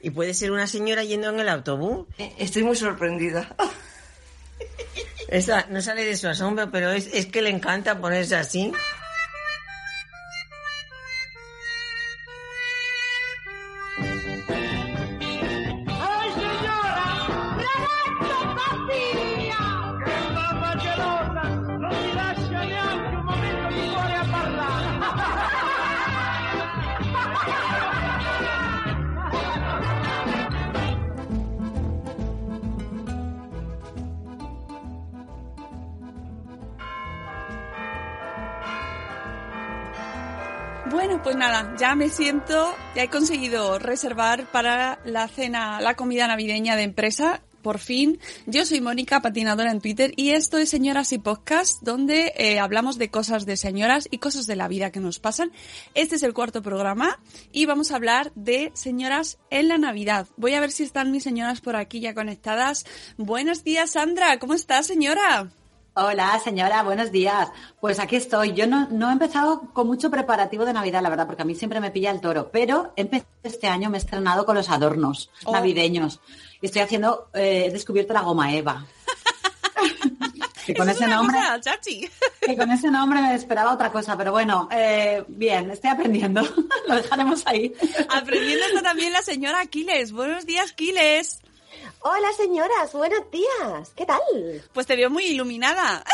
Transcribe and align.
¿Y 0.00 0.10
puede 0.10 0.32
ser 0.34 0.52
una 0.52 0.66
señora 0.66 1.02
yendo 1.04 1.28
en 1.30 1.40
el 1.40 1.48
autobús? 1.48 2.06
Eh, 2.18 2.32
Estoy 2.38 2.62
muy 2.62 2.76
sorprendida. 2.76 3.54
Esa 5.28 5.66
no 5.68 5.82
sale 5.82 6.04
de 6.04 6.16
su 6.16 6.28
asombro, 6.28 6.70
pero 6.70 6.90
es, 6.90 7.08
es 7.12 7.26
que 7.26 7.42
le 7.42 7.50
encanta 7.50 8.00
ponerse 8.00 8.36
así. 8.36 8.72
Pues 41.22 41.36
nada, 41.36 41.74
ya 41.78 41.94
me 41.94 42.08
siento, 42.08 42.74
ya 42.94 43.02
he 43.02 43.10
conseguido 43.10 43.78
reservar 43.78 44.46
para 44.50 45.00
la 45.04 45.26
cena, 45.28 45.80
la 45.80 45.94
comida 45.94 46.26
navideña 46.26 46.76
de 46.76 46.84
empresa. 46.84 47.42
Por 47.60 47.78
fin, 47.78 48.20
yo 48.46 48.64
soy 48.64 48.80
Mónica, 48.80 49.20
patinadora 49.20 49.72
en 49.72 49.80
Twitter, 49.80 50.12
y 50.16 50.30
esto 50.30 50.58
es 50.58 50.70
Señoras 50.70 51.12
y 51.12 51.18
Podcast, 51.18 51.82
donde 51.82 52.32
eh, 52.36 52.60
hablamos 52.60 52.98
de 52.98 53.10
cosas 53.10 53.46
de 53.46 53.56
señoras 53.56 54.08
y 54.10 54.18
cosas 54.18 54.46
de 54.46 54.56
la 54.56 54.68
vida 54.68 54.92
que 54.92 55.00
nos 55.00 55.18
pasan. 55.18 55.50
Este 55.94 56.14
es 56.16 56.22
el 56.22 56.34
cuarto 56.34 56.62
programa 56.62 57.18
y 57.52 57.66
vamos 57.66 57.90
a 57.90 57.96
hablar 57.96 58.32
de 58.36 58.70
señoras 58.74 59.38
en 59.50 59.68
la 59.68 59.76
Navidad. 59.76 60.28
Voy 60.36 60.54
a 60.54 60.60
ver 60.60 60.70
si 60.70 60.84
están 60.84 61.10
mis 61.10 61.24
señoras 61.24 61.60
por 61.60 61.74
aquí 61.74 62.00
ya 62.00 62.14
conectadas. 62.14 62.86
Buenos 63.16 63.64
días, 63.64 63.90
Sandra, 63.90 64.38
¿cómo 64.38 64.54
estás, 64.54 64.86
señora? 64.86 65.50
Hola, 66.00 66.38
señora, 66.38 66.84
buenos 66.84 67.10
días. 67.10 67.48
Pues 67.80 67.98
aquí 67.98 68.14
estoy. 68.14 68.52
Yo 68.52 68.68
no, 68.68 68.86
no 68.88 69.08
he 69.08 69.12
empezado 69.12 69.62
con 69.72 69.88
mucho 69.88 70.10
preparativo 70.10 70.64
de 70.64 70.72
Navidad, 70.72 71.02
la 71.02 71.08
verdad, 71.10 71.26
porque 71.26 71.42
a 71.42 71.44
mí 71.44 71.56
siempre 71.56 71.80
me 71.80 71.90
pilla 71.90 72.12
el 72.12 72.20
toro, 72.20 72.50
pero 72.52 72.92
este 73.42 73.66
año, 73.66 73.90
me 73.90 73.98
he 73.98 74.00
estrenado 74.00 74.46
con 74.46 74.54
los 74.54 74.70
adornos 74.70 75.28
Oh. 75.44 75.50
navideños. 75.52 76.20
Y 76.60 76.66
estoy 76.66 76.82
haciendo, 76.82 77.30
eh, 77.34 77.64
he 77.66 77.72
descubierto 77.72 78.12
la 78.12 78.20
goma 78.20 78.52
Eva. 78.54 78.86
que 80.66 80.74
con 80.76 80.88
ese 80.88 81.02
es 81.02 81.10
nombre, 81.10 81.36
cosa, 81.36 81.60
chachi. 81.60 82.08
que 82.46 82.56
con 82.56 82.70
ese 82.70 82.92
nombre 82.92 83.20
me 83.20 83.34
esperaba 83.34 83.72
otra 83.72 83.90
cosa, 83.90 84.16
pero 84.16 84.30
bueno, 84.30 84.68
eh, 84.70 85.24
bien, 85.26 85.68
estoy 85.72 85.90
aprendiendo. 85.90 86.42
Lo 86.86 86.94
dejaremos 86.94 87.42
ahí. 87.44 87.74
Aprendiendo 88.08 88.66
está 88.66 88.82
también 88.82 89.12
la 89.12 89.22
señora 89.22 89.62
Aquiles. 89.62 90.12
Buenos 90.12 90.46
días, 90.46 90.70
Aquiles. 90.70 91.40
Hola 92.00 92.28
señoras, 92.36 92.92
buenos 92.92 93.28
días. 93.32 93.92
¿Qué 93.96 94.06
tal? 94.06 94.20
Pues 94.72 94.86
te 94.86 94.94
veo 94.94 95.10
muy 95.10 95.24
iluminada. 95.24 96.04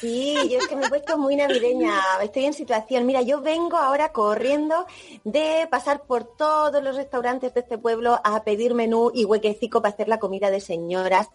Sí, 0.00 0.36
yo 0.50 0.58
es 0.58 0.68
que 0.68 0.76
me 0.76 0.84
he 0.84 0.88
puesto 0.90 1.16
muy 1.16 1.36
navideña. 1.36 1.98
Estoy 2.22 2.44
en 2.44 2.52
situación. 2.52 3.06
Mira, 3.06 3.22
yo 3.22 3.40
vengo 3.40 3.78
ahora 3.78 4.12
corriendo 4.12 4.86
de 5.24 5.66
pasar 5.70 6.02
por 6.02 6.36
todos 6.36 6.84
los 6.84 6.96
restaurantes 6.96 7.54
de 7.54 7.60
este 7.60 7.78
pueblo 7.78 8.20
a 8.22 8.44
pedir 8.44 8.74
menú 8.74 9.10
y 9.14 9.24
huequecico 9.24 9.80
para 9.80 9.94
hacer 9.94 10.08
la 10.08 10.18
comida 10.18 10.50
de 10.50 10.60
señoras. 10.60 11.30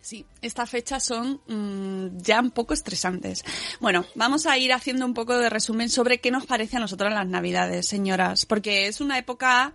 Sí, 0.00 0.24
estas 0.40 0.70
fechas 0.70 1.04
son 1.04 1.42
mm, 1.46 2.16
ya 2.22 2.40
un 2.40 2.50
poco 2.50 2.72
estresantes. 2.72 3.44
Bueno, 3.78 4.06
vamos 4.14 4.46
a 4.46 4.56
ir 4.56 4.72
haciendo 4.72 5.04
un 5.04 5.12
poco 5.12 5.36
de 5.36 5.50
resumen 5.50 5.90
sobre 5.90 6.18
qué 6.18 6.30
nos 6.30 6.46
parece 6.46 6.78
a 6.78 6.80
nosotras 6.80 7.12
las 7.12 7.26
Navidades, 7.26 7.86
señoras, 7.86 8.46
porque 8.46 8.86
es 8.86 9.02
una 9.02 9.18
época 9.18 9.74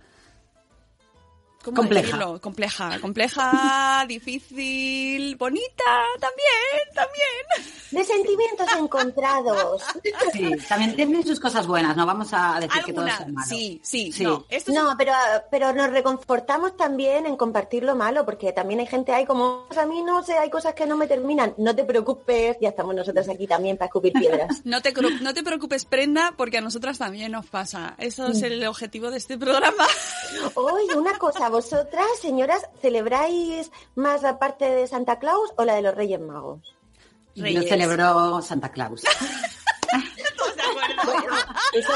¿cómo 1.70 1.82
Compleja. 1.82 2.06
decirlo? 2.16 2.40
compleja, 2.40 2.98
compleja, 3.00 4.04
difícil, 4.08 5.36
bonita, 5.36 5.84
también, 6.20 6.94
también. 6.94 7.74
De 7.90 8.04
sentimientos 8.04 8.66
encontrados. 8.78 9.82
Sí, 10.32 10.50
también 10.68 10.94
tiene 10.94 11.22
sus 11.22 11.40
cosas 11.40 11.66
buenas, 11.66 11.96
no 11.96 12.04
vamos 12.06 12.28
a 12.32 12.60
decir 12.60 12.82
que 12.84 12.92
todo 12.92 13.06
es 13.06 13.20
malo. 13.28 13.46
sí, 13.48 13.80
sí, 13.82 14.12
Sí. 14.12 14.24
no, 14.24 14.44
esto 14.50 14.72
es 14.72 14.76
No, 14.76 14.94
pero, 14.98 15.12
pero 15.50 15.72
nos 15.72 15.90
reconfortamos 15.90 16.76
también 16.76 17.24
en 17.26 17.36
compartir 17.36 17.82
lo 17.82 17.96
malo, 17.96 18.24
porque 18.24 18.52
también 18.52 18.80
hay 18.80 18.86
gente 18.86 19.12
ahí 19.12 19.24
como, 19.24 19.64
"Pues 19.68 19.78
a 19.78 19.86
mí 19.86 20.02
no 20.02 20.22
sé, 20.22 20.36
hay 20.36 20.50
cosas 20.50 20.74
que 20.74 20.86
no 20.86 20.96
me 20.96 21.06
terminan. 21.06 21.54
No 21.56 21.74
te 21.74 21.84
preocupes, 21.84 22.56
ya 22.60 22.68
estamos 22.70 22.94
nosotros 22.94 23.28
aquí 23.28 23.46
también 23.46 23.76
para 23.76 23.86
escupir 23.86 24.12
piedras. 24.12 24.60
No 24.64 24.82
te, 24.82 24.92
no 24.92 25.32
te 25.34 25.42
preocupes, 25.42 25.84
prenda, 25.86 26.34
porque 26.36 26.58
a 26.58 26.60
nosotras 26.60 26.98
también 26.98 27.32
nos 27.32 27.46
pasa. 27.46 27.94
Eso 27.98 28.26
es 28.28 28.42
el 28.42 28.64
objetivo 28.66 29.10
de 29.10 29.16
este 29.16 29.38
programa. 29.38 29.86
Oye, 30.54 30.94
una 30.96 31.16
cosa, 31.18 31.48
vosotras, 31.58 32.06
señoras, 32.22 32.62
¿celebráis 32.80 33.72
más 33.96 34.22
la 34.22 34.38
parte 34.38 34.64
de 34.64 34.86
Santa 34.86 35.18
Claus 35.18 35.52
o 35.56 35.64
la 35.64 35.74
de 35.74 35.82
los 35.82 35.92
Reyes 35.92 36.20
Magos? 36.20 36.76
Yo 37.34 37.42
Reyes. 37.42 37.68
celebro 37.68 38.40
Santa 38.42 38.70
Claus. 38.70 39.02
Eso. 41.78 41.92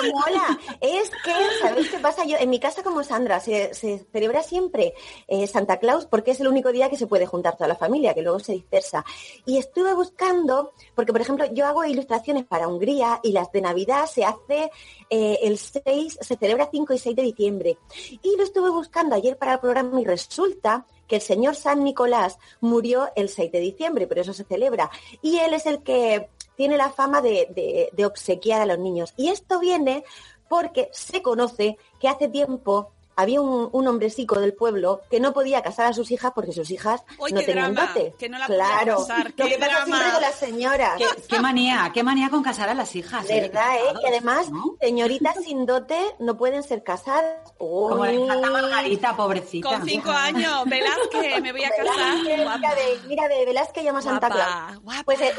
Es 0.81 1.11
que, 1.11 1.33
¿sabéis 1.61 1.91
qué 1.91 1.99
pasa? 1.99 2.25
Yo, 2.25 2.37
en 2.39 2.51
mi 2.51 2.59
casa, 2.59 2.83
como 2.83 3.03
Sandra, 3.03 3.41
se, 3.41 3.75
se 3.75 4.05
celebra 4.13 4.43
siempre 4.43 4.95
eh, 5.29 5.47
Santa 5.47 5.79
Claus 5.79 6.07
porque 6.07 6.33
es 6.33 6.41
el 6.41 6.49
único 6.49 6.73
día 6.73 6.91
que 6.91 6.97
se 6.97 7.07
puede 7.07 7.27
juntar 7.27 7.57
toda 7.57 7.69
la 7.69 7.77
familia, 7.77 8.15
que 8.15 8.23
luego 8.23 8.39
se 8.39 8.53
dispersa. 8.53 9.05
Y 9.47 9.59
estuve 9.59 9.95
buscando, 9.95 10.73
porque 10.95 11.13
por 11.13 11.21
ejemplo, 11.21 11.47
yo 11.53 11.67
hago 11.67 11.85
ilustraciones 11.85 12.45
para 12.45 12.69
Hungría 12.69 13.21
y 13.23 13.33
las 13.33 13.51
de 13.53 13.61
Navidad 13.61 14.07
se 14.07 14.25
hace 14.25 14.71
eh, 15.11 15.39
el 15.43 15.59
6, 15.59 16.19
se 16.21 16.37
celebra 16.37 16.69
5 16.71 16.93
y 16.93 16.99
6 16.99 17.17
de 17.17 17.23
diciembre. 17.23 17.79
Y 18.23 18.37
lo 18.37 18.43
estuve 18.43 18.71
buscando 18.71 19.15
ayer 19.15 19.37
para 19.37 19.55
el 19.55 19.61
programa 19.61 20.01
y 20.01 20.05
resulta 20.05 20.87
que 21.07 21.17
el 21.17 21.23
señor 21.23 21.55
San 21.57 21.85
Nicolás 21.85 22.39
murió 22.61 23.11
el 23.17 23.29
6 23.29 23.53
de 23.53 23.61
diciembre, 23.61 24.07
pero 24.07 24.23
eso 24.23 24.33
se 24.33 24.45
celebra. 24.45 24.91
Y 25.21 25.39
él 25.39 25.55
es 25.55 25.67
el 25.67 25.83
que 25.83 26.31
tiene 26.57 26.77
la 26.77 26.91
fama 26.91 27.21
de, 27.21 27.49
de- 27.55 27.89
de 27.93 28.07
obsequiar 28.07 28.63
a 28.63 28.67
los 28.67 28.79
niños. 28.79 29.13
Y 29.17 29.29
esto 29.29 29.59
viene 29.59 30.05
porque 30.49 30.89
se 30.93 31.23
conoce 31.23 31.79
que 32.01 32.09
hace 32.09 32.29
tiempo 32.29 32.93
había 33.17 33.41
un, 33.41 33.69
un 33.73 33.87
hombrecico 33.89 34.41
del 34.41 34.55
pueblo 34.55 35.03
que 35.11 35.21
no 35.21 35.33
podía 35.33 35.63
casar 35.63 35.87
a 35.87 35.93
sus 35.93 36.11
hijas 36.11 36.33
porque 36.35 36.53
sus 36.53 36.71
hijas 36.71 37.03
¡Uy, 37.19 37.33
no 37.33 37.41
qué 37.41 37.47
tenían 37.47 37.75
drama! 37.75 37.93
dote. 37.95 38.15
Que 38.19 38.29
no 38.29 38.39
la 38.39 38.47
claro, 38.47 38.99
casar, 38.99 39.31
lo 39.37 39.45
qué 39.45 39.51
que 39.51 39.59
pasa 39.59 39.71
drama. 39.73 39.85
siempre 39.87 40.13
con 40.13 40.21
las 40.23 40.35
señoras. 40.35 40.95
¿Qué, 40.99 41.07
qué 41.29 41.41
manía, 41.41 41.91
qué 41.93 42.03
manía 42.03 42.31
con 42.31 42.43
casar 42.43 42.69
a 42.69 42.75
las 42.75 42.95
hijas. 42.97 43.29
¿eh? 43.31 43.41
¿Verdad, 43.43 43.77
eh? 43.77 43.95
Que 44.01 44.09
además, 44.09 44.51
¿no? 44.51 44.77
señoritas 44.81 45.37
sin 45.45 45.67
dote 45.67 45.99
no 46.19 46.37
pueden 46.37 46.63
ser 46.63 46.83
casadas. 46.83 47.53
Como 47.59 48.05
le 48.07 48.15
encanta 48.15 48.47
a 48.49 48.51
Uy. 48.51 48.63
Margarita, 48.63 49.17
pobrecita. 49.17 49.69
Con 49.69 49.87
cinco 49.87 50.11
años, 50.11 50.65
Velázquez, 50.67 51.41
me 51.43 51.53
voy 51.53 51.65
a 51.65 51.71
casar. 51.71 52.25
Velázquez, 52.25 52.39
mira, 52.59 52.75
de, 52.75 53.09
mira 53.09 53.29
de 53.29 53.45
Velázquez 53.47 53.85
llama 53.85 54.03
Santa 54.03 54.31
Claus. 54.31 54.81
Pues, 55.05 55.21
el- 55.21 55.35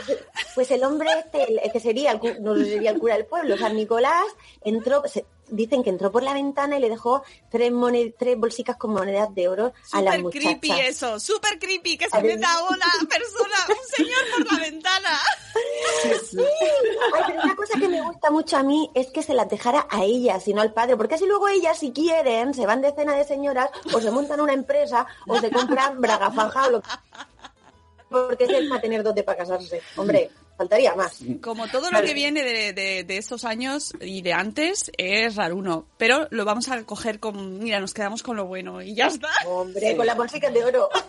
pues 0.56 0.72
el 0.72 0.84
hombre 0.84 1.10
este, 1.19 1.66
el, 1.66 1.72
que 1.72 1.80
sería 1.80 2.12
el, 2.12 2.44
no 2.44 2.56
sería 2.56 2.92
el 2.92 3.00
cura 3.00 3.16
del 3.16 3.26
pueblo, 3.26 3.58
San 3.58 3.76
Nicolás, 3.76 4.24
entró, 4.64 5.04
se- 5.08 5.26
dicen 5.50 5.84
que 5.84 5.90
entró 5.90 6.12
por 6.12 6.24
la 6.24 6.34
ventana 6.34 6.78
y 6.78 6.80
le 6.80 6.90
dejó 6.90 7.24
tres, 7.50 7.72
moned- 7.72 8.16
tres 8.18 8.38
bolsicas 8.38 8.78
con 8.78 8.92
monedas 8.92 9.34
de 9.36 9.48
oro 9.48 9.74
a 9.92 10.01
la 10.01 10.12
Súper 10.12 10.24
muchacha. 10.24 10.40
creepy 10.60 10.72
eso, 10.81 11.19
súper 11.19 11.60
creepy 11.60 11.98
que 11.98 12.10
se 12.10 12.22
meta 12.22 12.48
una 12.69 12.86
persona, 13.10 13.56
un 13.69 13.88
señor 13.95 14.19
por 14.38 14.54
la 14.54 14.60
ventana. 14.60 15.10
Ay, 15.56 17.24
pero 17.28 17.42
una 17.44 17.56
cosa 17.56 17.80
que 17.80 17.88
me 17.88 18.01
gusta 18.01 18.31
mucho 18.31 18.57
a 18.57 18.63
mí 18.63 18.90
es 18.94 19.07
que 19.07 19.24
se 19.24 19.34
las 19.34 19.50
dejara 19.50 19.88
a 19.90 20.04
ellas 20.04 20.48
y 20.48 20.54
no 20.54 20.62
al 20.62 20.74
padre, 20.74 20.98
porque 20.98 21.16
así 21.16 21.25
luego 21.25 21.48
ellas, 21.48 21.78
si 21.78 21.92
quieren, 21.92 22.54
se 22.54 22.66
van 22.66 22.81
de 22.81 22.94
cena 22.94 23.16
de 23.16 23.25
señoras 23.25 23.69
o 23.94 24.00
se 24.01 24.12
montan 24.12 24.42
una 24.42 24.54
empresa 24.54 25.06
o 25.28 25.40
se 25.40 25.51
compran 25.51 26.00
braga 26.01 26.31
fanja 26.31 26.68
o 26.68 26.72
lo 26.72 26.81
porque 28.10 28.44
es 28.45 28.69
para 28.69 28.81
tener 28.81 29.04
dote 29.04 29.24
para 29.24 29.40
casarse. 29.40 29.81
Hombre, 29.98 30.30
faltaría 30.58 30.96
más. 30.96 31.20
Como 31.42 31.68
todo 31.68 31.92
lo 31.92 32.02
que 32.02 32.14
viene 32.14 32.44
de, 32.44 32.74
de, 32.74 33.04
de 33.04 33.18
estos 33.18 33.46
años 33.46 33.94
y 34.02 34.22
de 34.22 34.34
antes 34.34 34.92
es 34.98 35.36
raruno, 35.36 35.88
pero 35.98 36.28
lo 36.32 36.46
vamos 36.46 36.70
a 36.70 36.84
coger 36.84 37.20
con, 37.20 37.60
mira, 37.60 37.80
nos 37.80 37.94
quedamos 37.94 38.24
con 38.24 38.36
lo 38.38 38.46
bueno 38.46 38.82
y 38.82 38.96
ya 38.96 39.08
está. 39.08 39.30
Hombre, 39.48 39.96
con 39.96 40.06
la 40.06 40.16
bolsica 40.16 40.50
de 40.50 40.64
oro. 40.64 40.90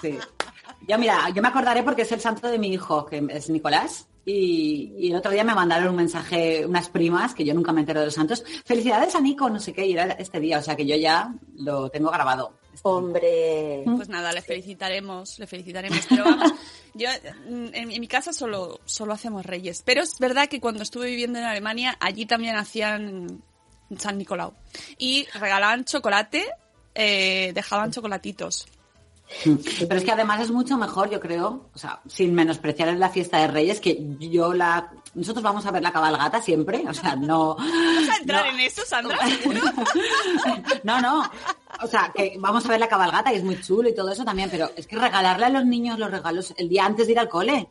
Sí. 0.00 0.18
Yo, 0.88 0.98
mira, 0.98 1.28
yo 1.30 1.42
me 1.42 1.48
acordaré 1.48 1.82
porque 1.82 2.02
es 2.02 2.12
el 2.12 2.20
santo 2.20 2.48
de 2.48 2.58
mi 2.58 2.72
hijo, 2.72 3.06
que 3.06 3.24
es 3.30 3.48
Nicolás. 3.50 4.08
Y, 4.24 4.94
y 4.98 5.10
el 5.10 5.16
otro 5.16 5.30
día 5.30 5.44
me 5.44 5.54
mandaron 5.54 5.88
un 5.90 5.96
mensaje 5.96 6.64
unas 6.66 6.88
primas, 6.88 7.34
que 7.34 7.44
yo 7.44 7.54
nunca 7.54 7.72
me 7.72 7.80
entero 7.80 8.00
de 8.00 8.06
los 8.06 8.14
santos. 8.14 8.44
Felicidades 8.64 9.14
a 9.14 9.20
Nico, 9.20 9.48
no 9.48 9.60
sé 9.60 9.72
qué, 9.72 9.86
y 9.86 9.92
era 9.92 10.12
este 10.12 10.40
día, 10.40 10.58
o 10.58 10.62
sea 10.62 10.76
que 10.76 10.86
yo 10.86 10.96
ya 10.96 11.34
lo 11.56 11.90
tengo 11.90 12.10
grabado. 12.10 12.54
Hombre. 12.82 13.82
Pues 13.84 14.08
nada, 14.08 14.32
le 14.32 14.42
felicitaremos, 14.42 15.38
le 15.38 15.46
felicitaremos. 15.46 16.00
Pero 16.08 16.24
vamos, 16.24 16.52
yo 16.94 17.08
mm, 17.48 17.66
en, 17.72 17.88
mi 17.88 18.08
casa 18.08 18.32
solo, 18.32 18.80
solo 18.84 19.12
hacemos 19.12 19.46
reyes. 19.46 19.82
Pero 19.84 20.02
es 20.02 20.18
verdad 20.18 20.48
que 20.48 20.60
cuando 20.60 20.82
estuve 20.82 21.06
viviendo 21.06 21.38
en 21.38 21.44
Alemania, 21.44 21.96
allí 22.00 22.26
también 22.26 22.56
hacían 22.56 23.42
San 23.98 24.18
Nicolau. 24.18 24.54
Y 24.98 25.26
regalaban 25.34 25.84
chocolate, 25.84 26.44
eh, 26.94 27.52
dejaban 27.54 27.92
chocolatitos. 27.92 28.66
Pero 29.44 29.96
es 29.96 30.04
que 30.04 30.12
además 30.12 30.40
es 30.40 30.50
mucho 30.50 30.76
mejor, 30.76 31.10
yo 31.10 31.20
creo, 31.20 31.68
o 31.74 31.78
sea, 31.78 32.00
sin 32.06 32.34
menospreciar 32.34 32.96
la 32.96 33.08
fiesta 33.08 33.38
de 33.38 33.48
Reyes, 33.48 33.80
que 33.80 33.98
yo 34.18 34.52
la... 34.52 34.90
Nosotros 35.14 35.42
vamos 35.42 35.66
a 35.66 35.70
ver 35.70 35.82
la 35.82 35.92
cabalgata 35.92 36.40
siempre, 36.40 36.84
o 36.88 36.94
sea, 36.94 37.16
no... 37.16 37.56
¿Vas 37.56 38.08
a 38.08 38.20
entrar 38.20 38.46
no. 38.46 38.52
en 38.52 38.60
eso, 38.60 38.82
Sandra? 38.86 39.18
No, 40.84 41.00
no. 41.00 41.22
O 41.82 41.86
sea, 41.86 42.12
que 42.14 42.36
vamos 42.38 42.64
a 42.64 42.68
ver 42.68 42.80
la 42.80 42.88
cabalgata 42.88 43.32
y 43.32 43.36
es 43.36 43.44
muy 43.44 43.60
chulo 43.60 43.88
y 43.88 43.94
todo 43.94 44.10
eso 44.10 44.24
también, 44.24 44.48
pero 44.50 44.70
es 44.76 44.86
que 44.86 44.96
regalarle 44.96 45.46
a 45.46 45.50
los 45.50 45.64
niños 45.64 45.98
los 45.98 46.10
regalos 46.10 46.54
el 46.56 46.68
día 46.68 46.84
antes 46.84 47.06
de 47.06 47.12
ir 47.12 47.18
al 47.18 47.28
cole, 47.28 47.68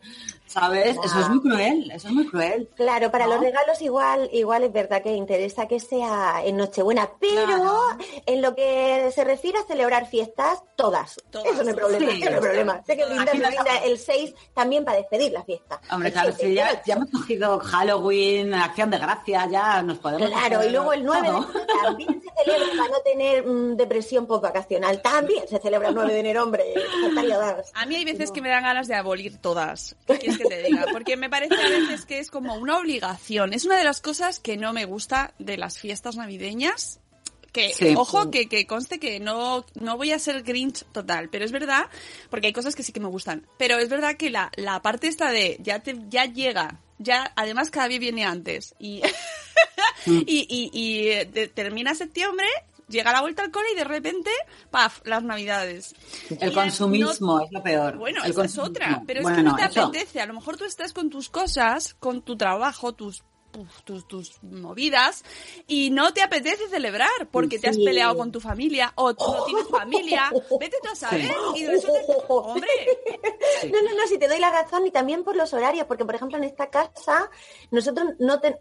¿sabes? 0.51 0.98
Eso 1.03 1.19
es 1.19 1.30
muy 1.30 1.42
cruel, 1.42 1.92
eso 1.92 2.07
es 2.07 2.13
muy 2.13 2.27
cruel. 2.27 2.69
Claro, 2.75 3.09
para 3.12 3.25
¿No? 3.25 3.33
los 3.33 3.42
regalos 3.42 3.81
igual, 3.81 4.30
igual 4.33 4.63
es 4.63 4.74
verdad 4.74 5.01
que 5.01 5.13
interesa 5.13 5.68
que 5.68 5.80
sea 5.80 6.42
en 6.44 6.57
Nochebuena, 6.57 7.09
pero 7.19 7.45
Claro. 7.45 7.80
en 8.25 8.42
lo 8.42 8.56
que 8.56 9.09
se 9.13 9.24
refiere 9.24 9.57
a 9.59 9.63
celebrar 9.63 10.07
fiestas, 10.07 10.59
todas. 10.75 11.15
Todas. 11.30 11.48
Eso 11.53 11.63
no 11.63 11.69
hay 11.69 11.75
problema, 11.75 12.12
Sí. 12.12 12.21
eso 12.21 12.30
no 12.30 12.36
hay 12.36 12.42
problema. 12.42 12.83
Sé 12.86 12.98
que 12.98 13.06
no- 13.06 13.15
brinda 13.25 13.77
el 13.86 13.98
6 13.98 14.33
también 14.53 14.83
para 14.86 14.98
despedir 14.98 15.31
la 15.31 15.44
fiesta. 15.44 15.80
Hombre, 15.92 16.09
El 16.09 16.13
claro, 16.13 16.30
7, 16.36 16.48
si 16.48 16.54
ya, 16.56 16.69
el 16.69 16.80
ya 16.86 16.94
hemos 16.95 17.09
cogido 17.12 17.59
Halloween, 17.59 18.54
Acción 18.54 18.89
de 18.89 18.97
Gracia, 18.97 19.47
ya 19.50 19.81
nos 19.81 19.97
podemos... 20.00 20.30
Claro, 20.30 20.63
y 20.65 20.69
luego 20.69 20.94
el 20.94 21.04
9 21.04 21.27
de 21.27 21.33
todo. 21.33 21.50
enero 21.51 21.65
también 21.83 22.21
se 22.21 22.44
celebra 22.44 22.68
para 22.77 22.89
no 22.89 23.00
tener 23.04 23.45
mm, 23.45 23.75
depresión 23.77 24.25
postvacacional. 24.27 25.01
También 25.01 25.47
se 25.47 25.59
celebra 25.59 25.89
el 25.89 25.95
9 25.95 26.13
de 26.13 26.19
enero, 26.19 26.44
hombre. 26.44 26.63
A 27.74 27.86
mí 27.86 27.95
hay 27.95 28.06
veces 28.06 28.31
que 28.31 28.42
me 28.42 28.50
dan 28.50 28.63
ganas 28.63 28.88
de 28.88 28.95
abolir 28.95 29.38
todas. 29.38 29.95
¿Qué 30.06 30.18
quieres 30.18 30.38
que 30.41 30.49
te 30.49 30.63
diga? 30.63 30.85
Porque 30.91 31.17
me 31.17 31.29
parece 31.29 31.55
a 31.55 31.69
veces 31.69 32.05
que 32.05 32.19
es 32.19 32.29
como 32.31 32.55
una 32.55 32.77
obligación. 32.79 33.53
Es 33.53 33.65
una 33.65 33.77
de 33.77 33.83
las 33.83 34.01
cosas 34.01 34.39
que 34.39 34.57
no 34.57 34.73
me 34.73 34.85
gusta 34.85 35.33
de 35.39 35.57
las 35.57 35.79
fiestas 35.79 36.15
navideñas. 36.15 36.99
Que, 37.51 37.73
Sí. 37.73 37.93
ojo, 37.97 38.31
que, 38.31 38.47
que 38.47 38.65
conste 38.65 38.97
que 38.97 39.19
no, 39.19 39.65
no 39.75 39.97
voy 39.97 40.13
a 40.13 40.19
ser 40.19 40.41
Grinch 40.43 40.85
total, 40.93 41.27
pero 41.29 41.43
es 41.43 41.51
verdad, 41.51 41.88
porque 42.29 42.47
hay 42.47 42.53
cosas 42.53 42.75
que 42.77 42.83
sí 42.83 42.93
que 42.93 43.01
me 43.01 43.09
gustan. 43.09 43.45
Pero 43.57 43.77
es 43.77 43.89
verdad 43.89 44.15
que 44.15 44.29
la, 44.29 44.51
la 44.55 44.81
parte 44.81 45.07
esta 45.07 45.31
de 45.31 45.57
ya 45.59 45.79
te, 45.79 45.97
ya 46.07 46.23
llega, 46.25 46.79
ya, 46.97 47.33
además 47.35 47.69
cada 47.69 47.89
día 47.89 47.99
viene 47.99 48.23
antes. 48.23 48.73
Y, 48.79 49.01
y, 50.05 50.23
y, 50.49 50.69
y, 50.73 51.07
eh, 51.09 51.25
de- 51.25 51.47
termina 51.49 51.94
septiembre, 51.94 52.47
llega 52.88 53.12
la 53.12 53.22
vuelta 53.22 53.44
al 53.44 53.51
cole 53.51 53.68
y 53.74 53.75
de 53.75 53.83
repente, 53.83 54.31
paf, 54.69 55.01
las 55.06 55.24
navidades. 55.24 55.94
El 56.39 56.51
Y 56.51 56.54
consumismo 56.54 57.38
no- 57.39 57.45
es 57.45 57.51
lo 57.51 57.63
peor. 57.63 57.98
bueno, 57.98 58.24
el 58.24 58.31
esa 58.31 58.45
es 58.45 58.57
otra. 58.57 59.01
Pero 59.07 59.22
es 59.22 59.36
que 59.36 59.44
no 59.44 59.56
te 59.56 59.63
eso. 59.66 59.83
apetece. 59.83 60.22
A 60.22 60.25
lo 60.25 60.33
mejor 60.33 60.57
tú 60.57 60.66
estás 60.66 60.94
con 60.94 61.10
tus 61.10 61.30
cosas, 61.30 61.94
con 61.95 62.22
tu 62.22 62.38
trabajo, 62.38 62.94
tus 62.94 63.24
tus, 63.83 64.07
tus 64.07 64.42
movidas 64.44 65.25
y 65.68 65.89
no 65.89 66.13
te 66.13 66.22
apetece 66.22 66.69
celebrar 66.69 67.10
porque 67.33 67.60
te 67.60 67.68
has 67.68 67.75
Sí. 67.75 67.83
peleado 67.83 68.16
con 68.16 68.31
tu 68.31 68.39
familia 68.39 68.94
o 68.95 69.13
tú 69.13 69.25
no 69.30 69.44
tienes 69.44 69.68
familia. 69.69 70.31
Vete 70.57 70.78
tú 70.81 70.89
a 70.89 70.95
saber. 70.95 71.30
Y 71.57 71.66
resulta, 71.68 72.00
hombre, 72.30 72.69
No, 73.69 73.81
no, 73.81 73.89
no, 73.94 74.07
si 74.07 74.18
te 74.18 74.30
doy 74.30 74.39
la 74.39 74.51
razón 74.51 74.88
y 74.88 74.92
también 74.92 75.25
por 75.25 75.36
los 75.36 75.54
horarios, 75.54 75.86
porque 75.86 76.06
por 76.06 76.16
ejemplo 76.16 76.38
en 76.38 76.45
esta 76.45 76.69
casa 76.69 77.30
nosotros 77.72 78.12
no 78.19 78.39
te... 78.39 78.56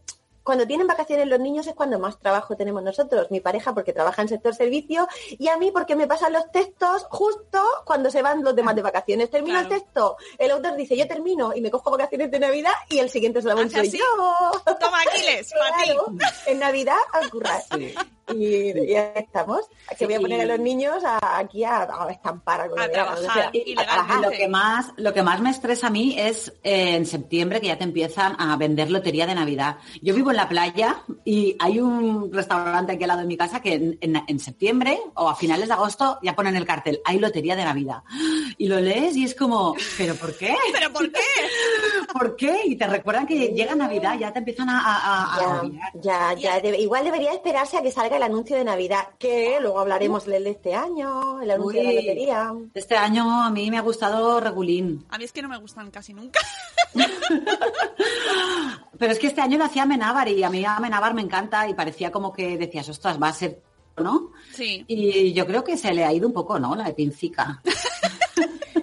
Cuando 0.50 0.66
tienen 0.66 0.88
vacaciones 0.88 1.28
los 1.28 1.38
niños 1.38 1.64
es 1.68 1.74
cuando 1.74 2.00
más 2.00 2.18
trabajo 2.18 2.56
tenemos 2.56 2.82
nosotros. 2.82 3.30
Mi 3.30 3.38
pareja 3.38 3.72
porque 3.72 3.92
trabaja 3.92 4.20
en 4.22 4.26
sector 4.28 4.52
servicio 4.52 5.06
y 5.38 5.46
a 5.46 5.56
mí 5.56 5.70
porque 5.70 5.94
me 5.94 6.08
pasan 6.08 6.32
los 6.32 6.50
textos 6.50 7.06
justo 7.08 7.62
cuando 7.84 8.10
se 8.10 8.20
van 8.20 8.42
los 8.42 8.56
demás 8.56 8.74
de 8.74 8.82
vacaciones. 8.82 9.30
Termino 9.30 9.60
Claro. 9.60 9.72
el 9.74 9.80
texto, 9.80 10.16
el 10.38 10.50
autor 10.50 10.74
dice 10.74 10.96
yo 10.96 11.06
termino 11.06 11.52
y 11.54 11.60
me 11.60 11.70
cojo 11.70 11.90
vacaciones 11.92 12.32
de 12.32 12.40
Navidad 12.40 12.72
y 12.88 12.98
el 12.98 13.08
siguiente 13.10 13.38
eslabón 13.38 13.66
¿Hace 13.66 13.76
soy 13.76 13.88
así? 13.88 13.98
yo. 13.98 14.74
toma 14.80 14.98
Aquiles. 15.02 15.52
Claro, 15.52 16.06
en 16.46 16.58
Navidad 16.58 16.96
a 17.12 17.28
currar. 17.28 17.62
Sí. 17.76 17.94
Y, 18.32 18.78
y 18.78 18.86
ya 18.92 19.06
estamos. 19.16 19.66
Que 19.98 20.04
voy 20.06 20.14
a 20.14 20.20
poner 20.20 20.40
a 20.42 20.44
los 20.44 20.60
niños 20.60 21.02
a- 21.04 21.38
aquí 21.38 21.64
a, 21.64 21.82
a 21.82 22.10
estampar 22.12 22.60
algo 22.60 22.78
A 22.78 22.82
de 22.82 22.88
verano, 22.88 23.12
o 23.12 23.16
sea, 23.16 23.24
trabajar. 23.32 23.56
Y 23.56 23.72
Ilegalmente. 23.72 24.22
lo 24.22 24.30
que 24.30 24.48
más 24.48 24.92
lo 24.96 25.12
que 25.12 25.22
más 25.24 25.40
me 25.40 25.50
estresa 25.50 25.88
a 25.88 25.90
mí 25.90 26.14
es 26.16 26.48
eh, 26.62 26.94
en 26.94 27.06
septiembre 27.06 27.60
que 27.60 27.66
ya 27.66 27.76
te 27.78 27.82
empiezan 27.84 28.36
a 28.40 28.56
vender 28.56 28.88
lotería 28.90 29.26
de 29.26 29.34
Navidad. 29.34 29.78
Yo 30.00 30.14
vivo 30.14 30.30
en 30.30 30.36
la 30.40 30.48
playa 30.48 31.02
y 31.24 31.54
hay 31.58 31.78
un 31.80 32.32
restaurante 32.32 32.92
aquí 32.92 33.04
al 33.04 33.08
lado 33.08 33.20
de 33.20 33.26
mi 33.26 33.36
casa 33.36 33.60
que 33.60 33.74
en, 33.74 33.98
en- 34.00 34.22
en 34.26 34.38
septiembre 34.40 34.98
o 35.14 35.28
a 35.28 35.34
finales 35.34 35.68
de 35.68 35.74
agosto 35.74 36.18
ya 36.22 36.34
ponen 36.34 36.56
el 36.56 36.64
cartel, 36.64 37.00
hay 37.04 37.18
lotería 37.18 37.56
de 37.56 37.64
Navidad. 37.64 38.02
Y 38.56 38.68
lo 38.68 38.80
lees 38.80 39.16
y 39.16 39.24
es 39.24 39.34
como, 39.34 39.74
¿pero 39.98 40.14
por 40.14 40.36
qué? 40.36 40.54
¿Pero 40.72 40.92
por 40.92 41.10
qué? 41.12 41.20
¿Por 42.12 42.36
qué? 42.36 42.60
Y 42.64 42.76
te 42.76 42.86
recuerdan 42.86 43.26
que 43.26 43.48
llega 43.48 43.74
Navidad, 43.74 44.18
ya 44.18 44.32
te 44.32 44.38
empiezan 44.38 44.68
a, 44.70 44.80
a- 44.82 45.62
Ya, 45.94 46.32
ya, 46.34 46.34
ya. 46.34 46.60
debe- 46.60 46.78
igual 46.80 47.04
debería 47.04 47.32
esperarse 47.32 47.76
a 47.76 47.82
que 47.82 47.90
salga 47.90 48.16
el 48.16 48.22
anuncio 48.22 48.56
de 48.56 48.64
Navidad, 48.64 49.08
que 49.18 49.58
luego 49.60 49.78
hablaremos 49.80 50.24
del 50.24 50.44
de 50.44 50.50
este 50.50 50.74
año, 50.74 51.40
el 51.42 51.50
anuncio 51.50 51.80
de 51.80 51.86
la 51.86 52.00
lotería. 52.00 52.52
Este 52.74 52.96
año 52.96 53.42
a 53.42 53.50
mí 53.50 53.70
me 53.70 53.78
ha 53.78 53.82
gustado 53.82 54.40
Regulín. 54.40 55.04
A 55.10 55.18
mí 55.18 55.24
es 55.24 55.32
que 55.32 55.42
no 55.42 55.48
me 55.48 55.58
gustan 55.58 55.90
casi 55.90 56.14
nunca. 56.14 56.40
Pero 58.98 59.12
es 59.12 59.18
que 59.18 59.28
este 59.28 59.40
año 59.40 59.56
lo 59.56 59.64
hacía 59.64 59.86
Amenábar 60.20 60.28
y 60.28 60.42
a 60.44 60.50
mí 60.50 60.64
Amenábar 60.64 61.14
me 61.14 61.22
encanta 61.22 61.68
y 61.68 61.74
parecía 61.74 62.10
como 62.10 62.32
que 62.32 62.58
decías, 62.58 62.88
ostras, 62.88 63.20
va 63.20 63.28
a 63.28 63.32
ser, 63.32 63.60
¿no? 63.96 64.32
Sí. 64.54 64.84
Y 64.86 65.32
yo 65.32 65.46
creo 65.46 65.64
que 65.64 65.76
se 65.76 65.92
le 65.94 66.04
ha 66.04 66.12
ido 66.12 66.26
un 66.26 66.34
poco, 66.34 66.58
¿no? 66.58 66.74
La 66.74 66.84
de 66.84 66.94
pincica. 66.94 67.62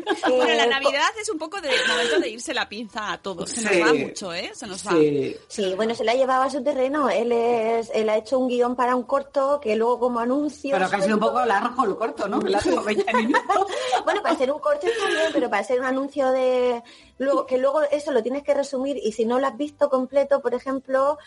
Bueno, 0.27 0.53
la 0.53 0.63
Eh, 0.65 0.67
Navidad 0.69 1.09
es 1.19 1.29
un 1.29 1.37
poco 1.37 1.59
de 1.61 1.69
momento 1.87 2.19
de 2.19 2.29
irse 2.29 2.53
la 2.53 2.67
pinza 2.69 3.11
a 3.13 3.17
todos. 3.21 3.49
Se 3.49 3.61
Sí. 3.61 3.79
nos 3.79 3.89
va 3.89 3.93
mucho, 3.93 4.33
¿eh? 4.33 4.51
Se 4.53 4.67
nos 4.67 4.85
va. 4.85 4.91
Sí, 5.47 5.73
bueno, 5.75 5.95
se 5.95 6.03
la 6.03 6.11
ha 6.13 6.15
llevado 6.15 6.43
a 6.43 6.49
su 6.49 6.63
terreno. 6.63 7.09
Él 7.09 7.31
es, 7.31 7.89
él 7.93 8.09
ha 8.09 8.17
hecho 8.17 8.37
un 8.39 8.47
guion 8.47 8.75
para 8.75 8.95
un 8.95 9.03
corto 9.03 9.59
que 9.61 9.75
luego 9.75 9.99
como 9.99 10.19
anuncio. 10.19 10.71
Pero 10.71 10.89
que 10.89 10.95
ha 10.95 11.01
sido 11.01 11.15
un 11.15 11.21
poco 11.21 11.43
largo 11.45 11.85
lo 11.85 11.97
corto, 11.97 12.27
¿no? 12.27 12.39
Que 12.39 12.49
lo 12.49 12.57
hace 12.57 12.69
como 12.69 12.83
20 12.83 13.13
minutos. 13.13 13.41
Bueno, 14.05 14.21
para 14.21 14.35
hacer 14.35 14.51
un 14.51 14.59
corto 14.59 14.87
está 14.87 15.07
bien, 15.07 15.29
pero 15.33 15.49
para 15.49 15.61
hacer 15.61 15.79
un 15.79 15.85
anuncio 15.85 16.31
de 16.31 16.81
luego 17.17 17.45
que 17.45 17.57
luego 17.57 17.81
eso 17.83 18.11
lo 18.11 18.21
tienes 18.23 18.43
que 18.43 18.53
resumir 18.53 18.97
y 19.01 19.11
si 19.11 19.25
no 19.25 19.39
lo 19.39 19.47
has 19.47 19.57
visto 19.57 19.89
completo, 19.89 20.41
por 20.41 20.53
ejemplo, 20.53 21.17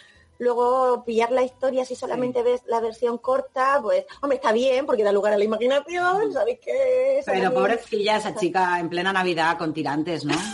luego 0.41 1.05
pillar 1.05 1.31
la 1.31 1.43
historia 1.43 1.85
si 1.85 1.95
solamente 1.95 2.43
ves 2.43 2.63
la 2.67 2.81
versión 2.81 3.19
corta, 3.19 3.79
pues 3.81 4.05
hombre, 4.21 4.37
está 4.37 4.51
bien 4.53 4.87
porque 4.87 5.05
da 5.05 5.13
lugar 5.13 5.35
a 5.35 5.39
la 5.39 5.45
imaginación, 5.45 6.33
¿sabéis 6.33 6.59
qué? 6.61 7.21
Pero 7.25 7.55
pobrecilla 7.55 8.17
esa 8.17 8.35
chica 8.35 8.81
en 8.81 8.89
plena 8.89 9.13
Navidad 9.13 9.57
con 9.59 9.73
tirantes, 9.73 10.25
¿no? 10.25 10.35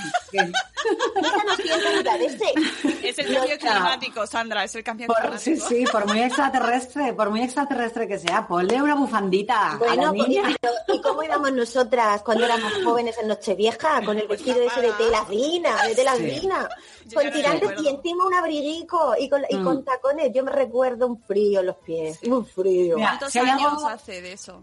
Es 3.02 3.18
el 3.18 3.34
cambio 3.34 3.58
climático, 3.58 4.26
Sandra, 4.26 4.64
es 4.64 4.74
el 4.74 4.84
cambio 4.84 5.06
por, 5.06 5.38
sí, 5.38 5.52
climático. 5.52 5.68
sí, 5.68 5.84
por 5.90 6.06
muy 6.06 6.20
extraterrestre, 6.20 7.12
por 7.14 7.30
muy 7.30 7.42
extraterrestre 7.42 8.06
que 8.06 8.18
sea, 8.18 8.46
ponle 8.46 8.80
una 8.82 8.94
bufandita 8.94 9.72
a 9.72 9.94
la 9.96 10.10
pues, 10.12 10.28
niña. 10.28 10.42
pero, 10.60 10.74
¿y 10.88 11.00
cómo 11.00 11.22
íbamos 11.22 11.52
nosotras 11.52 12.22
cuando 12.22 12.44
éramos 12.44 12.72
jóvenes 12.84 13.16
en 13.18 13.28
Nochevieja? 13.28 14.02
Con 14.04 14.18
el 14.18 14.28
vestido 14.28 14.60
ese 14.62 14.80
de 14.82 14.92
tela 14.92 15.24
fina, 15.24 15.86
de 15.86 15.94
tela 15.94 16.14
Sí. 16.16 16.30
fina, 16.30 16.68
con 17.14 17.30
tirantes 17.30 17.70
y 17.82 17.88
encima 17.88 18.26
un 18.26 18.34
abriguico 18.34 19.14
y 19.18 19.28
con, 19.28 19.42
y 19.48 19.56
Mm. 19.56 19.64
con 19.64 19.84
tacones. 19.84 20.30
Yo 20.34 20.44
me 20.44 20.52
recuerdo 20.52 21.06
un 21.06 21.20
frío 21.22 21.60
en 21.60 21.66
los 21.66 21.76
pies, 21.76 22.18
un 22.26 22.44
frío. 22.46 22.96
Mira, 22.96 23.08
¿Cuántos 23.10 23.32
si 23.32 23.38
años 23.38 23.72
algo- 23.72 23.88
hace 23.88 24.20
de 24.22 24.32
eso? 24.32 24.62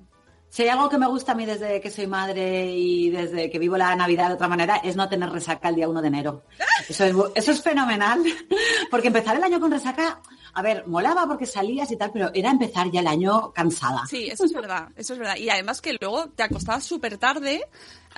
Si 0.49 0.61
hay 0.61 0.69
algo 0.69 0.87
que 0.87 0.99
me 0.99 1.07
gusta 1.07 1.31
a 1.31 1.35
mí 1.35 1.47
desde 1.47 1.81
que 1.81 1.89
soy 1.89 2.05
madre 2.05 2.67
y 2.71 3.09
desde 3.09 3.49
que 3.49 3.57
vivo 3.57 3.75
la 3.75 3.95
Navidad 3.95 4.27
de 4.27 4.35
otra 4.35 4.47
manera, 4.47 4.75
es 4.77 4.95
no 4.95 5.09
tener 5.09 5.31
resaca 5.31 5.69
el 5.69 5.75
día 5.75 5.89
1 5.89 5.99
de 5.99 6.07
enero. 6.09 6.43
Eso 6.87 7.05
es, 7.05 7.15
bu- 7.15 7.31
eso 7.33 7.51
es 7.51 7.61
fenomenal, 7.63 8.21
porque 8.91 9.07
empezar 9.07 9.35
el 9.35 9.43
año 9.43 9.59
con 9.59 9.71
resaca, 9.71 10.21
a 10.53 10.61
ver, 10.61 10.85
molaba 10.85 11.25
porque 11.27 11.47
salías 11.47 11.89
y 11.91 11.97
tal, 11.97 12.11
pero 12.11 12.29
era 12.35 12.51
empezar 12.51 12.91
ya 12.91 12.99
el 12.99 13.07
año 13.07 13.51
cansada. 13.51 14.03
Sí, 14.07 14.27
eso 14.27 14.45
es 14.45 14.53
verdad, 14.53 14.89
eso 14.95 15.13
es 15.13 15.19
verdad. 15.19 15.37
Y 15.37 15.49
además 15.49 15.81
que 15.81 15.97
luego 15.99 16.27
te 16.29 16.43
acostabas 16.43 16.83
súper 16.83 17.17
tarde 17.17 17.65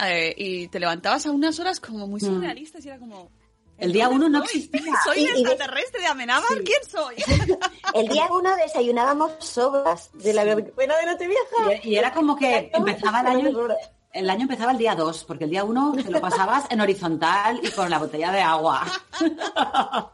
eh, 0.05 0.34
y 0.38 0.67
te 0.67 0.79
levantabas 0.82 1.25
a 1.27 1.32
unas 1.32 1.58
horas 1.60 1.79
como 1.79 2.05
muy 2.05 2.20
surrealistas 2.20 2.84
y 2.86 2.89
era 2.89 3.00
como... 3.00 3.29
El 3.77 3.91
día 3.91 4.08
uno 4.10 4.29
no 4.29 4.39
soy? 4.46 4.48
existía. 4.62 4.94
¿Soy 5.05 5.20
Y- 5.20 5.25
el 5.25 5.38
y 5.38 5.44
de- 5.44 5.51
extraterrestre 5.51 6.01
de 6.01 6.08
Amenábar? 6.08 6.48
¿Quién 6.63 6.84
soy? 6.89 7.15
El 7.94 8.08
día 8.10 8.27
uno 8.32 8.55
desayunábamos 8.55 9.32
sobras 9.39 10.10
de 10.13 10.34
la 10.34 10.44
buena 10.75 10.98
de 10.98 11.05
Nochevieja. 11.05 11.74
Y, 11.84 11.89
y 11.89 11.96
era 11.98 12.12
como 12.13 12.36
que 12.36 12.70
empezaba 12.74 13.22
el 13.22 13.27
año, 13.48 13.67
el 14.13 14.29
año 14.29 14.41
empezaba 14.44 14.72
el 14.72 14.77
día 14.77 14.96
2, 14.96 15.24
porque 15.25 15.44
el 15.46 15.50
día 15.50 15.63
1 15.63 15.94
te 16.03 16.10
lo 16.10 16.20
pasabas 16.22 16.65
en 16.70 16.79
horizontal 16.82 17.60
y 17.63 17.70
con 17.72 17.89
la 17.89 18.00
botella 18.00 18.32
de 18.32 18.41
agua. 18.41 18.86
Bueno, 19.20 20.12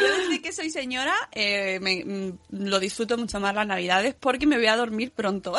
yo 0.00 0.16
desde 0.18 0.42
que 0.42 0.52
soy 0.52 0.70
señora 0.70 1.14
eh, 1.32 1.78
me- 1.80 2.04
mm, 2.04 2.38
lo 2.50 2.78
disfruto 2.78 3.16
mucho 3.16 3.40
más 3.40 3.54
las 3.54 3.66
navidades 3.66 4.14
porque 4.18 4.46
me 4.46 4.56
voy 4.56 4.66
a 4.66 4.76
dormir 4.76 5.12
pronto. 5.12 5.54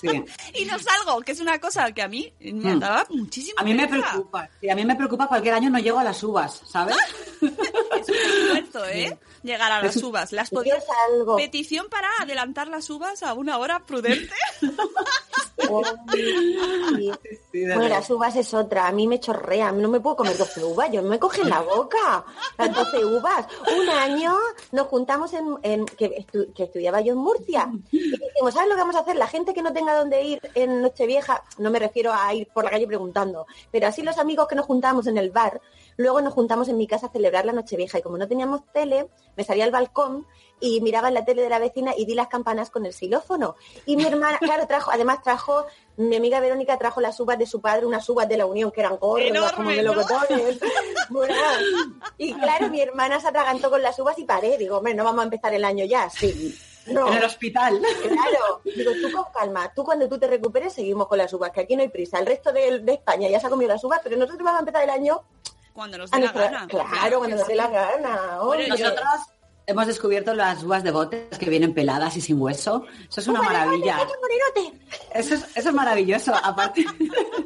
Sí. 0.00 0.08
y 0.54 0.64
no 0.64 0.78
salgo, 0.78 1.20
que 1.22 1.32
es 1.32 1.40
una 1.40 1.58
cosa 1.58 1.90
que 1.92 2.02
a 2.02 2.08
mí 2.08 2.32
me 2.40 2.74
Mm. 2.76 2.78
daba 2.80 3.06
muchísimo 3.10 3.54
A 3.58 3.64
mí 3.64 3.74
me 3.74 3.86
pereza. 3.88 4.10
preocupa. 4.12 4.48
Sí, 4.60 4.68
a 4.70 4.74
mí 4.74 4.84
me 4.84 4.96
preocupa 4.96 5.26
cualquier 5.28 5.54
año 5.54 5.70
no 5.70 5.78
llego 5.78 5.98
a 5.98 6.04
las 6.04 6.22
uvas, 6.22 6.62
¿sabes? 6.66 6.96
Es 7.40 8.08
un 8.08 8.14
esfuerzo, 8.14 8.84
¿eh? 8.92 9.18
Llegar 9.46 9.72
a 9.72 9.82
las 9.82 9.96
uvas. 10.02 10.32
¿Las 10.32 10.50
podías... 10.50 10.84
Petición 11.36 11.86
para 11.88 12.08
adelantar 12.20 12.68
las 12.68 12.90
uvas 12.90 13.22
a 13.22 13.32
una 13.34 13.58
hora 13.58 13.84
prudente. 13.86 14.32
Sí, 16.12 17.64
Bueno, 17.64 17.88
las 17.88 18.08
uvas 18.10 18.36
es 18.36 18.52
otra. 18.54 18.86
A 18.86 18.92
mí 18.92 19.06
me 19.06 19.18
chorrea. 19.20 19.72
No 19.72 19.88
me 19.88 20.00
puedo 20.00 20.16
comer 20.16 20.36
12 20.36 20.62
uvas. 20.64 20.90
Yo 20.92 21.02
me 21.02 21.18
cogen 21.18 21.48
la 21.48 21.60
boca. 21.62 22.24
Las 22.58 22.74
12 22.74 23.04
uvas. 23.04 23.46
Un 23.76 23.88
año 23.88 24.34
nos 24.72 24.86
juntamos 24.88 25.32
en, 25.32 25.56
en- 25.62 25.86
que, 25.86 26.24
estu- 26.26 26.52
que 26.52 26.64
estudiaba 26.64 27.00
yo 27.00 27.12
en 27.14 27.18
Murcia. 27.18 27.70
Y 27.90 28.10
dijimos, 28.10 28.52
¿sabes 28.54 28.68
lo 28.68 28.74
que 28.74 28.80
vamos 28.82 28.96
a 28.96 29.00
hacer? 29.00 29.16
La 29.16 29.26
gente 29.26 29.54
que 29.54 29.62
no 29.62 29.72
tenga 29.72 29.94
dónde 29.96 30.22
ir 30.22 30.40
en 30.54 30.82
Nochevieja, 30.82 31.42
no 31.58 31.70
me 31.70 31.78
refiero 31.78 32.12
a 32.12 32.32
ir 32.34 32.48
por 32.48 32.64
la 32.64 32.70
calle 32.70 32.86
preguntando, 32.86 33.46
pero 33.72 33.86
así 33.88 34.02
los 34.02 34.18
amigos 34.18 34.46
que 34.48 34.54
nos 34.54 34.66
juntamos 34.66 35.06
en 35.06 35.16
el 35.18 35.30
bar, 35.30 35.60
luego 35.96 36.20
nos 36.20 36.34
juntamos 36.34 36.68
en 36.68 36.76
mi 36.76 36.86
casa 36.86 37.06
a 37.06 37.10
celebrar 37.10 37.46
la 37.46 37.52
Nochevieja. 37.52 37.98
Y 37.98 38.02
como 38.02 38.18
no 38.18 38.28
teníamos 38.28 38.60
tele, 38.72 39.08
me 39.36 39.44
salía 39.44 39.64
al 39.64 39.70
balcón 39.70 40.26
y 40.58 40.80
miraba 40.80 41.08
en 41.08 41.14
la 41.14 41.24
tele 41.24 41.42
de 41.42 41.50
la 41.50 41.58
vecina 41.58 41.92
y 41.96 42.06
di 42.06 42.14
las 42.14 42.28
campanas 42.28 42.70
con 42.70 42.86
el 42.86 42.94
xilófono. 42.94 43.56
Y 43.84 43.96
mi 43.96 44.04
hermana, 44.04 44.38
claro, 44.40 44.66
trajo, 44.66 44.90
además 44.90 45.22
trajo, 45.22 45.66
mi 45.96 46.16
amiga 46.16 46.40
Verónica 46.40 46.78
trajo 46.78 47.00
las 47.00 47.18
uvas 47.20 47.38
de 47.38 47.46
su 47.46 47.60
padre, 47.60 47.86
unas 47.86 48.08
uvas 48.08 48.28
de 48.28 48.36
la 48.38 48.46
Unión 48.46 48.70
que 48.70 48.80
eran 48.80 48.96
gordas, 48.96 49.52
como 49.52 49.70
¿no? 49.70 49.76
melocotones. 49.76 50.58
Bueno, 51.08 51.34
y 52.18 52.34
claro, 52.34 52.68
mi 52.68 52.80
hermana 52.80 53.20
se 53.20 53.28
atragantó 53.28 53.70
con 53.70 53.80
las 53.80 53.96
uvas 54.00 54.18
y 54.18 54.24
paré. 54.24 54.58
Digo, 54.58 54.78
hombre, 54.78 54.92
no 54.92 55.04
vamos 55.04 55.20
a 55.20 55.24
empezar 55.24 55.54
el 55.54 55.64
año 55.64 55.84
ya, 55.84 56.10
sí. 56.10 56.52
No, 56.86 57.06
En 57.08 57.18
el 57.18 57.24
hospital. 57.24 57.80
claro. 58.02 58.60
Digo, 58.64 58.90
tú 59.00 59.12
con 59.12 59.24
calma, 59.32 59.72
tú 59.72 59.84
cuando 59.84 60.08
tú 60.08 60.18
te 60.18 60.26
recuperes 60.26 60.72
seguimos 60.72 61.06
con 61.06 61.18
las 61.18 61.32
uvas, 61.32 61.52
que 61.52 61.60
aquí 61.60 61.76
no 61.76 61.82
hay 61.82 61.88
prisa. 61.88 62.18
El 62.18 62.26
resto 62.26 62.52
de, 62.52 62.80
de 62.80 62.92
España 62.94 63.28
ya 63.28 63.38
se 63.38 63.46
ha 63.46 63.50
comido 63.50 63.68
las 63.68 63.84
uvas, 63.84 64.00
pero 64.02 64.16
nosotros 64.16 64.42
vamos 64.44 64.56
a 64.56 64.60
empezar 64.60 64.82
el 64.82 64.90
año 64.90 65.22
Cuando 65.76 65.98
nos 65.98 66.10
dé 66.10 66.18
la 66.18 66.32
nuestra- 66.32 66.50
gana. 66.50 66.66
Claro, 66.68 67.18
cuando 67.18 67.36
nos 67.36 67.46
dé 67.46 67.54
la 67.54 67.68
gana. 67.68 68.38
Bueno. 68.42 68.64
Nosotros 68.68 69.04
hemos 69.66 69.86
descubierto 69.86 70.32
las 70.34 70.62
uvas 70.62 70.84
de 70.84 70.90
botes 70.92 71.38
que 71.38 71.50
vienen 71.50 71.74
peladas 71.74 72.16
y 72.16 72.20
sin 72.20 72.40
hueso. 72.40 72.84
Eso 73.08 73.20
es 73.20 73.28
una 73.28 73.40
¡Uva 73.40 73.50
de 73.50 73.54
bote, 73.54 73.80
maravilla. 73.82 74.08
Eso 75.12 75.34
es, 75.34 75.44
eso 75.56 75.68
es 75.68 75.74
maravilloso. 75.74 76.32
Aparte, 76.34 76.84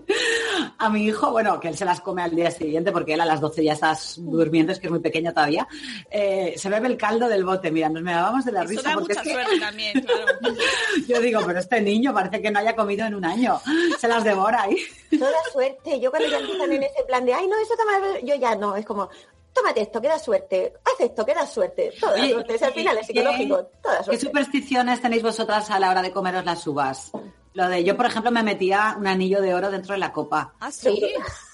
a 0.78 0.90
mi 0.90 1.06
hijo, 1.06 1.30
bueno, 1.30 1.58
que 1.58 1.68
él 1.68 1.76
se 1.76 1.84
las 1.84 2.00
come 2.00 2.22
al 2.22 2.34
día 2.34 2.50
siguiente 2.50 2.92
porque 2.92 3.14
él 3.14 3.20
a 3.20 3.24
las 3.24 3.40
12 3.40 3.64
ya 3.64 3.72
está 3.72 3.96
durmiendo, 4.18 4.72
es 4.72 4.78
que 4.78 4.88
es 4.88 4.90
muy 4.90 5.00
pequeño 5.00 5.32
todavía. 5.32 5.66
eh, 6.10 6.54
se 6.56 6.68
bebe 6.68 6.88
el 6.88 6.96
caldo 6.96 7.28
del 7.28 7.44
bote. 7.44 7.70
Mira, 7.70 7.88
nos 7.88 8.02
me 8.02 8.12
dábamos 8.12 8.44
de 8.44 8.52
la 8.52 8.60
Eso 8.62 8.70
risa 8.70 8.88
da 8.90 8.94
porque 8.94 9.12
es 9.12 9.18
mucha 9.18 9.30
que 9.30 9.34
suerte 9.34 9.60
también, 9.60 10.00
claro. 10.02 10.26
yo 11.08 11.20
digo, 11.20 11.40
pero 11.46 11.58
este 11.58 11.80
niño 11.80 12.12
parece 12.12 12.42
que 12.42 12.50
no 12.50 12.58
haya 12.58 12.76
comido 12.76 13.06
en 13.06 13.14
un 13.14 13.24
año. 13.24 13.60
Se 13.98 14.08
las 14.08 14.24
devora 14.24 14.62
ahí. 14.62 14.76
Toda 15.18 15.32
suerte. 15.52 15.98
Yo 16.00 16.10
cuando 16.10 16.28
ya 16.28 16.38
empiezan 16.38 16.72
en 16.72 16.82
ese 16.82 17.02
plan 17.06 17.24
de, 17.24 17.32
ay, 17.32 17.46
no, 17.46 17.56
eso 17.58 17.74
toma... 17.76 18.18
Yo 18.22 18.34
ya 18.34 18.54
no, 18.56 18.76
es 18.76 18.84
como, 18.84 19.08
tómate 19.52 19.82
esto, 19.82 20.00
que 20.00 20.08
da 20.08 20.18
suerte. 20.18 20.72
Haz 20.84 21.00
esto, 21.00 21.24
que 21.26 21.34
da 21.34 21.46
suerte. 21.46 21.92
Toda 22.00 22.14
Oye, 22.14 22.30
suerte. 22.32 22.54
Es 22.54 22.62
al 22.62 22.72
final 22.72 22.98
es 22.98 23.06
¿qué- 23.06 23.12
psicológico. 23.12 23.64
Toda 23.82 23.98
¿Qué 23.98 24.04
suerte. 24.04 24.26
supersticiones 24.26 25.00
tenéis 25.02 25.22
vosotras 25.22 25.70
a 25.70 25.78
la 25.80 25.90
hora 25.90 26.02
de 26.02 26.12
comeros 26.12 26.44
las 26.44 26.66
uvas? 26.66 27.10
Lo 27.52 27.68
de 27.68 27.82
yo, 27.82 27.96
por 27.96 28.06
ejemplo, 28.06 28.30
me 28.30 28.42
metía 28.42 28.94
un 28.98 29.06
anillo 29.06 29.40
de 29.42 29.54
oro 29.54 29.70
dentro 29.70 29.94
de 29.94 29.98
la 29.98 30.12
copa. 30.12 30.54
Ah, 30.60 30.70
sí. 30.70 31.02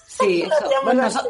Sí, 0.07 0.41
eso, 0.47 0.69
bueno, 0.83 1.05
eso, 1.05 1.21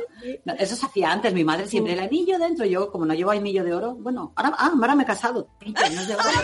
eso 0.59 0.75
se 0.75 0.85
hacía 0.85 1.11
antes. 1.11 1.33
Mi 1.33 1.43
madre 1.43 1.67
siempre 1.67 1.93
el 1.93 1.99
anillo 1.99 2.37
dentro. 2.37 2.65
Yo, 2.65 2.91
como 2.91 3.05
no 3.05 3.13
llevo 3.13 3.31
anillo 3.31 3.63
de 3.63 3.73
oro, 3.73 3.95
bueno, 3.95 4.33
ahora, 4.35 4.53
ah, 4.57 4.71
ahora 4.79 4.95
me 4.95 5.03
he 5.03 5.05
casado. 5.05 5.47
No 5.65 6.01
llevo 6.03 6.19
oro. 6.19 6.29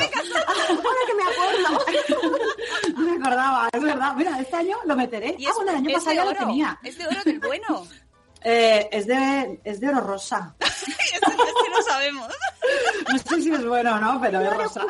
Ahora 0.73 0.99
que 1.07 1.13
me 1.13 1.23
acuerdo. 1.23 2.95
No 2.95 3.01
me 3.05 3.11
acordaba, 3.17 3.69
es 3.71 3.81
verdad. 3.81 4.13
Mira, 4.15 4.39
este 4.39 4.55
año 4.55 4.77
lo 4.85 4.95
meteré. 4.95 5.35
Y 5.37 5.45
ah, 5.45 5.51
bueno, 5.55 5.71
el 5.71 5.77
año 5.77 5.89
pasado 5.93 6.15
ya 6.15 6.25
lo 6.25 6.33
tenía. 6.33 6.79
Es 6.83 6.97
de 6.97 7.07
oro 7.07 7.17
del 7.25 7.39
bueno. 7.39 7.85
Eh, 8.43 8.89
es, 8.91 9.07
de, 9.07 9.59
es 9.63 9.79
de 9.79 9.89
oro 9.89 10.01
rosa. 10.01 10.55
Eso 10.59 10.71
es 10.87 11.53
que 11.63 11.69
no 11.69 11.81
sabemos. 11.81 12.27
No 13.11 13.19
sé 13.19 13.41
si 13.41 13.51
es 13.51 13.65
bueno 13.65 13.95
o 13.95 13.99
no, 13.99 14.19
pero 14.21 14.39
es 14.39 14.57
rosa. 14.57 14.85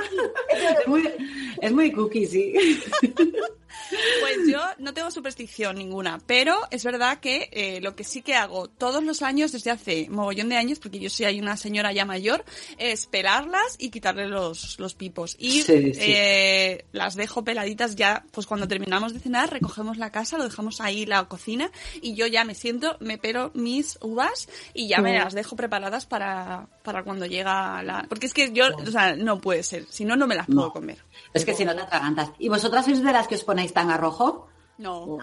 Es 0.49 0.87
muy, 0.87 1.11
es 1.59 1.71
muy 1.71 1.91
cookie, 1.91 2.27
sí. 2.27 2.53
Pues 4.19 4.37
yo 4.47 4.59
no 4.79 4.93
tengo 4.93 5.11
superstición 5.11 5.75
ninguna, 5.77 6.19
pero 6.25 6.55
es 6.71 6.83
verdad 6.83 7.19
que 7.19 7.49
eh, 7.51 7.79
lo 7.81 7.95
que 7.95 8.03
sí 8.03 8.21
que 8.21 8.35
hago 8.35 8.67
todos 8.67 9.03
los 9.03 9.21
años, 9.21 9.51
desde 9.51 9.71
hace 9.71 10.07
mogollón 10.09 10.49
de 10.49 10.57
años, 10.57 10.79
porque 10.79 10.99
yo 10.99 11.09
soy 11.09 11.39
una 11.39 11.57
señora 11.57 11.91
ya 11.91 12.05
mayor, 12.05 12.43
es 12.77 13.05
pelarlas 13.05 13.75
y 13.79 13.89
quitarle 13.89 14.27
los, 14.27 14.79
los 14.79 14.95
pipos. 14.95 15.35
Y 15.39 15.61
Sí, 15.63 15.93
sí. 15.93 15.99
eh, 16.01 16.85
las 16.91 17.15
dejo 17.15 17.43
peladitas 17.43 17.95
ya, 17.95 18.25
pues 18.31 18.47
cuando 18.47 18.67
terminamos 18.67 19.13
de 19.13 19.19
cenar, 19.19 19.51
recogemos 19.51 19.97
la 19.97 20.11
casa, 20.11 20.37
lo 20.37 20.45
dejamos 20.45 20.81
ahí 20.81 21.05
la 21.05 21.23
cocina 21.25 21.71
y 22.01 22.15
yo 22.15 22.27
ya 22.27 22.43
me 22.45 22.55
siento, 22.55 22.97
me 22.99 23.17
pelo 23.17 23.51
mis 23.53 23.97
uvas 24.01 24.47
y 24.73 24.87
ya 24.87 24.99
me 25.01 25.17
las 25.17 25.33
dejo 25.33 25.55
preparadas 25.55 26.05
para, 26.05 26.67
para 26.83 27.03
cuando 27.03 27.25
llega 27.25 27.81
la... 27.81 28.05
Porque 28.07 28.27
es 28.27 28.33
que 28.33 28.51
yo, 28.51 28.65
o 28.75 28.91
sea, 28.91 29.15
no 29.15 29.39
puede 29.39 29.63
ser, 29.63 29.85
si 29.89 30.05
no, 30.05 30.15
no 30.15 30.27
me 30.27 30.35
las 30.35 30.45
puedo 30.45 30.67
No. 30.67 30.73
comer. 30.73 31.03
Es 31.33 31.45
que 31.45 31.53
si 31.55 31.65
no 31.65 31.73
te 31.75 31.81
atragantas. 31.81 32.31
¿Y 32.37 32.49
vosotras 32.49 32.85
sois 32.85 33.01
de 33.03 33.11
las 33.13 33.27
que 33.27 33.35
os 33.35 33.43
ponéis 33.43 33.73
tan 33.73 33.89
a 33.89 33.97
rojo? 33.97 34.47
No, 34.77 35.17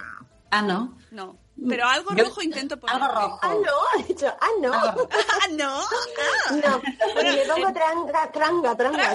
Ah, 0.50 0.62
no. 0.62 0.96
no. 1.12 1.36
Pero 1.68 1.86
algo 1.86 2.10
Yo- 2.14 2.24
rojo 2.24 2.42
intento 2.42 2.78
poner. 2.78 2.96
Algo 2.96 3.08
rojo. 3.14 3.38
Ah, 3.42 3.54
no. 3.54 4.00
Ha 4.00 4.06
dicho, 4.06 4.26
ah, 4.40 4.48
no. 4.60 4.72
Rojo. 4.72 5.08
Ah, 5.42 5.46
no. 5.52 5.80
Ah. 5.80 6.52
No. 6.52 7.20
Y 7.20 7.24
le 7.36 7.44
pongo 7.46 7.72
tranga, 7.72 8.30
tranga, 8.32 8.76
tranga. 8.76 9.14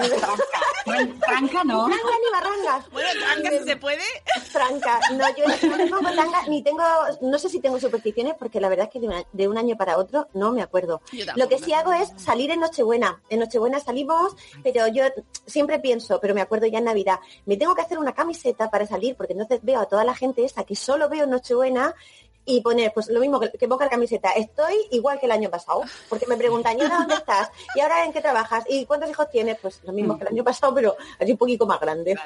Franca, 1.20 1.64
no. 1.64 1.86
Tranga 1.86 2.12
ni 2.22 2.30
barrangas. 2.32 2.90
Bueno, 2.90 3.08
tranca 3.20 3.50
si 3.58 3.64
se 3.64 3.76
puede. 3.76 4.02
Franca, 4.50 4.98
no, 5.12 5.24
yo 5.36 5.44
no 5.68 5.76
me 5.76 5.86
pongo 5.88 6.10
tanga, 6.14 6.42
ni 6.48 6.62
tengo, 6.62 6.82
no 7.22 7.38
sé 7.38 7.48
si 7.48 7.60
tengo 7.60 7.78
supersticiones, 7.80 8.34
porque 8.38 8.60
la 8.60 8.68
verdad 8.68 8.86
es 8.86 8.92
que 8.92 9.00
de, 9.00 9.08
una- 9.08 9.24
de 9.32 9.48
un 9.48 9.58
año 9.58 9.76
para 9.76 9.98
otro 9.98 10.28
no 10.34 10.52
me 10.52 10.62
acuerdo. 10.62 11.00
Lo 11.36 11.48
que 11.48 11.58
sí 11.58 11.72
hago 11.72 11.92
es 11.92 12.12
salir 12.16 12.50
en 12.50 12.60
Nochebuena. 12.60 13.20
En 13.28 13.40
Nochebuena 13.40 13.80
salimos, 13.80 14.34
pero 14.62 14.86
yo 14.88 15.04
siempre 15.46 15.78
pienso, 15.78 16.20
pero 16.20 16.34
me 16.34 16.40
acuerdo 16.40 16.66
ya 16.66 16.78
en 16.78 16.84
Navidad, 16.84 17.18
me 17.44 17.56
tengo 17.56 17.74
que 17.74 17.82
hacer 17.82 17.98
una 17.98 18.14
camiseta 18.14 18.70
para 18.70 18.86
salir, 18.86 19.16
porque 19.16 19.32
entonces 19.32 19.60
veo 19.62 19.80
a 19.80 19.86
toda 19.86 20.04
la 20.04 20.14
gente 20.14 20.44
esta 20.44 20.64
que 20.64 20.76
solo 20.76 21.08
veo 21.08 21.24
en 21.24 21.30
Nochebuena 21.30 21.94
y 22.46 22.60
poner, 22.60 22.92
pues 22.94 23.08
lo 23.08 23.20
mismo 23.20 23.40
que, 23.40 23.50
que 23.50 23.66
la 23.66 23.88
camiseta, 23.88 24.30
estoy 24.30 24.74
igual 24.92 25.18
que 25.18 25.26
el 25.26 25.32
año 25.32 25.50
pasado, 25.50 25.82
porque 26.08 26.26
me 26.26 26.36
preguntan, 26.36 26.78
¿y 26.78 26.82
ahora 26.82 26.98
dónde 26.98 27.14
estás? 27.14 27.50
¿Y 27.74 27.80
ahora 27.80 28.04
en 28.04 28.12
qué 28.12 28.20
trabajas? 28.20 28.64
¿Y 28.68 28.86
cuántos 28.86 29.10
hijos 29.10 29.28
tienes? 29.28 29.58
Pues 29.60 29.80
lo 29.84 29.92
mismo 29.92 30.16
que 30.16 30.24
el 30.24 30.28
año 30.28 30.44
pasado, 30.44 30.72
pero 30.72 30.96
así 31.18 31.32
un 31.32 31.38
poquito 31.38 31.66
más 31.66 31.80
grande. 31.80 32.16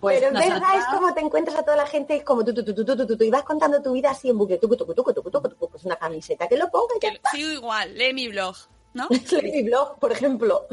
Pues 0.00 0.20
pero 0.20 0.36
en 0.36 0.50
verdad 0.50 0.76
es 0.76 0.84
como 0.86 1.14
te 1.14 1.20
encuentras 1.20 1.56
a 1.56 1.62
toda 1.62 1.76
la 1.76 1.86
gente, 1.86 2.16
es 2.16 2.24
como 2.24 2.44
tú, 2.44 2.52
tú, 2.52 2.64
tú, 2.64 2.74
tú, 2.74 2.84
tú, 2.84 3.06
tú, 3.06 3.16
tú, 3.16 3.24
y 3.24 3.30
vas 3.30 3.44
contando 3.44 3.80
tu 3.80 3.92
vida 3.92 4.10
así 4.10 4.28
en 4.28 4.36
buque, 4.36 4.58
tú, 4.58 4.68
tú, 4.68 4.76
tú, 4.76 4.92
tú, 4.92 5.02
tú, 5.02 5.40
tú, 5.40 5.68
pues 5.70 5.84
una 5.84 5.96
camiseta, 5.96 6.48
que 6.48 6.56
lo 6.56 6.68
ponga 6.68 6.94
y 6.96 7.00
ya 7.00 7.30
Sigo 7.30 7.50
igual, 7.50 7.96
lee 7.96 8.12
mi 8.12 8.28
blog, 8.28 8.56
¿no? 8.92 9.06
lee 9.42 9.52
mi 9.52 9.62
blog, 9.62 9.98
por 10.00 10.12
ejemplo. 10.12 10.66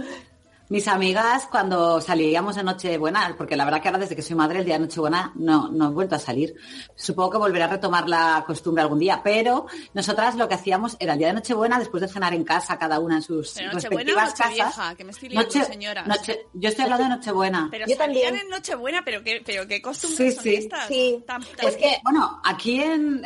Mis 0.72 0.88
amigas, 0.88 1.48
cuando 1.52 2.00
salíamos 2.00 2.56
en 2.56 2.66
Nochebuena, 2.66 3.36
porque 3.38 3.58
la 3.58 3.66
verdad 3.66 3.82
que 3.82 3.90
ahora 3.90 4.00
desde 4.00 4.16
que 4.16 4.22
soy 4.22 4.38
madre, 4.38 4.60
el 4.60 4.66
día 4.66 4.76
de 4.76 4.80
Nochebuena 4.86 5.34
no, 5.36 5.68
no 5.68 5.90
he 5.90 5.92
vuelto 5.92 6.16
a 6.16 6.20
salir. 6.20 6.56
Supongo 6.96 7.32
que 7.32 7.38
volveré 7.40 7.66
a 7.66 7.68
retomar 7.68 8.08
la 8.08 8.42
costumbre 8.48 8.82
algún 8.82 8.98
día, 9.00 9.20
pero 9.22 9.66
nosotras 9.94 10.36
lo 10.36 10.48
que 10.48 10.54
hacíamos 10.56 10.96
era 11.02 11.12
el 11.12 11.20
día 11.20 11.28
de 11.28 11.34
Nochebuena, 11.34 11.78
después 11.78 12.00
de 12.00 12.08
cenar 12.08 12.34
en 12.34 12.46
casa, 12.46 12.80
cada 12.80 13.00
una 13.02 13.18
en 13.18 13.22
sus 13.22 13.52
Pero 13.54 13.72
respectivas 13.74 14.30
Nochevieja, 14.40 14.66
casas. 14.70 14.96
que 14.96 15.04
me 15.04 15.12
estoy 15.12 15.28
liando, 15.28 15.48
Noche- 15.50 15.66
señoras. 15.66 16.08
Noche- 16.08 16.46
yo 16.54 16.70
estoy 16.70 16.84
hablando 16.86 17.04
de 17.04 17.10
Nochebuena. 17.18 17.68
Pero 17.70 17.86
Yo 17.88 17.96
salían 17.98 18.24
también. 18.30 18.46
en 18.46 18.50
Nochebuena, 18.50 19.02
pero 19.04 19.24
qué, 19.26 19.44
pero 19.46 19.68
qué 19.68 19.82
costumbres 19.82 20.18
Sí, 20.30 20.36
son 20.36 20.44
sí. 20.44 20.56
estas. 20.56 20.88
Sí. 20.88 21.24
Tan- 21.28 21.44
tan- 21.44 21.68
Es 21.68 21.76
que, 21.76 21.98
bueno, 22.02 22.40
aquí 22.46 22.82
en, 22.82 23.22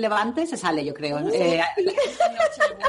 Levante 0.00 0.46
se 0.46 0.56
sale, 0.56 0.84
yo 0.84 0.94
creo. 0.94 1.18
Eh, 1.28 1.60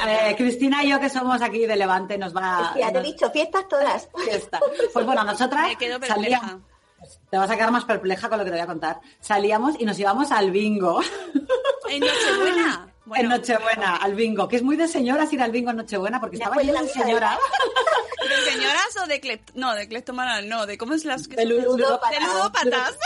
eh, 0.08 0.36
Cristina 0.38 0.84
y 0.84 0.90
yo, 0.90 1.00
que 1.00 1.10
somos 1.10 1.42
aquí 1.42 1.66
de 1.66 1.76
Levante, 1.76 2.18
nos 2.20 2.36
va 2.36 2.74
Ya 2.80 2.92
te 2.92 3.00
he 3.00 3.02
dicho, 3.02 3.32
fiestas 3.32 3.68
todas. 3.68 3.95
Pues 4.94 5.06
bueno, 5.06 5.24
nosotras 5.24 5.68
Me 5.68 5.76
quedo 5.78 6.00
perpleja. 6.00 6.40
salíamos. 6.40 6.62
Te 7.30 7.38
vas 7.38 7.50
a 7.50 7.56
quedar 7.56 7.72
más 7.72 7.86
perpleja 7.86 8.30
con 8.30 8.40
lo 8.40 8.46
que 8.46 8.50
te 8.52 8.56
voy 8.58 8.64
a 8.64 8.68
contar. 8.68 9.00
Salíamos 9.20 9.76
y 9.80 9.86
nos 9.86 9.98
íbamos 10.00 10.32
al 10.32 10.52
bingo. 10.52 11.02
En 11.88 12.00
Nochebuena. 12.00 12.88
Bueno, 13.06 13.24
en 13.26 13.30
Nochebuena, 13.30 13.98
al 13.98 14.16
bingo. 14.16 14.48
Que 14.48 14.56
es 14.56 14.64
muy 14.64 14.76
de 14.76 14.88
señoras 14.88 15.32
ir 15.32 15.40
al 15.44 15.52
bingo 15.52 15.70
en 15.70 15.78
Nochebuena 15.78 16.20
porque 16.20 16.38
estaba 16.38 16.56
lleno 16.56 16.74
la 16.74 16.82
de 16.82 16.90
señoras. 16.90 17.38
¿De 18.28 18.52
señoras 18.52 18.98
o 19.04 19.08
de 19.08 19.20
clept... 19.20 19.52
No, 19.54 19.76
de 19.76 19.88
cleptomanas, 19.88 20.44
no. 20.46 20.66
¿De 20.66 20.80
cómo 20.80 20.96
es 20.96 21.06
las 21.06 21.28
que 21.28 21.36
De 21.36 21.46
ludópatas. 21.46 22.10
De 22.10 22.20
ludópatas. 22.26 22.98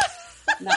No. 0.61 0.71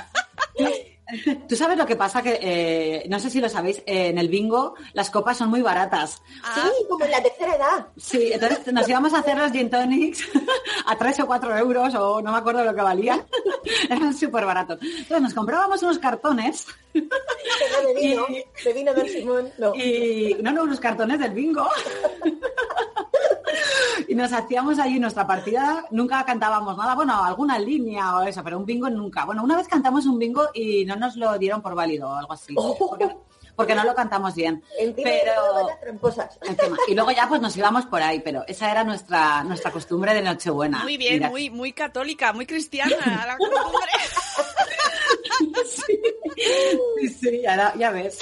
Tú 1.49 1.57
sabes 1.57 1.77
lo 1.77 1.87
que 1.87 1.97
pasa 1.97 2.23
que, 2.23 2.39
eh, 2.41 3.07
no 3.09 3.19
sé 3.19 3.29
si 3.29 3.41
lo 3.41 3.49
sabéis, 3.49 3.79
eh, 3.87 4.09
en 4.09 4.19
el 4.19 4.29
bingo 4.29 4.75
las 4.95 5.11
copas 5.11 5.37
son 5.37 5.51
muy 5.51 5.61
baratas. 5.61 6.23
Sí, 6.55 6.87
como 6.89 7.05
en 7.05 7.11
la 7.11 7.23
tercera 7.23 7.57
edad. 7.57 7.87
Sí, 7.97 8.31
entonces 8.33 8.73
nos 8.73 8.89
íbamos 8.89 9.13
a 9.13 9.19
hacer 9.19 9.37
los 9.37 9.53
gin 9.53 9.69
tonics 9.69 10.27
a 10.87 10.97
3 10.97 11.21
o 11.21 11.27
4 11.27 11.57
euros 11.59 11.95
o 11.95 12.23
no 12.23 12.33
me 12.33 12.39
acuerdo 12.39 12.65
lo 12.65 12.75
que 12.75 12.83
valía. 12.83 13.25
Eran 13.91 14.15
súper 14.15 14.47
baratos. 14.47 14.79
Entonces 14.83 15.21
nos 15.21 15.35
comprábamos 15.35 15.83
unos 15.83 15.99
cartones 15.99 16.67
de 16.95 17.95
vino, 18.01 18.27
de 18.65 18.73
vino 18.73 18.95
del 18.95 19.09
Simón, 19.09 19.51
no. 19.59 19.75
y 19.75 20.37
no, 20.43 20.53
no, 20.53 20.63
unos 20.65 20.81
cartones 20.81 21.19
del 21.19 21.33
bingo. 21.33 21.69
Y 24.09 24.15
nos 24.15 24.33
hacíamos 24.33 24.79
allí 24.79 24.99
nuestra 24.99 25.27
partida, 25.27 25.87
nunca 25.91 26.25
cantábamos 26.25 26.77
nada, 26.77 26.95
bueno, 26.95 27.23
alguna 27.25 27.59
línea 27.59 28.17
o 28.17 28.23
eso, 28.23 28.43
pero 28.43 28.59
un 28.59 28.67
bingo 28.67 28.91
nunca. 28.91 29.25
Bueno, 29.25 29.43
una 29.43 29.57
vez 29.57 29.69
cantamos 29.69 30.07
un 30.07 30.19
bingo 30.19 30.49
y 30.53 30.85
no 30.85 30.97
nos 31.03 31.17
lo 31.17 31.37
dieron 31.39 31.61
por 31.63 31.75
válido 31.75 32.09
o 32.09 32.15
algo 32.15 32.33
así, 32.33 32.55
porque, 32.55 33.15
porque 33.57 33.75
no 33.75 33.85
lo 33.85 33.95
cantamos 33.95 34.35
bien. 34.35 34.63
Encima 34.79 35.11
Pero 35.11 35.33
vaya 35.55 35.81
tramposas. 35.81 36.39
encima, 36.43 36.77
y 36.89 36.95
luego 36.95 37.11
ya 37.11 37.29
pues 37.29 37.41
nos 37.41 37.57
íbamos 37.57 37.85
por 37.87 38.01
ahí, 38.03 38.21
pero 38.21 38.45
esa 38.49 38.71
era 38.71 38.85
nuestra 38.85 39.43
nuestra 39.45 39.71
costumbre 39.71 40.15
de 40.15 40.23
Nochebuena. 40.23 40.83
Muy 40.85 40.97
bien, 40.97 41.15
Mira, 41.15 41.31
muy, 41.31 41.51
muy 41.51 41.73
católica, 41.73 42.33
muy 42.33 42.47
cristiana 42.47 43.25
la 43.27 43.37
costumbre. 43.39 43.91
Sí, 45.67 47.09
sí, 47.09 47.41
ya, 47.43 47.75
ya 47.77 47.91
ves. 47.91 48.19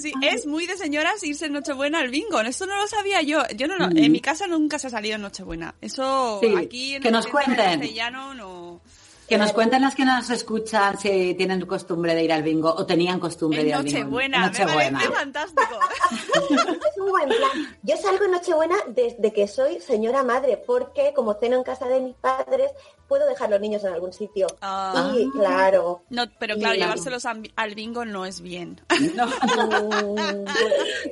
Sí, 0.00 0.12
es 0.22 0.46
muy 0.46 0.66
de 0.66 0.76
señoras 0.76 1.22
irse 1.22 1.46
en 1.46 1.52
Nochebuena 1.54 2.00
al 2.00 2.10
bingo. 2.10 2.40
Esto 2.40 2.66
no 2.66 2.76
lo 2.76 2.86
sabía 2.86 3.22
yo. 3.22 3.42
Yo 3.56 3.66
no, 3.66 3.76
lo- 3.76 3.86
en 3.96 4.12
mi 4.12 4.20
casa 4.20 4.46
nunca 4.46 4.78
se 4.78 4.88
ha 4.88 4.90
salido 4.90 5.16
en 5.16 5.22
Nochebuena. 5.22 5.74
Eso 5.80 6.38
Sí, 6.42 6.54
aquí 6.56 6.94
en 6.96 7.02
que 7.02 7.08
el 7.08 7.14
nos 7.14 7.26
cuenten. 7.26 7.56
castellano 7.56 8.34
no. 8.34 8.80
Que 9.28 9.38
nos 9.38 9.52
cuenten 9.52 9.82
las 9.82 9.94
que 9.96 10.04
nos 10.04 10.30
escuchan 10.30 10.98
si 10.98 11.34
tienen 11.34 11.66
costumbre 11.66 12.14
de 12.14 12.22
ir 12.22 12.32
al 12.32 12.42
bingo 12.44 12.72
o 12.72 12.86
tenían 12.86 13.18
costumbre 13.18 13.58
de 13.58 13.62
En 13.64 13.68
ir 13.68 13.74
al 13.74 13.82
bingo. 13.84 13.98
Nochebuena, 13.98 14.36
En 14.36 14.42
me 14.42 14.46
Nochebuena. 14.48 14.98
parece 14.98 15.14
fantástico. 15.14 15.78
Es 16.50 16.98
un 16.98 17.10
buen 17.10 17.28
plan. 17.28 17.78
Yo 17.82 17.96
salgo 17.96 18.24
en 18.24 18.30
Nochebuena 18.30 18.76
desde 18.88 19.32
que 19.32 19.48
soy 19.48 19.80
señora 19.80 20.22
madre, 20.22 20.62
porque 20.64 21.12
como 21.14 21.34
ceno 21.34 21.56
en 21.56 21.64
casa 21.64 21.86
de 21.86 22.00
mis 22.00 22.14
padres, 22.14 22.70
puedo 23.08 23.26
dejar 23.26 23.50
los 23.50 23.60
niños 23.60 23.84
en 23.84 23.92
algún 23.92 24.12
sitio. 24.12 24.46
Ah. 24.60 25.12
Y 25.16 25.30
claro. 25.30 26.02
No, 26.10 26.24
pero 26.38 26.56
claro, 26.56 26.74
llevárselos 26.74 27.24
al 27.26 27.74
bingo 27.74 28.04
no 28.04 28.26
es 28.26 28.40
bien. 28.40 28.80
No, 29.16 29.26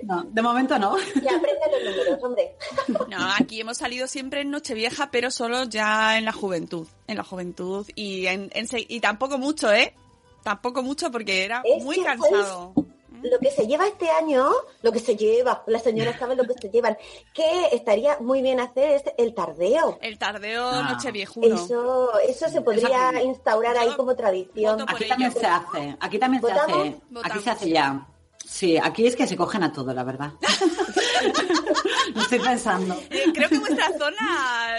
no, 0.02 0.24
de 0.24 0.42
momento 0.42 0.78
no. 0.78 0.96
Que 0.96 1.28
aprendan 1.28 1.70
los 1.70 1.96
números, 1.96 2.18
hombre. 2.22 2.54
No, 3.08 3.32
aquí 3.38 3.60
hemos 3.60 3.78
salido 3.78 4.06
siempre 4.06 4.40
en 4.40 4.50
Nochevieja, 4.50 5.10
pero 5.10 5.30
solo 5.30 5.64
ya 5.64 6.18
en 6.18 6.24
la 6.24 6.32
juventud. 6.32 6.86
En 7.06 7.16
la 7.16 7.24
juventud 7.24 7.86
y, 7.94 8.26
en, 8.26 8.50
en 8.52 8.66
y 8.72 9.00
tampoco 9.00 9.38
mucho, 9.38 9.72
¿eh? 9.72 9.94
Tampoco 10.42 10.82
mucho 10.82 11.10
porque 11.10 11.44
era 11.44 11.62
Es 11.64 11.82
muy 11.82 12.02
cansado. 12.02 12.74
Lo 13.24 13.38
que 13.38 13.50
se 13.50 13.66
lleva 13.66 13.86
este 13.86 14.08
año, 14.10 14.50
lo 14.82 14.92
que 14.92 14.98
se 15.00 15.16
lleva, 15.16 15.62
las 15.66 15.82
señoras 15.82 16.18
saben 16.18 16.36
lo 16.38 16.44
que 16.44 16.54
se 16.54 16.68
llevan, 16.68 16.96
que 17.32 17.68
estaría 17.72 18.18
muy 18.20 18.42
bien 18.42 18.60
hacer 18.60 18.90
es 18.92 19.02
el 19.18 19.34
tardeo. 19.34 19.98
El 20.02 20.18
tardeo 20.18 20.66
Ah. 20.66 20.90
nocheviejuno. 20.92 21.54
Eso, 21.54 22.18
eso 22.20 22.48
se 22.48 22.60
podría 22.60 23.22
instaurar 23.22 23.76
ahí 23.78 23.94
como 23.96 24.14
tradición. 24.14 24.80
Aquí 24.86 25.06
también 25.08 25.30
ello. 25.30 25.40
se 25.40 25.46
hace, 25.46 25.96
aquí 26.00 26.18
también 26.18 26.42
se 26.42 26.52
¿Votamos? 26.52 26.76
hace, 26.78 27.00
aquí 27.24 27.38
se 27.40 27.50
hace 27.50 27.70
ya. 27.70 28.06
Sí, 28.46 28.76
aquí 28.76 29.06
es 29.06 29.16
que 29.16 29.26
se 29.26 29.36
cogen 29.36 29.62
a 29.62 29.72
todo, 29.72 29.92
la 29.94 30.04
verdad. 30.04 30.32
Lo 32.14 32.20
estoy 32.20 32.38
pensando. 32.40 32.94
Eh, 33.10 33.24
creo 33.34 33.48
que 33.48 33.58
vuestra 33.58 33.88
zona 33.98 34.76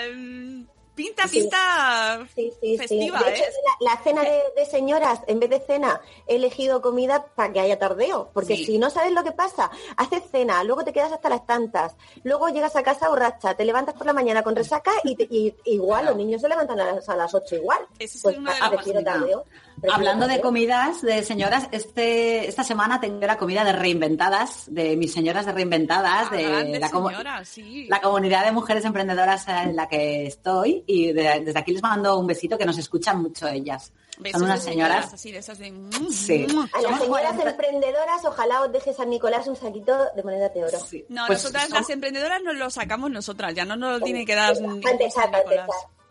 pinta, 0.95 1.23
pinta 1.27 2.27
Sí, 2.35 2.51
sí, 2.61 2.77
festiva, 2.77 3.19
sí. 3.19 3.25
De 3.25 3.31
hecho, 3.33 3.43
¿eh? 3.43 3.53
la, 3.81 3.91
la 3.91 4.03
cena 4.03 4.21
de, 4.23 4.41
de 4.55 4.65
señoras, 4.65 5.19
en 5.27 5.39
vez 5.39 5.49
de 5.49 5.59
cena, 5.59 6.01
he 6.27 6.35
elegido 6.37 6.81
comida 6.81 7.25
para 7.35 7.51
que 7.53 7.59
haya 7.59 7.77
tardeo. 7.77 8.29
Porque 8.33 8.55
Sí. 8.55 8.65
si 8.65 8.77
no 8.77 8.89
sabes 8.89 9.11
lo 9.11 9.23
que 9.23 9.31
pasa, 9.31 9.69
haces 9.97 10.23
cena, 10.31 10.63
luego 10.63 10.83
te 10.83 10.93
quedas 10.93 11.11
hasta 11.11 11.29
las 11.29 11.45
tantas, 11.45 11.95
luego 12.23 12.47
llegas 12.49 12.75
a 12.75 12.83
casa 12.83 13.09
borracha, 13.09 13.53
te 13.55 13.65
levantas 13.65 13.95
por 13.95 14.05
la 14.07 14.13
mañana 14.13 14.41
con 14.43 14.55
resaca 14.55 14.91
y, 15.03 15.15
te- 15.15 15.27
y- 15.29 15.53
igual 15.65 16.05
los 16.05 16.15
niños 16.15 16.41
se 16.41 16.49
levantan 16.49 16.79
a 16.79 16.85
las, 16.93 17.09
a 17.09 17.15
las 17.15 17.33
8 17.33 17.55
igual. 17.55 17.79
Pues 17.97 18.21
de 18.23 18.37
ah, 18.61 18.69
prefiero 18.71 19.03
tardeo. 19.03 19.43
prefiero 19.43 19.95
Hablando 19.95 20.27
de 20.27 20.39
comidas 20.41 21.01
de 21.01 21.21
señoras, 21.23 21.67
este 21.71 22.47
esta 22.47 22.63
semana 22.63 22.99
tengo 23.01 23.19
la 23.25 23.37
comida 23.37 23.63
de 23.63 23.73
reinventadas, 23.73 24.63
de 24.67 24.95
mis 24.95 25.13
señoras 25.13 25.45
de 25.45 25.51
reinventadas, 25.51 26.27
Ah, 26.31 26.35
de 26.35 26.43
grandes 26.43 26.79
la, 26.81 27.43
sí. 27.45 27.87
la 27.89 27.99
comunidad 28.01 28.45
de 28.45 28.51
mujeres 28.53 28.85
emprendedoras 28.85 29.47
en 29.47 29.75
la 29.75 29.87
que 29.89 30.25
estoy 30.27 30.83
y 30.87 31.11
de- 31.13 31.41
desde 31.43 31.59
aquí 31.59 31.71
les 31.73 31.81
mando 31.81 32.17
un 32.19 32.27
besito 32.27 32.57
que 32.57 32.65
nos 32.65 32.77
escuchan 32.77 33.21
mucho 33.21 33.47
ellas. 33.47 33.91
Besos 34.17 34.39
Son 34.39 34.47
unas 34.49 34.63
señoras. 34.63 35.13
así, 35.13 35.31
de 35.31 35.39
esas 35.39 35.57
de... 35.59 35.73
Sí. 36.09 36.47
A 36.73 36.81
las 36.81 36.99
señoras 37.01 37.33
40. 37.33 37.49
emprendedoras, 37.49 38.23
ojalá 38.23 38.61
os 38.61 38.71
deje 38.71 38.93
San 38.93 39.09
Nicolás 39.09 39.45
un 39.47 39.55
saquito 39.57 39.93
de 40.15 40.23
moneda 40.23 40.47
de 40.49 40.63
oro. 40.63 40.79
Sí. 40.79 41.05
No, 41.09 41.25
Pues 41.27 41.39
nosotras 41.43 41.63
somos- 41.67 41.79
las 41.81 41.89
emprendedoras 41.89 42.41
nos 42.41 42.55
lo 42.55 42.69
sacamos 42.69 43.11
nosotras, 43.11 43.53
ya 43.53 43.65
no 43.65 43.75
nos 43.75 43.99
lo 43.99 44.05
tiene 44.05 44.25
que 44.25 44.35
dar 44.35 44.55
San 44.55 44.75
Nicolás. 44.75 44.91
empezar. 44.93 45.31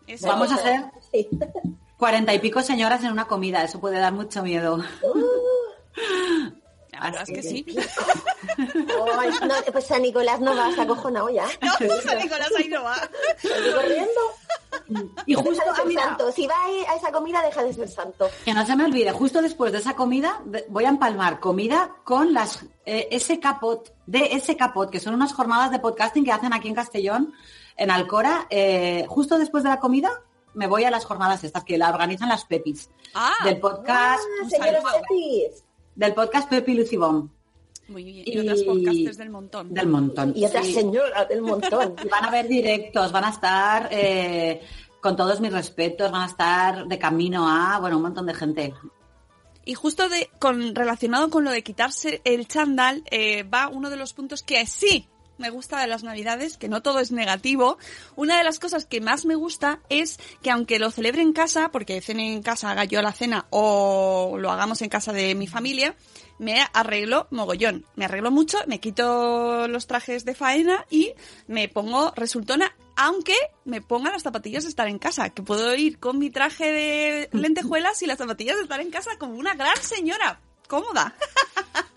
Eso. 0.07 0.27
Vamos 0.27 0.51
a 0.51 0.55
hacer 0.55 0.85
Sí. 1.11 1.27
cuarenta 1.97 2.31
y 2.33 2.37
pico 2.39 2.61
señoras 2.61 3.03
en 3.03 3.11
una 3.11 3.25
comida, 3.25 3.63
eso 3.63 3.79
puede 3.79 3.97
dar 3.97 4.13
mucho 4.13 4.43
miedo. 4.43 4.77
La 6.99 7.05
verdad 7.11 7.23
es 7.27 7.29
que 7.35 7.43
sí. 7.43 7.65
No, 8.57 9.55
pues 9.71 9.85
San 9.85 10.01
Nicolás 10.01 10.39
no 10.39 10.55
vas 10.55 10.77
acojonado 10.77 11.29
ya. 11.29 11.45
No, 11.61 12.01
San 12.01 12.17
Nicolás 12.19 12.49
ahí 12.57 12.67
no 12.69 12.83
va. 12.83 12.95
Salí 13.41 13.71
corriendo. 13.73 14.21
Y 15.25 15.33
justo, 15.33 15.51
Deja 15.51 15.63
de 15.65 15.69
ah, 15.71 15.75
ser 15.75 15.85
mira, 15.87 16.03
santo. 16.03 16.31
Si 16.31 16.47
va 16.47 16.55
a 16.89 16.95
esa 16.95 17.11
comida, 17.11 17.41
deja 17.41 17.63
de 17.63 17.73
ser 17.73 17.89
santo. 17.89 18.29
que 18.43 18.53
no 18.53 18.65
se 18.65 18.75
me 18.75 18.85
olvide, 18.85 19.11
justo 19.11 19.41
después 19.41 19.71
de 19.71 19.79
esa 19.79 19.95
comida 19.95 20.41
voy 20.69 20.85
a 20.85 20.89
empalmar 20.89 21.39
comida 21.39 21.95
con 22.03 22.33
las 22.33 22.65
eh, 22.85 23.09
SK 23.19 23.59
Pot, 23.59 23.93
de 24.05 24.39
SK 24.39 24.73
Pot, 24.73 24.89
que 24.91 24.99
son 24.99 25.13
unas 25.15 25.33
jornadas 25.33 25.71
de 25.71 25.79
podcasting 25.79 26.23
que 26.23 26.31
hacen 26.31 26.53
aquí 26.53 26.67
en 26.67 26.75
Castellón, 26.75 27.33
en 27.77 27.91
Alcora. 27.91 28.47
eh, 28.49 29.05
justo 29.07 29.37
después 29.37 29.63
de 29.63 29.69
la 29.69 29.79
comida 29.79 30.21
me 30.53 30.67
voy 30.67 30.85
a 30.85 30.91
las 30.91 31.03
jornadas 31.03 31.43
estas 31.43 31.65
que 31.65 31.77
la 31.77 31.89
organizan 31.89 32.29
las 32.29 32.45
Pepis. 32.45 32.89
Ah, 33.13 33.33
del 33.43 33.59
podcast, 33.59 34.23
Ah, 34.43 34.49
señores. 34.49 34.83
Pepis. 35.09 35.64
Del 35.95 36.13
podcast 36.13 36.49
Pepi 36.49 36.73
Lucibón. 36.73 37.31
muy 37.87 38.03
bien. 38.03 38.23
Y 38.25 38.39
otras 38.39 38.63
podcasters 38.63 39.17
del 39.17 39.29
montón. 39.29 39.73
Del 39.73 39.87
montón. 39.87 40.33
Y 40.35 40.45
otra 40.45 40.63
sí. 40.63 40.73
señora 40.73 41.25
del 41.25 41.41
montón. 41.41 41.95
Y 42.03 42.07
van 42.09 42.25
a 42.25 42.31
ver 42.31 42.47
directos, 42.47 43.11
van 43.11 43.25
a 43.25 43.29
estar 43.29 43.89
eh, 43.91 44.61
con 45.01 45.15
todos 45.15 45.39
mis 45.41 45.51
respetos, 45.53 46.11
van 46.11 46.23
a 46.23 46.27
estar 46.27 46.87
de 46.87 46.99
camino 46.99 47.47
a, 47.47 47.79
bueno, 47.79 47.97
un 47.97 48.03
montón 48.03 48.25
de 48.25 48.33
gente. 48.33 48.73
Y 49.63 49.73
justo 49.73 50.09
de, 50.09 50.29
con, 50.39 50.75
relacionado 50.75 51.29
con 51.29 51.43
lo 51.43 51.51
de 51.51 51.63
quitarse 51.63 52.21
el 52.23 52.47
chándal, 52.47 53.03
eh, 53.09 53.43
va 53.43 53.67
uno 53.67 53.89
de 53.89 53.97
los 53.97 54.13
puntos 54.13 54.43
que 54.43 54.65
sí 54.65 55.07
me 55.37 55.49
gusta 55.49 55.79
de 55.79 55.87
las 55.87 56.03
navidades, 56.03 56.57
que 56.57 56.69
no 56.69 56.81
todo 56.81 56.99
es 56.99 57.11
negativo. 57.11 57.77
Una 58.15 58.37
de 58.37 58.43
las 58.43 58.59
cosas 58.59 58.85
que 58.85 59.01
más 59.01 59.25
me 59.25 59.35
gusta 59.35 59.79
es 59.89 60.19
que 60.41 60.51
aunque 60.51 60.79
lo 60.79 60.91
celebre 60.91 61.21
en 61.21 61.33
casa, 61.33 61.69
porque 61.71 62.01
cene 62.01 62.33
en 62.33 62.41
casa, 62.41 62.71
haga 62.71 62.85
yo 62.85 63.01
la 63.01 63.11
cena 63.11 63.45
o 63.49 64.37
lo 64.39 64.51
hagamos 64.51 64.81
en 64.81 64.89
casa 64.89 65.13
de 65.13 65.35
mi 65.35 65.47
familia, 65.47 65.95
me 66.37 66.65
arreglo 66.73 67.27
mogollón. 67.31 67.85
Me 67.95 68.05
arreglo 68.05 68.31
mucho, 68.31 68.57
me 68.67 68.79
quito 68.79 69.67
los 69.67 69.87
trajes 69.87 70.25
de 70.25 70.35
faena 70.35 70.85
y 70.89 71.13
me 71.47 71.69
pongo 71.69 72.11
resultona, 72.15 72.75
aunque 72.95 73.35
me 73.63 73.81
ponga 73.81 74.11
las 74.11 74.23
zapatillas 74.23 74.63
de 74.63 74.69
estar 74.69 74.87
en 74.87 74.99
casa, 74.99 75.29
que 75.29 75.43
puedo 75.43 75.75
ir 75.75 75.99
con 75.99 76.19
mi 76.19 76.29
traje 76.29 76.71
de 76.71 77.29
lentejuelas 77.31 78.01
y 78.01 78.07
las 78.07 78.17
zapatillas 78.17 78.57
de 78.57 78.63
estar 78.63 78.81
en 78.81 78.91
casa 78.91 79.17
como 79.17 79.35
una 79.35 79.55
gran 79.55 79.77
señora, 79.77 80.39
cómoda. 80.67 81.15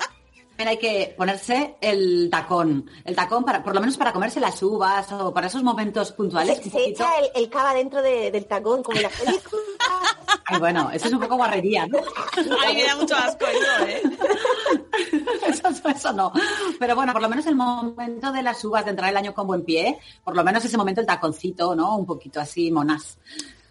También 0.59 0.77
hay 0.77 0.79
que 0.79 1.14
ponerse 1.16 1.77
el 1.81 2.29
tacón, 2.33 2.90
el 3.05 3.14
tacón 3.14 3.44
para, 3.44 3.62
por 3.62 3.73
lo 3.77 3.81
menos 3.81 3.97
para 3.97 4.12
comerse 4.12 4.40
las 4.40 4.61
uvas 4.61 5.12
o 5.12 5.33
para 5.33 5.47
esos 5.47 5.62
momentos 5.62 6.11
puntuales. 6.11 6.59
Se, 6.61 6.68
se 6.68 6.85
echa 6.87 7.09
el, 7.21 7.31
el 7.44 7.49
cava 7.49 7.73
dentro 7.75 8.03
de- 8.03 8.33
del 8.33 8.44
tacón, 8.47 8.83
como 8.83 8.97
en 8.97 9.05
la 9.05 9.09
película. 9.09 9.62
Ay, 10.47 10.59
bueno, 10.59 10.90
eso 10.92 11.07
es 11.07 11.12
un 11.12 11.21
poco 11.21 11.37
guarrería, 11.37 11.87
¿no? 11.87 11.99
A 11.99 12.66
mí 12.71 12.75
me 12.75 12.83
da 12.85 12.97
mucho 12.97 13.14
asco 13.14 13.47
eso, 13.47 13.87
¿eh? 13.87 14.03
Eso, 15.47 15.68
eso- 15.68 15.88
eso 15.90 16.12
no. 16.12 16.33
Pero 16.81 16.97
bueno, 16.97 17.12
por 17.12 17.23
lo 17.23 17.29
menos 17.29 17.47
el 17.47 17.55
momento 17.55 18.33
de 18.33 18.42
las 18.42 18.64
uvas, 18.64 18.85
de 18.85 18.90
entrar 18.90 19.11
el 19.11 19.16
año 19.16 19.33
con 19.35 19.47
buen 19.47 19.62
pie, 19.64 19.97
por 20.25 20.35
lo 20.35 20.42
menos 20.42 20.64
ese 20.64 20.77
momento 20.77 21.01
el 21.01 21.07
taconcito, 21.07 21.77
¿no? 21.77 21.97
Un 21.97 22.05
poquito 22.05 22.40
así, 22.40 22.73
monas. 22.73 23.16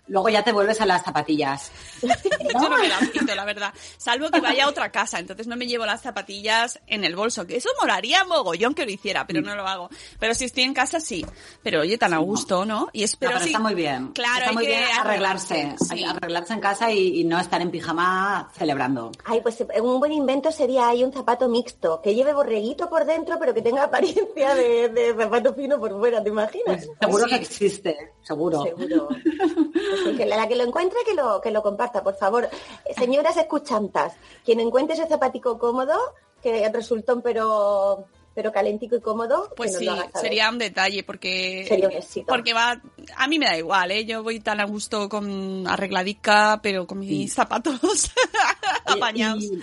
Luego 0.07 0.29
ya 0.29 0.43
te 0.43 0.51
vuelves 0.51 0.79
a 0.81 0.85
las 0.85 1.03
zapatillas. 1.03 1.71
Yo 2.01 2.69
no 2.69 2.77
me 2.77 2.87
las 2.87 3.09
quito, 3.09 3.33
la 3.35 3.45
verdad. 3.45 3.73
Salvo 3.97 4.29
que 4.29 4.39
vaya 4.41 4.65
a 4.65 4.69
otra 4.69 4.91
casa, 4.91 5.19
entonces 5.19 5.47
no 5.47 5.55
me 5.57 5.67
llevo 5.67 5.85
las 5.85 6.01
zapatillas 6.01 6.79
en 6.87 7.03
el 7.03 7.15
bolso, 7.15 7.45
que 7.45 7.57
eso 7.57 7.69
molaría 7.81 8.23
mogollón 8.23 8.73
que 8.73 8.85
lo 8.85 8.91
hiciera, 8.91 9.27
pero 9.27 9.41
no 9.41 9.55
lo 9.55 9.67
hago. 9.67 9.89
Pero 10.19 10.33
si 10.33 10.45
estoy 10.45 10.63
en 10.63 10.73
casa, 10.73 10.99
sí. 10.99 11.25
Pero 11.63 11.81
oye, 11.81 11.97
tan 11.97 12.13
a 12.13 12.17
gusto, 12.19 12.65
¿no? 12.65 12.89
Y 12.93 12.99
No, 12.99 13.05
espero 13.05 13.31
pero 13.33 13.43
sí. 13.43 13.49
está 13.49 13.59
muy 13.59 13.75
bien. 13.75 14.07
Claro, 14.13 14.37
está 14.37 14.49
hay 14.49 14.55
muy 14.55 14.65
que 14.65 14.69
bien 14.71 14.83
arreglarse. 14.99 15.75
Sí. 15.79 15.87
Hay 15.91 15.99
que 15.99 16.05
arreglarse 16.05 16.53
en 16.53 16.59
casa 16.59 16.91
y, 16.91 17.19
y 17.19 17.23
no 17.23 17.39
estar 17.39 17.61
en 17.61 17.71
pijama 17.71 18.49
celebrando. 18.57 19.11
Ay, 19.25 19.41
pues 19.41 19.59
eh, 19.61 19.81
un 19.81 19.99
buen 19.99 20.11
invento 20.11 20.51
sería 20.51 20.89
ahí 20.89 21.03
un 21.03 21.11
zapato 21.11 21.47
mixto, 21.49 22.01
que 22.01 22.15
lleve 22.15 22.33
borreguito 22.33 22.89
por 22.89 23.05
dentro, 23.05 23.37
pero 23.39 23.53
que 23.53 23.61
tenga 23.61 23.83
apariencia 23.83 24.55
de, 24.55 24.89
de 24.89 25.13
zapato 25.15 25.53
fino 25.53 25.79
por 25.79 25.91
fuera, 25.99 26.23
¿te 26.23 26.29
imaginas? 26.29 26.87
Seguro 26.99 27.23
Sí. 27.25 27.29
que 27.29 27.35
existe, 27.35 27.97
seguro. 28.21 28.63
Seguro. 28.63 29.09
que 30.17 30.25
la 30.25 30.47
que 30.47 30.55
lo 30.55 30.63
encuentre 30.63 30.99
que 31.05 31.13
lo, 31.13 31.41
que 31.41 31.51
lo 31.51 31.61
comparta, 31.63 32.03
por 32.03 32.15
favor. 32.15 32.49
Señoras 32.97 33.37
escuchantas, 33.37 34.13
quien 34.45 34.59
encuentre 34.59 34.95
ese 34.95 35.07
zapatico 35.07 35.57
cómodo, 35.57 35.97
que 36.41 36.67
resultó 36.69 37.21
pero 37.21 38.05
pero 38.33 38.51
calentico 38.51 38.95
y 38.95 39.01
cómodo, 39.01 39.51
Pues 39.57 39.77
sí, 39.79 39.85
lo 39.85 39.93
haga 39.93 40.11
saber. 40.11 40.21
sería 40.21 40.49
un 40.51 40.59
detalle 40.59 41.03
porque 41.03 41.65
Sería 41.67 41.87
un 41.87 41.93
éxito. 41.93 42.27
porque 42.27 42.53
va 42.53 42.79
a 43.15 43.27
mí 43.27 43.39
me 43.39 43.47
da 43.47 43.57
igual, 43.57 43.89
¿eh? 43.89 44.05
Yo 44.05 44.21
voy 44.21 44.39
tan 44.41 44.59
a 44.59 44.65
gusto 44.65 45.09
con 45.09 45.65
arregladica, 45.67 46.59
pero 46.61 46.85
con 46.85 46.99
mis 46.99 47.33
zapatos 47.33 47.79
apañados. 48.85 49.43
Y, 49.43 49.59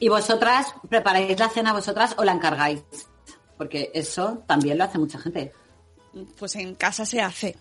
y 0.00 0.08
vosotras 0.10 0.74
preparáis 0.90 1.38
la 1.38 1.48
cena 1.48 1.72
vosotras 1.72 2.14
o 2.18 2.24
la 2.24 2.32
encargáis, 2.32 2.82
porque 3.56 3.90
eso 3.94 4.42
también 4.46 4.76
lo 4.76 4.84
hace 4.84 4.98
mucha 4.98 5.18
gente. 5.18 5.52
Pues 6.38 6.54
en 6.56 6.74
casa 6.74 7.06
se 7.06 7.22
hace. 7.22 7.56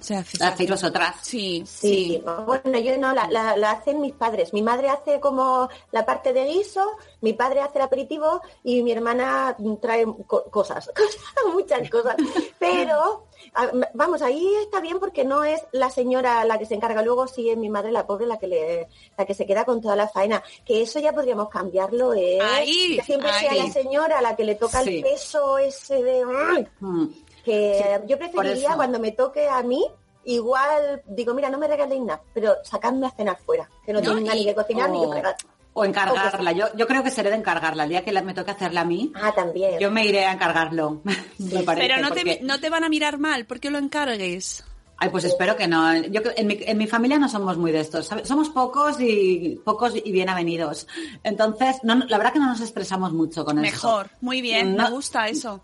Se 0.00 0.14
hace. 0.16 0.38
¿La 0.38 0.48
hacéis 0.48 0.70
vosotras? 0.70 1.16
Sí, 1.22 1.64
Sí, 1.66 2.22
bueno, 2.46 2.78
yo 2.78 2.96
no, 2.98 3.12
la, 3.14 3.26
la- 3.28 3.56
la 3.56 3.70
hacen 3.72 4.00
mis 4.00 4.12
padres. 4.12 4.52
Mi 4.52 4.62
madre 4.62 4.88
hace 4.90 5.18
como 5.20 5.68
la 5.92 6.06
parte 6.06 6.32
de 6.32 6.44
guiso, 6.44 6.84
mi 7.20 7.32
padre 7.32 7.60
hace 7.60 7.78
el 7.78 7.84
aperitivo 7.84 8.40
y 8.62 8.82
mi 8.82 8.92
hermana 8.92 9.56
trae 9.80 10.06
co- 10.26 10.44
cosas, 10.50 10.90
cosas, 10.96 11.52
muchas 11.52 11.90
cosas. 11.90 12.16
Pero, 12.58 13.26
a- 13.54 13.70
vamos, 13.94 14.22
ahí 14.22 14.48
está 14.62 14.80
bien 14.80 14.98
porque 15.00 15.24
no 15.24 15.42
es 15.44 15.60
la 15.72 15.90
señora 15.90 16.44
la 16.44 16.58
que 16.58 16.66
se 16.66 16.74
encarga, 16.74 17.02
luego 17.02 17.26
sí 17.26 17.50
es 17.50 17.56
mi 17.56 17.68
madre 17.68 17.90
la 17.92 18.06
pobre 18.06 18.26
la 18.26 18.38
que 18.38 18.46
le, 18.46 18.88
la 19.16 19.26
que 19.26 19.34
se 19.34 19.46
queda 19.46 19.64
con 19.64 19.80
toda 19.80 19.96
la 19.96 20.08
faena. 20.08 20.42
Que 20.64 20.82
eso 20.82 21.00
ya 21.00 21.12
podríamos 21.12 21.48
cambiarlo, 21.48 22.14
¿eh? 22.14 22.38
Ahí, 22.40 22.96
que 22.96 23.02
siempre 23.04 23.32
sea 23.34 23.52
ahí. 23.52 23.58
la 23.66 23.72
señora 23.72 24.22
la 24.22 24.36
que 24.36 24.44
le 24.44 24.54
toca 24.54 24.82
Sí. 24.82 24.96
el 24.98 25.02
peso 25.02 25.58
ese 25.58 26.02
de... 26.02 26.24
¡ay! 26.54 26.68
Mm. 26.80 27.06
Que 27.48 28.00
yo 28.06 28.18
por 28.18 28.30
preferiría 28.30 28.74
cuando 28.76 28.98
me 28.98 29.12
toque 29.12 29.48
a 29.48 29.62
mí, 29.62 29.84
igual 30.24 31.02
digo, 31.06 31.34
mira, 31.34 31.48
no 31.50 31.58
me 31.58 31.66
regaléis 31.68 32.02
nada, 32.02 32.20
pero 32.34 32.54
sacadme 32.64 33.06
a 33.06 33.10
cenar 33.10 33.38
fuera, 33.44 33.68
que 33.84 33.92
no, 33.92 34.00
No, 34.00 34.14
tenga 34.16 34.34
y- 34.34 34.40
ni 34.40 34.44
que 34.46 34.54
cocinar 34.54 34.90
ni 34.90 35.00
que 35.00 35.06
O, 35.06 35.12
fregar. 35.12 35.36
o 35.72 35.84
encargarla. 35.84 36.52
Yo, 36.52 36.66
yo 36.76 36.86
creo 36.86 37.02
que 37.02 37.10
seré 37.10 37.30
de 37.30 37.36
encargarla. 37.36 37.84
El 37.84 37.90
día 37.90 38.04
que 38.04 38.12
la- 38.12 38.22
me 38.22 38.34
toque 38.34 38.50
hacerla 38.50 38.82
a 38.82 38.84
mí, 38.84 39.12
Ah, 39.14 39.32
también. 39.34 39.78
yo 39.78 39.90
me 39.90 40.04
iré 40.06 40.24
a 40.26 40.32
encargarlo. 40.32 41.00
me 41.38 41.62
parece, 41.62 41.88
Pero 41.88 42.02
no 42.02 42.08
porque- 42.08 42.36
te, 42.36 42.44
no 42.44 42.60
te 42.60 42.68
van 42.70 42.84
a 42.84 42.88
mirar 42.88 43.18
mal 43.18 43.46
porque 43.46 43.70
lo 43.70 43.78
encargues. 43.78 44.64
Ay, 45.00 45.10
pues 45.10 45.22
espero 45.22 45.54
que 45.56 45.68
no. 45.68 45.94
Yo 45.94 46.20
creo- 46.24 46.34
en 46.36 46.48
mi, 46.48 46.58
en 46.60 46.76
mi 46.76 46.88
familia 46.88 47.18
no 47.20 47.28
somos 47.28 47.56
muy 47.56 47.70
de 47.70 47.78
estos. 47.78 48.04
¿sabes? 48.06 48.26
Somos 48.26 48.48
pocos 48.48 48.96
y 49.00 49.60
pocos 49.64 49.92
y 49.94 50.10
bien 50.10 50.28
avenidos. 50.28 50.88
Entonces, 51.22 51.76
no, 51.84 51.94
la 51.94 52.18
verdad 52.18 52.32
que 52.32 52.40
no 52.40 52.46
nos 52.48 52.60
estresamos 52.60 53.12
mucho 53.12 53.44
con 53.44 53.64
eso. 53.64 53.86
Mejor, 53.86 54.10
muy 54.20 54.42
bien, 54.42 54.74
No. 54.74 54.82
me 54.84 54.90
gusta 54.90 55.28
eso. 55.28 55.60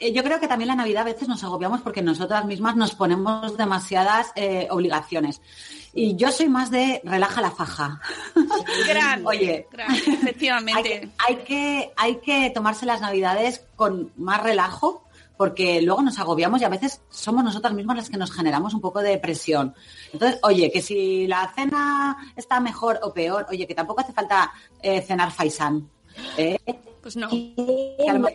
Eh, 0.00 0.12
Yo 0.12 0.24
creo 0.24 0.40
que 0.40 0.48
también 0.48 0.68
la 0.68 0.74
Navidad 0.74 1.02
a 1.02 1.12
veces 1.12 1.28
nos 1.28 1.44
agobiamos 1.44 1.82
porque 1.82 2.02
nosotras 2.02 2.44
mismas 2.46 2.74
nos 2.74 2.94
ponemos 2.94 3.56
demasiadas 3.56 4.32
eh, 4.34 4.66
obligaciones. 4.70 5.40
Y 5.92 6.16
yo 6.16 6.32
soy 6.32 6.48
más 6.48 6.70
de 6.70 7.00
relaja 7.04 7.40
la 7.42 7.50
faja. 7.50 8.00
Gran, 8.88 9.26
Oye. 9.26 9.68
gran, 9.70 9.90
Hay 9.92 9.98
efectivamente. 10.06 10.82
que, 10.82 11.10
hay, 11.18 11.36
que, 11.36 11.92
hay 11.96 12.16
que 12.16 12.50
tomarse 12.50 12.86
las 12.86 13.00
Navidades 13.00 13.62
con 13.76 14.10
más 14.16 14.42
relajo 14.42 15.04
porque 15.36 15.80
luego 15.80 16.02
nos 16.02 16.18
agobiamos 16.18 16.60
y 16.60 16.64
a 16.64 16.68
veces 16.68 17.00
somos 17.08 17.42
nosotras 17.42 17.72
mismas 17.72 17.96
las 17.96 18.10
que 18.10 18.18
nos 18.18 18.30
generamos 18.30 18.74
un 18.74 18.82
poco 18.82 19.00
de 19.00 19.16
presión. 19.16 19.74
Entonces, 20.12 20.38
oye, 20.42 20.70
que 20.70 20.82
si 20.82 21.26
la 21.26 21.50
cena 21.54 22.16
está 22.36 22.60
mejor 22.60 23.00
o 23.02 23.14
peor, 23.14 23.46
oye, 23.48 23.66
que 23.66 23.74
tampoco 23.74 24.02
hace 24.02 24.12
falta 24.12 24.52
eh, 24.82 25.00
cenar 25.00 25.30
faisán. 25.30 25.88
¿eh? 26.36 26.58
Pues 27.02 27.16
no. 27.16 27.28
Sí, 27.30 27.96
a 28.08 28.12
lo 28.14 28.26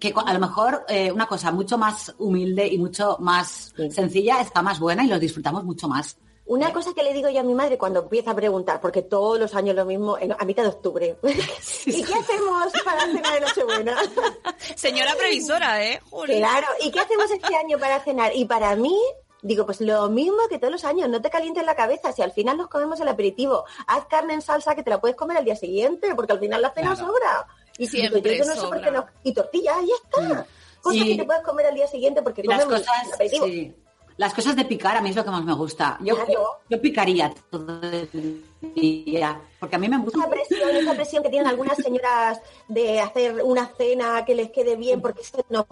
que 0.00 0.14
a 0.16 0.32
lo 0.32 0.38
mejor 0.40 0.84
eh, 0.88 1.12
una 1.12 1.26
cosa 1.26 1.50
mucho 1.52 1.76
más 1.78 2.14
humilde 2.18 2.66
y 2.66 2.78
mucho 2.78 3.16
más 3.20 3.72
Sí. 3.76 3.90
sencilla 3.90 4.40
está 4.40 4.62
más 4.62 4.80
buena 4.80 5.04
y 5.04 5.08
los 5.08 5.20
disfrutamos 5.20 5.64
mucho 5.64 5.88
más. 5.88 6.16
Una 6.44 6.72
cosa 6.72 6.92
que 6.94 7.02
le 7.04 7.12
digo 7.14 7.28
yo 7.30 7.40
a 7.40 7.44
mi 7.44 7.54
madre 7.54 7.78
cuando 7.78 8.00
empieza 8.00 8.32
a 8.32 8.34
preguntar, 8.34 8.80
porque 8.80 9.02
todos 9.02 9.38
los 9.38 9.54
años 9.54 9.76
lo 9.76 9.84
mismo, 9.84 10.18
en- 10.18 10.32
a 10.32 10.44
mitad 10.44 10.64
de 10.64 10.70
octubre. 10.70 11.16
¿Y 11.86 12.02
qué 12.02 12.14
hacemos 12.14 12.72
para 12.84 13.06
la 13.06 13.12
cena 13.12 13.32
de 13.34 13.40
Nochebuena? 13.40 13.96
Señora 14.74 15.14
previsora, 15.16 15.84
¿eh? 15.84 16.00
Jolín. 16.10 16.38
Claro, 16.38 16.66
¿y 16.82 16.90
qué 16.90 17.00
hacemos 17.00 17.30
este 17.30 17.54
año 17.56 17.78
para 17.78 18.00
cenar? 18.00 18.32
Y 18.34 18.44
para 18.46 18.74
mí, 18.74 18.98
digo, 19.40 19.64
pues 19.64 19.80
lo 19.80 20.10
mismo 20.10 20.36
que 20.50 20.58
todos 20.58 20.72
los 20.72 20.84
años, 20.84 21.08
no 21.08 21.22
te 21.22 21.30
calientes 21.30 21.64
la 21.64 21.76
cabeza, 21.76 22.12
si 22.12 22.22
al 22.22 22.32
final 22.32 22.56
nos 22.56 22.68
comemos 22.68 23.00
el 23.00 23.08
aperitivo, 23.08 23.64
haz 23.86 24.06
carne 24.06 24.34
en 24.34 24.42
salsa 24.42 24.74
que 24.74 24.82
te 24.82 24.90
la 24.90 25.00
puedes 25.00 25.16
comer 25.16 25.36
al 25.38 25.44
día 25.44 25.56
siguiente, 25.56 26.12
porque 26.16 26.32
al 26.32 26.40
final 26.40 26.60
la 26.60 26.70
cena 26.72 26.94
Claro. 26.96 27.06
sobra. 27.12 27.46
Y 27.82 27.86
Siempre 27.88 28.38
yo 28.38 28.44
no 28.44 28.54
sé 28.54 28.60
por 28.60 28.78
qué 28.80 28.84
sobra. 28.86 28.90
no. 28.92 29.06
Y 29.24 29.32
tortillas, 29.32 29.76
ya 29.80 29.94
está. 30.24 30.46
Cosas 30.80 31.00
Y- 31.00 31.08
que 31.10 31.16
te 31.16 31.24
puedes 31.24 31.42
comer 31.42 31.66
al 31.66 31.74
día 31.74 31.86
siguiente 31.86 32.22
porque 32.22 32.42
Y 32.42 32.46
las 32.48 32.64
cosas, 32.64 32.86
sí, 33.30 33.74
las 34.16 34.34
cosas 34.34 34.54
de 34.56 34.64
picar 34.64 34.96
a 34.96 35.00
mí 35.00 35.10
es 35.10 35.16
lo 35.16 35.24
que 35.24 35.30
más 35.30 35.44
me 35.44 35.54
gusta. 35.54 35.96
Yo, 36.00 36.14
Claro. 36.16 36.60
yo, 36.68 36.80
picaría 36.80 37.32
todo 37.50 37.80
el 37.82 38.42
día, 38.74 39.40
porque 39.58 39.76
a 39.76 39.78
mí 39.78 39.88
me 39.88 39.98
gusta. 39.98 40.18
Esa 40.20 40.28
presión, 40.30 40.76
esa 40.76 40.94
presión 40.94 41.22
que 41.22 41.30
tienen 41.30 41.48
algunas 41.48 41.76
señoras 41.76 42.40
de 42.68 43.00
hacer 43.00 43.42
una 43.42 43.66
cena 43.76 44.24
que 44.24 44.34
les 44.34 44.50
quede 44.50 44.76
bien 44.76 45.00
porque 45.00 45.24
se 45.24 45.42
nos 45.48 45.64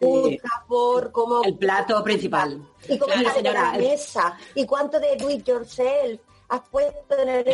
juzga 0.00 0.64
por 0.68 1.12
cómo 1.12 1.42
El 1.44 1.56
plato 1.56 2.02
principal. 2.02 2.60
y 2.88 2.98
cómo 2.98 3.12
Claro, 3.12 3.30
señora, 3.34 3.62
la 3.72 3.76
el- 3.76 3.82
mesa 3.82 4.36
y 4.54 4.66
cuánto 4.66 4.98
de 5.00 5.16
do 5.16 5.30
it 5.30 5.44
yourself 5.46 6.20
has 6.48 6.60
puesto 6.70 7.18
en 7.18 7.28
el 7.28 7.44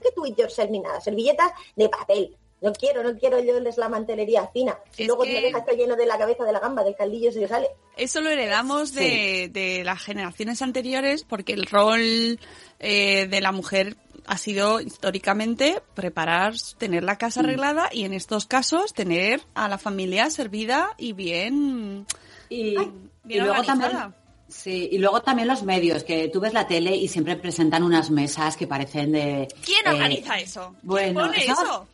¿qué 0.00 0.08
do 0.16 0.26
it 0.26 0.36
yourself 0.36 0.70
ni 0.70 0.80
nada 0.80 1.00
servilletas 1.00 1.52
de 1.76 1.88
papel 1.88 2.36
no 2.62 2.72
quiero 2.72 3.02
no 3.02 3.16
quiero 3.18 3.40
yo 3.40 3.58
les 3.60 3.76
la 3.76 3.88
mantelería 3.88 4.48
fina 4.52 4.78
y 4.96 5.02
Es 5.02 5.08
luego 5.08 5.24
que- 5.24 5.32
me 5.32 5.40
deja 5.42 5.58
esto 5.58 5.72
lleno 5.72 5.96
de 5.96 6.06
la 6.06 6.16
cabeza 6.16 6.44
de 6.44 6.52
la 6.52 6.60
gamba 6.60 6.82
del 6.84 6.94
caldillo 6.96 7.30
se 7.32 7.40
le 7.40 7.48
sale 7.48 7.68
Eso 7.96 8.20
lo 8.20 8.30
heredamos 8.30 8.94
de, 8.94 9.50
de 9.52 9.82
las 9.84 10.00
generaciones 10.00 10.62
anteriores 10.62 11.24
porque 11.24 11.52
el 11.52 11.66
rol 11.66 12.38
eh, 12.80 13.26
de 13.28 13.40
la 13.40 13.52
mujer 13.52 13.96
ha 14.26 14.38
sido 14.38 14.80
históricamente 14.80 15.82
preparar, 15.94 16.54
tener 16.78 17.02
la 17.02 17.14
Mm. 17.14 17.18
casa 17.18 17.40
arreglada 17.40 17.88
y 17.92 18.04
en 18.04 18.12
estos 18.12 18.46
casos 18.46 18.92
tener 18.94 19.40
a 19.54 19.68
la 19.68 19.78
familia 19.78 20.30
servida 20.30 20.90
y 20.96 21.12
bien, 21.12 22.06
Y, 22.48 22.76
bien 22.76 23.10
y 23.28 23.34
luego 23.40 23.50
organizada. 23.60 23.90
también. 23.90 24.14
Sí, 24.48 24.90
y 24.92 24.98
luego 24.98 25.22
también 25.22 25.48
los 25.48 25.62
medios, 25.62 26.04
que 26.04 26.28
tú 26.28 26.38
ves 26.38 26.52
la 26.52 26.66
tele 26.66 26.94
y 26.94 27.08
siempre 27.08 27.36
presentan 27.36 27.82
unas 27.82 28.10
mesas 28.10 28.56
que 28.56 28.66
parecen 28.66 29.10
de... 29.12 29.48
¿Quién 29.64 29.86
eh, 29.86 29.90
organiza 29.90 30.38
eso? 30.38 30.68
¿Quién 30.80 30.86
bueno, 31.14 31.20
pone 31.20 31.44
eso? 31.44 31.88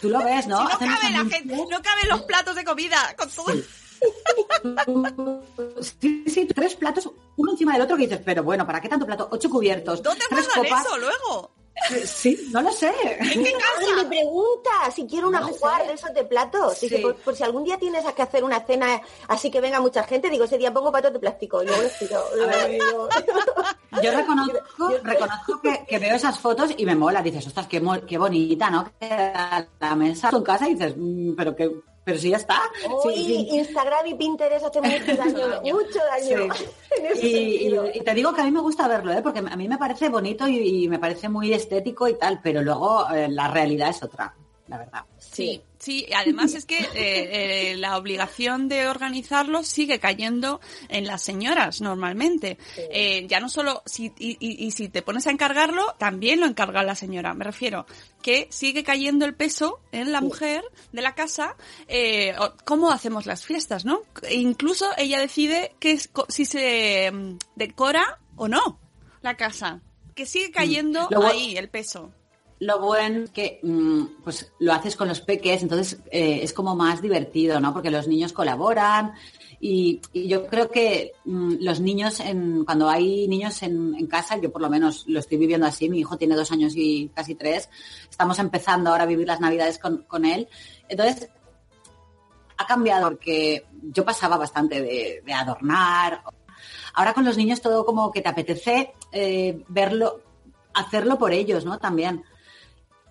Tú 0.00 0.08
lo 0.08 0.22
ves, 0.22 0.46
¿no? 0.46 0.66
Si 0.78 0.84
no 0.84 0.96
cabe 0.96 1.10
la 1.10 1.24
gente, 1.24 1.56
no 1.56 1.82
caben 1.82 2.08
los 2.08 2.22
platos 2.22 2.56
de 2.56 2.64
comida 2.64 3.14
con 3.16 3.30
todo. 3.30 3.52
Sí, 3.52 3.64
sí, 5.80 6.46
tres 6.54 6.76
platos, 6.76 7.10
uno 7.36 7.52
encima 7.52 7.72
del 7.74 7.82
otro 7.82 7.96
que 7.96 8.04
dices, 8.04 8.20
pero 8.24 8.42
bueno, 8.42 8.66
¿para 8.66 8.80
qué 8.80 8.88
tanto 8.88 9.06
plato? 9.06 9.28
Ocho 9.30 9.50
cubiertos, 9.50 10.02
¿Dónde 10.02 10.24
tres 10.28 10.48
copas. 10.48 10.84
eso 10.86 10.98
luego? 10.98 11.50
Eh, 11.90 12.06
Sí, 12.06 12.48
no 12.52 12.60
lo 12.60 12.70
sé. 12.70 12.92
¿En 13.18 13.42
qué 13.42 13.54
me 13.96 14.04
pregunta 14.04 14.70
si 14.94 15.06
quiero 15.06 15.28
una 15.28 15.40
No 15.40 15.48
jugar 15.48 15.80
sé. 15.82 15.88
de 15.88 15.94
esos 15.94 16.14
de 16.14 16.24
platos. 16.24 16.78
Dice, 16.80 16.96
Sí. 16.96 17.02
por, 17.02 17.16
por 17.16 17.34
si 17.34 17.42
algún 17.42 17.64
día 17.64 17.78
tienes 17.78 18.04
que 18.12 18.22
hacer 18.22 18.44
una 18.44 18.60
cena 18.60 19.00
así 19.26 19.50
que 19.50 19.60
venga 19.60 19.80
mucha 19.80 20.04
gente, 20.04 20.28
digo, 20.30 20.44
ese 20.44 20.58
día 20.58 20.72
pongo 20.72 20.92
patos 20.92 21.12
de 21.14 21.18
plástico 21.18 21.62
y 21.62 21.66
luego 21.66 21.82
les 21.82 21.98
tiro. 21.98 22.22
Yo 24.02 24.12
reconozco, 24.12 24.58
reconozco 25.02 25.60
que, 25.62 25.84
que 25.88 25.98
veo 25.98 26.14
esas 26.16 26.38
fotos 26.38 26.70
y 26.76 26.84
me 26.84 26.94
mola. 26.94 27.22
Dices, 27.22 27.46
ostras, 27.46 27.66
qué, 27.66 27.82
qué 28.06 28.18
bonita, 28.18 28.70
¿no? 28.70 28.92
Que 29.00 29.08
la, 29.80 29.96
mesa 29.96 30.28
en 30.30 30.42
casa 30.42 30.68
y 30.68 30.74
dices, 30.74 30.94
"Mm, 30.96 31.34
pero 31.34 31.56
que, 31.56 31.70
pero 32.04 32.18
si 32.18 32.30
ya 32.30 32.36
está. 32.38 32.60
Uy, 33.04 33.14
Sí, 33.14 33.24
sí. 33.24 33.48
Instagram 33.56 34.06
y 34.06 34.14
Pinterest 34.14 34.64
hace 34.66 34.80
mucho 34.80 35.16
daño, 35.16 35.60
mucho 35.62 35.98
daño. 36.10 36.54
Sí. 36.54 36.62
Y, 37.22 37.26
y- 37.68 37.90
y 37.94 38.00
te 38.02 38.14
digo 38.14 38.32
que 38.34 38.40
a 38.42 38.44
mí 38.44 38.50
me 38.50 38.60
gusta 38.60 38.86
verlo, 38.86 39.12
¿eh? 39.12 39.22
porque 39.22 39.38
a 39.40 39.56
mí 39.56 39.68
me 39.68 39.78
parece 39.78 40.08
bonito 40.08 40.46
y, 40.46 40.84
y 40.84 40.88
me 40.88 40.98
parece 40.98 41.28
muy 41.28 41.52
estético 41.52 42.06
y 42.08 42.14
tal, 42.18 42.40
pero 42.42 42.62
luego 42.62 43.06
eh, 43.14 43.28
la 43.28 43.48
realidad 43.48 43.88
es 43.90 44.02
otra, 44.02 44.34
la 44.68 44.78
verdad. 44.78 45.00
Sí, 45.18 45.62
sí, 45.82 46.06
además 46.14 46.54
es 46.54 46.64
que 46.64 46.78
eh, 46.78 46.92
eh, 46.94 47.76
la 47.76 47.96
obligación 47.96 48.68
de 48.68 48.86
organizarlo 48.86 49.64
sigue 49.64 49.98
cayendo 49.98 50.60
en 50.88 51.06
las 51.06 51.22
señoras 51.22 51.80
normalmente. 51.80 52.56
Eh, 52.76 53.26
ya 53.28 53.40
no 53.40 53.48
solo, 53.48 53.82
si, 53.84 54.12
y, 54.18 54.36
y- 54.40 54.64
y 54.66 54.70
si 54.70 54.88
te 54.88 55.02
pones 55.02 55.26
a 55.26 55.30
encargarlo, 55.30 55.94
también 55.98 56.40
lo 56.40 56.46
encarga 56.46 56.82
la 56.84 56.94
señora. 56.94 57.34
Me 57.34 57.44
refiero 57.44 57.84
que 58.22 58.46
sigue 58.50 58.84
cayendo 58.84 59.24
el 59.26 59.34
peso 59.34 59.80
en 59.90 60.12
la 60.12 60.20
mujer 60.20 60.62
de 60.92 61.02
la 61.02 61.14
casa, 61.16 61.56
eh, 61.88 62.34
cómo 62.64 62.90
hacemos 62.92 63.26
las 63.26 63.44
fiestas, 63.44 63.84
¿no? 63.84 64.02
E 64.22 64.36
incluso 64.36 64.86
ella 64.96 65.18
decide 65.18 65.74
que 65.80 65.90
es, 65.92 66.08
si 66.28 66.44
se 66.44 67.10
mm, 67.12 67.38
decora 67.56 68.20
o 68.36 68.46
no 68.48 68.78
la 69.22 69.36
casa. 69.36 69.80
Que 70.14 70.26
sigue 70.26 70.50
cayendo 70.50 71.08
Luego- 71.10 71.26
ahí 71.26 71.56
el 71.56 71.68
peso. 71.68 72.12
Lo 72.62 72.80
bueno 72.80 73.24
que 73.32 73.60
mm, 73.62 74.22
pues 74.24 74.52
lo 74.58 74.72
haces 74.72 74.96
con 74.96 75.08
los 75.08 75.20
peques, 75.20 75.62
entonces 75.62 76.00
eh, 76.10 76.40
es 76.42 76.52
como 76.52 76.76
más 76.76 77.02
divertido, 77.02 77.60
¿no? 77.60 77.72
Porque 77.72 77.90
los 77.90 78.06
niños 78.06 78.32
colaboran 78.32 79.12
y, 79.60 80.00
yo 80.12 80.46
creo 80.46 80.70
que 80.70 81.12
mm, 81.24 81.54
los 81.60 81.80
niños, 81.80 82.22
cuando 82.64 82.88
hay 82.88 83.26
niños 83.28 83.62
en, 83.62 84.06
casa, 84.06 84.36
yo 84.36 84.52
por 84.52 84.62
lo 84.62 84.70
menos 84.70 85.04
lo 85.06 85.20
estoy 85.20 85.38
viviendo 85.38 85.66
así, 85.66 85.88
mi 85.88 86.00
hijo 86.00 86.16
tiene 86.16 86.36
dos 86.36 86.52
años 86.52 86.74
y 86.76 87.10
casi 87.14 87.34
tres, 87.34 87.68
estamos 88.10 88.38
empezando 88.38 88.90
ahora 88.90 89.04
a 89.04 89.06
vivir 89.06 89.26
las 89.26 89.40
navidades 89.40 89.78
con, 89.78 90.04
con 90.04 90.24
él, 90.24 90.48
entonces 90.88 91.28
ha 92.58 92.66
cambiado 92.66 93.08
porque 93.08 93.66
yo 93.82 94.04
pasaba 94.04 94.36
bastante 94.36 94.82
de, 94.82 95.22
de 95.24 95.32
adornar 95.32 96.22
Ahora 96.94 97.14
con 97.14 97.24
los 97.24 97.36
niños 97.36 97.60
todo 97.60 97.84
como 97.84 98.10
que 98.10 98.20
te 98.20 98.28
apetece 98.28 98.94
eh, 99.12 99.62
verlo, 99.68 100.20
hacerlo 100.74 101.18
por 101.18 101.32
ellos, 101.32 101.64
¿no? 101.64 101.78
También. 101.78 102.24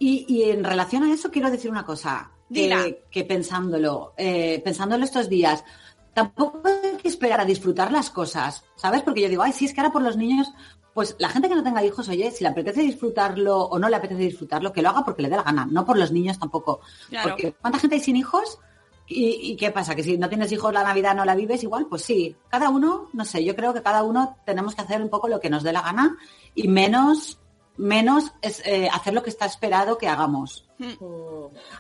Y, 0.04 0.26
y 0.28 0.50
en 0.50 0.64
relación 0.64 1.04
a 1.04 1.14
eso 1.14 1.30
quiero 1.30 1.52
decir 1.52 1.70
una 1.70 1.86
cosa, 1.86 2.32
Dila. 2.50 2.86
que, 2.86 3.04
que 3.12 3.24
pensándolo, 3.24 4.16
eh, 4.18 4.60
pensándolo 4.66 5.04
estos 5.06 5.30
días, 5.30 5.64
tampoco 6.16 6.60
hay 6.66 6.98
que 6.98 7.08
esperar 7.08 7.40
a 7.40 7.46
disfrutar 7.46 7.92
las 7.92 8.10
cosas, 8.10 8.64
¿sabes? 8.76 9.04
Porque 9.04 9.22
yo 9.22 9.30
digo, 9.30 9.44
ay, 9.44 9.54
sí, 9.54 9.66
es 9.66 9.76
que 9.76 9.80
ahora 9.80 9.94
por 9.94 10.02
los 10.02 10.18
niños, 10.18 10.52
pues 10.96 11.16
la 11.20 11.30
gente 11.30 11.48
que 11.50 11.54
no 11.54 11.62
tenga 11.62 11.86
hijos, 11.86 12.10
oye, 12.10 12.32
si 12.32 12.44
le 12.44 12.50
apetece 12.50 12.82
disfrutarlo 12.82 13.60
o 13.60 13.78
no 13.78 13.90
le 13.90 13.96
apetece 13.96 14.24
disfrutarlo, 14.24 14.74
que 14.74 14.82
lo 14.82 14.90
haga 14.90 15.06
porque 15.06 15.22
le 15.22 15.30
dé 15.30 15.36
la 15.36 15.44
gana, 15.44 15.68
no 15.70 15.86
por 15.86 16.00
los 16.00 16.12
niños 16.12 16.40
tampoco. 16.40 16.82
Claro. 17.10 17.30
Porque 17.30 17.54
¿cuánta 17.54 17.78
gente 17.78 17.98
hay 17.98 18.02
sin 18.02 18.16
hijos? 18.16 18.58
¿Y, 19.06 19.52
y 19.52 19.56
qué 19.56 19.70
pasa? 19.70 19.94
¿Que 19.94 20.04
si 20.04 20.18
no 20.18 20.30
tienes 20.30 20.52
hijos 20.52 20.74
la 20.74 20.84
Navidad 20.84 21.14
no 21.14 21.26
la 21.26 21.36
vives 21.36 21.62
igual? 21.62 21.86
Pues 21.86 22.02
sí, 22.02 22.36
cada 22.50 22.70
uno, 22.70 23.10
no 23.14 23.24
sé, 23.24 23.44
yo 23.44 23.56
creo 23.56 23.72
que 23.72 23.84
cada 23.84 24.02
uno 24.02 24.38
tenemos 24.48 24.74
que 24.74 24.82
hacer 24.82 25.00
un 25.00 25.10
poco 25.10 25.28
lo 25.28 25.40
que 25.40 25.52
nos 25.52 25.62
dé 25.62 25.72
la 25.72 25.84
gana 25.84 26.18
y 26.56 26.68
menos, 26.70 27.38
menos 27.78 28.32
es 28.42 28.66
eh, 28.66 28.90
hacer 28.92 29.14
lo 29.14 29.24
que 29.24 29.30
está 29.30 29.46
esperado 29.46 29.98
que 29.98 30.08
hagamos. 30.08 30.68
Mm. 30.78 30.94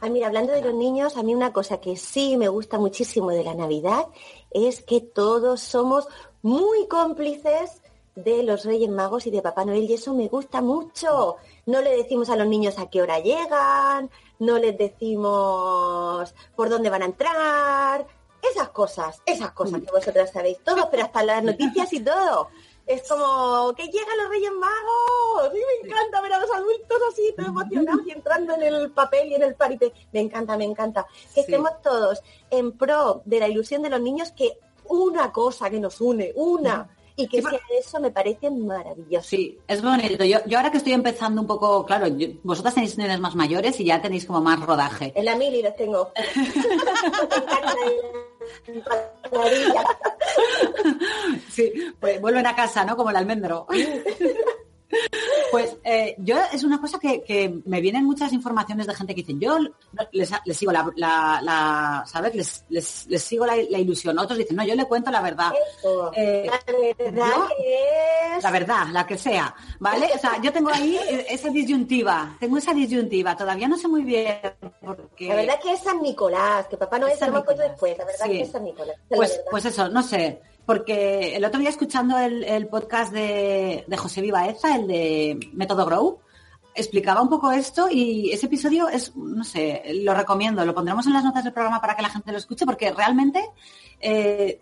Ay, 0.01 0.09
mira, 0.09 0.27
hablando 0.27 0.53
de 0.53 0.61
los 0.61 0.73
niños, 0.73 1.17
a 1.17 1.23
mí 1.23 1.35
una 1.35 1.53
cosa 1.53 1.79
que 1.79 1.97
sí 1.97 2.37
me 2.37 2.47
gusta 2.47 2.79
muchísimo 2.79 3.29
de 3.31 3.43
la 3.43 3.53
Navidad 3.53 4.07
es 4.51 4.81
que 4.81 5.01
todos 5.01 5.61
somos 5.61 6.07
muy 6.41 6.87
cómplices 6.87 7.81
de 8.15 8.43
los 8.43 8.65
Reyes 8.65 8.89
Magos 8.89 9.25
y 9.27 9.31
de 9.31 9.41
Papá 9.41 9.63
Noel 9.65 9.89
y 9.89 9.93
eso 9.93 10.13
me 10.13 10.27
gusta 10.27 10.61
mucho. 10.61 11.37
No 11.65 11.81
le 11.81 11.95
decimos 11.95 12.29
a 12.29 12.35
los 12.35 12.47
niños 12.47 12.77
a 12.77 12.89
qué 12.89 13.01
hora 13.01 13.19
llegan, 13.19 14.09
no 14.39 14.57
les 14.57 14.77
decimos 14.77 16.33
por 16.55 16.69
dónde 16.69 16.89
van 16.89 17.03
a 17.03 17.05
entrar, 17.05 18.07
esas 18.41 18.69
cosas, 18.69 19.21
esas 19.25 19.51
cosas 19.51 19.81
que 19.81 19.91
vosotras 19.91 20.31
sabéis 20.31 20.59
todos, 20.63 20.87
pero 20.89 21.03
hasta 21.03 21.23
las 21.23 21.43
noticias 21.43 21.93
y 21.93 21.99
todo. 21.99 22.49
Es 22.93 23.07
como 23.07 23.73
que 23.73 23.85
llegan 23.85 24.17
los 24.17 24.29
Reyes 24.29 24.51
Magos. 24.51 25.53
Y 25.55 25.57
me 25.83 25.89
encanta 25.89 26.21
ver 26.21 26.33
a 26.33 26.39
los 26.39 26.51
adultos 26.51 26.97
así, 27.11 27.33
todos 27.37 27.49
emocionados 27.49 28.01
y 28.05 28.11
entrando 28.11 28.53
en 28.55 28.63
el 28.63 28.91
papel 28.91 29.29
y 29.31 29.35
en 29.35 29.43
el 29.43 29.55
paripé. 29.55 29.93
Me 30.11 30.19
encanta, 30.19 30.57
me 30.57 30.65
encanta. 30.65 31.05
Que 31.33 31.41
Sí. 31.43 31.51
estemos 31.51 31.71
todos 31.81 32.21
en 32.49 32.71
pro 32.77 33.21
de 33.25 33.39
la 33.39 33.47
ilusión 33.47 33.81
de 33.81 33.89
los 33.89 34.01
niños, 34.01 34.31
que 34.31 34.57
una 34.85 35.31
cosa 35.31 35.69
que 35.69 35.79
nos 35.79 36.01
une, 36.01 36.33
una, 36.35 36.89
y 37.15 37.27
que 37.27 37.41
Sí, 37.41 37.47
sea 37.49 37.59
eso, 37.79 37.99
me 37.99 38.09
parece 38.11 38.49
maravilloso. 38.49 39.27
Sí, 39.29 39.57
es 39.67 39.81
bonito. 39.81 40.23
Yo, 40.25 40.39
yo 40.45 40.57
ahora 40.57 40.71
que 40.71 40.77
estoy 40.77 40.93
empezando 40.93 41.41
un 41.41 41.47
poco, 41.47 41.85
claro, 41.85 42.07
yo- 42.07 42.27
vosotras 42.43 42.73
tenéis 42.73 42.97
nenes 42.97 43.19
más 43.19 43.35
mayores 43.35 43.79
y 43.79 43.85
ya 43.85 44.01
tenéis 44.01 44.25
como 44.25 44.41
más 44.41 44.59
rodaje. 44.59 45.13
En 45.15 45.25
la 45.25 45.35
mili 45.35 45.61
los 45.61 45.75
tengo. 45.75 46.11
Me 46.35 47.37
encanta. 47.37 47.75
Sí, 51.49 51.73
pues 51.99 52.21
vuelven 52.21 52.47
a 52.47 52.55
casa, 52.55 52.85
¿no? 52.85 52.95
Como 52.95 53.09
el 53.09 53.17
almendro. 53.17 53.67
Pues 55.51 55.75
eh, 55.83 56.15
yo 56.19 56.37
es 56.53 56.63
una 56.63 56.79
cosa 56.79 56.97
que, 56.99 57.21
que 57.23 57.61
me 57.65 57.81
vienen 57.81 58.05
muchas 58.05 58.31
informaciones 58.33 58.87
de 58.87 58.95
gente 58.95 59.13
que 59.13 59.21
dicen, 59.21 59.39
yo 59.39 59.59
no- 59.59 59.69
les, 60.11 60.31
les 60.45 60.57
sigo 60.57 60.71
la, 60.71 60.89
la- 60.95 61.39
la- 61.41 62.03
¿sabes? 62.07 62.33
Les, 62.35 62.65
les, 62.69 63.07
les 63.07 63.21
sigo 63.21 63.45
la, 63.45 63.55
la 63.69 63.77
ilusión. 63.79 64.17
Otros 64.17 64.37
dicen, 64.37 64.55
no, 64.55 64.63
yo 64.65 64.75
le 64.75 64.85
cuento 64.85 65.11
la 65.11 65.21
verdad. 65.21 65.51
Eh, 66.15 66.45
la 66.49 67.03
verdad 67.11 67.27
yo- 67.35 67.47
que 67.57 68.35
es... 68.37 68.43
La 68.43 68.51
verdad, 68.51 68.87
la 68.91 69.05
que 69.05 69.17
sea, 69.17 69.53
¿vale? 69.79 70.09
O 70.15 70.17
sea, 70.17 70.41
yo 70.41 70.51
tengo 70.53 70.69
ahí 70.69 70.97
esa 71.29 71.49
disyuntiva, 71.49 72.35
tengo 72.39 72.57
esa 72.57 72.73
disyuntiva, 72.73 73.35
todavía 73.35 73.67
no 73.67 73.77
sé 73.77 73.87
muy 73.87 74.03
bien 74.03 74.39
porque... 74.83 75.27
La 75.27 75.35
verdad 75.35 75.59
que 75.61 75.73
es 75.73 75.79
San 75.81 76.01
Nicolás, 76.01 76.67
que 76.67 76.77
Papá 76.77 76.97
Noel 76.97 77.13
Es 77.13 77.19
se 77.19 77.25
San 77.25 77.33
Nicolás, 77.33 77.69
después. 77.69 77.97
La 77.97 78.05
verdad 78.05 78.25
sí. 78.25 78.31
que 78.31 78.41
es 78.41 78.51
San 78.51 78.63
Nicolás. 78.63 78.95
es 79.09 79.17
Pues, 79.17 79.41
pues 79.51 79.65
eso, 79.65 79.89
no 79.89 80.01
sé, 80.01 80.41
porque 80.71 81.35
el 81.35 81.43
otro 81.43 81.59
día 81.59 81.69
escuchando 81.69 82.17
el, 82.17 82.45
el 82.45 82.65
podcast 82.67 83.11
de, 83.11 83.83
de 83.85 83.97
José 83.97 84.21
Vivaeza, 84.21 84.73
el 84.73 84.87
de 84.87 85.49
Método 85.51 85.85
Grow, 85.85 86.21
explicaba 86.73 87.21
un 87.21 87.27
poco 87.27 87.51
esto 87.51 87.89
y 87.91 88.31
ese 88.31 88.45
episodio 88.45 88.87
es, 88.87 89.13
no 89.17 89.43
sé, 89.43 89.83
lo 90.01 90.13
recomiendo, 90.13 90.63
lo 90.63 90.73
pondremos 90.73 91.05
en 91.07 91.11
las 91.11 91.25
notas 91.25 91.43
del 91.43 91.51
programa 91.51 91.81
para 91.81 91.97
que 91.97 92.03
la 92.03 92.09
gente 92.09 92.31
lo 92.31 92.37
escuche, 92.37 92.65
porque 92.65 92.93
realmente 92.93 93.43
eh, 93.99 94.61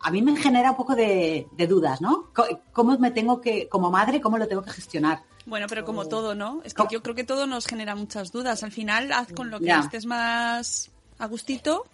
a 0.00 0.10
mí 0.10 0.20
me 0.20 0.36
genera 0.36 0.72
un 0.72 0.76
poco 0.76 0.94
de, 0.94 1.46
de 1.52 1.66
dudas, 1.66 2.02
¿no? 2.02 2.30
¿Cómo 2.74 2.98
me 2.98 3.10
tengo 3.10 3.40
que, 3.40 3.66
como 3.66 3.90
madre, 3.90 4.20
cómo 4.20 4.36
lo 4.36 4.46
tengo 4.46 4.60
que 4.60 4.72
gestionar? 4.72 5.22
Bueno, 5.46 5.68
pero 5.70 5.86
como 5.86 6.04
todo, 6.04 6.34
¿no? 6.34 6.60
Es 6.64 6.74
que 6.74 6.84
yo 6.90 7.02
creo 7.02 7.14
que 7.14 7.24
todo 7.24 7.46
nos 7.46 7.64
genera 7.64 7.94
muchas 7.94 8.30
dudas. 8.30 8.62
Al 8.62 8.72
final, 8.72 9.10
haz 9.10 9.32
con 9.32 9.50
lo 9.50 9.58
que 9.58 9.70
estés 9.70 10.04
más 10.04 10.90
a 11.18 11.26
gustito. 11.26 11.86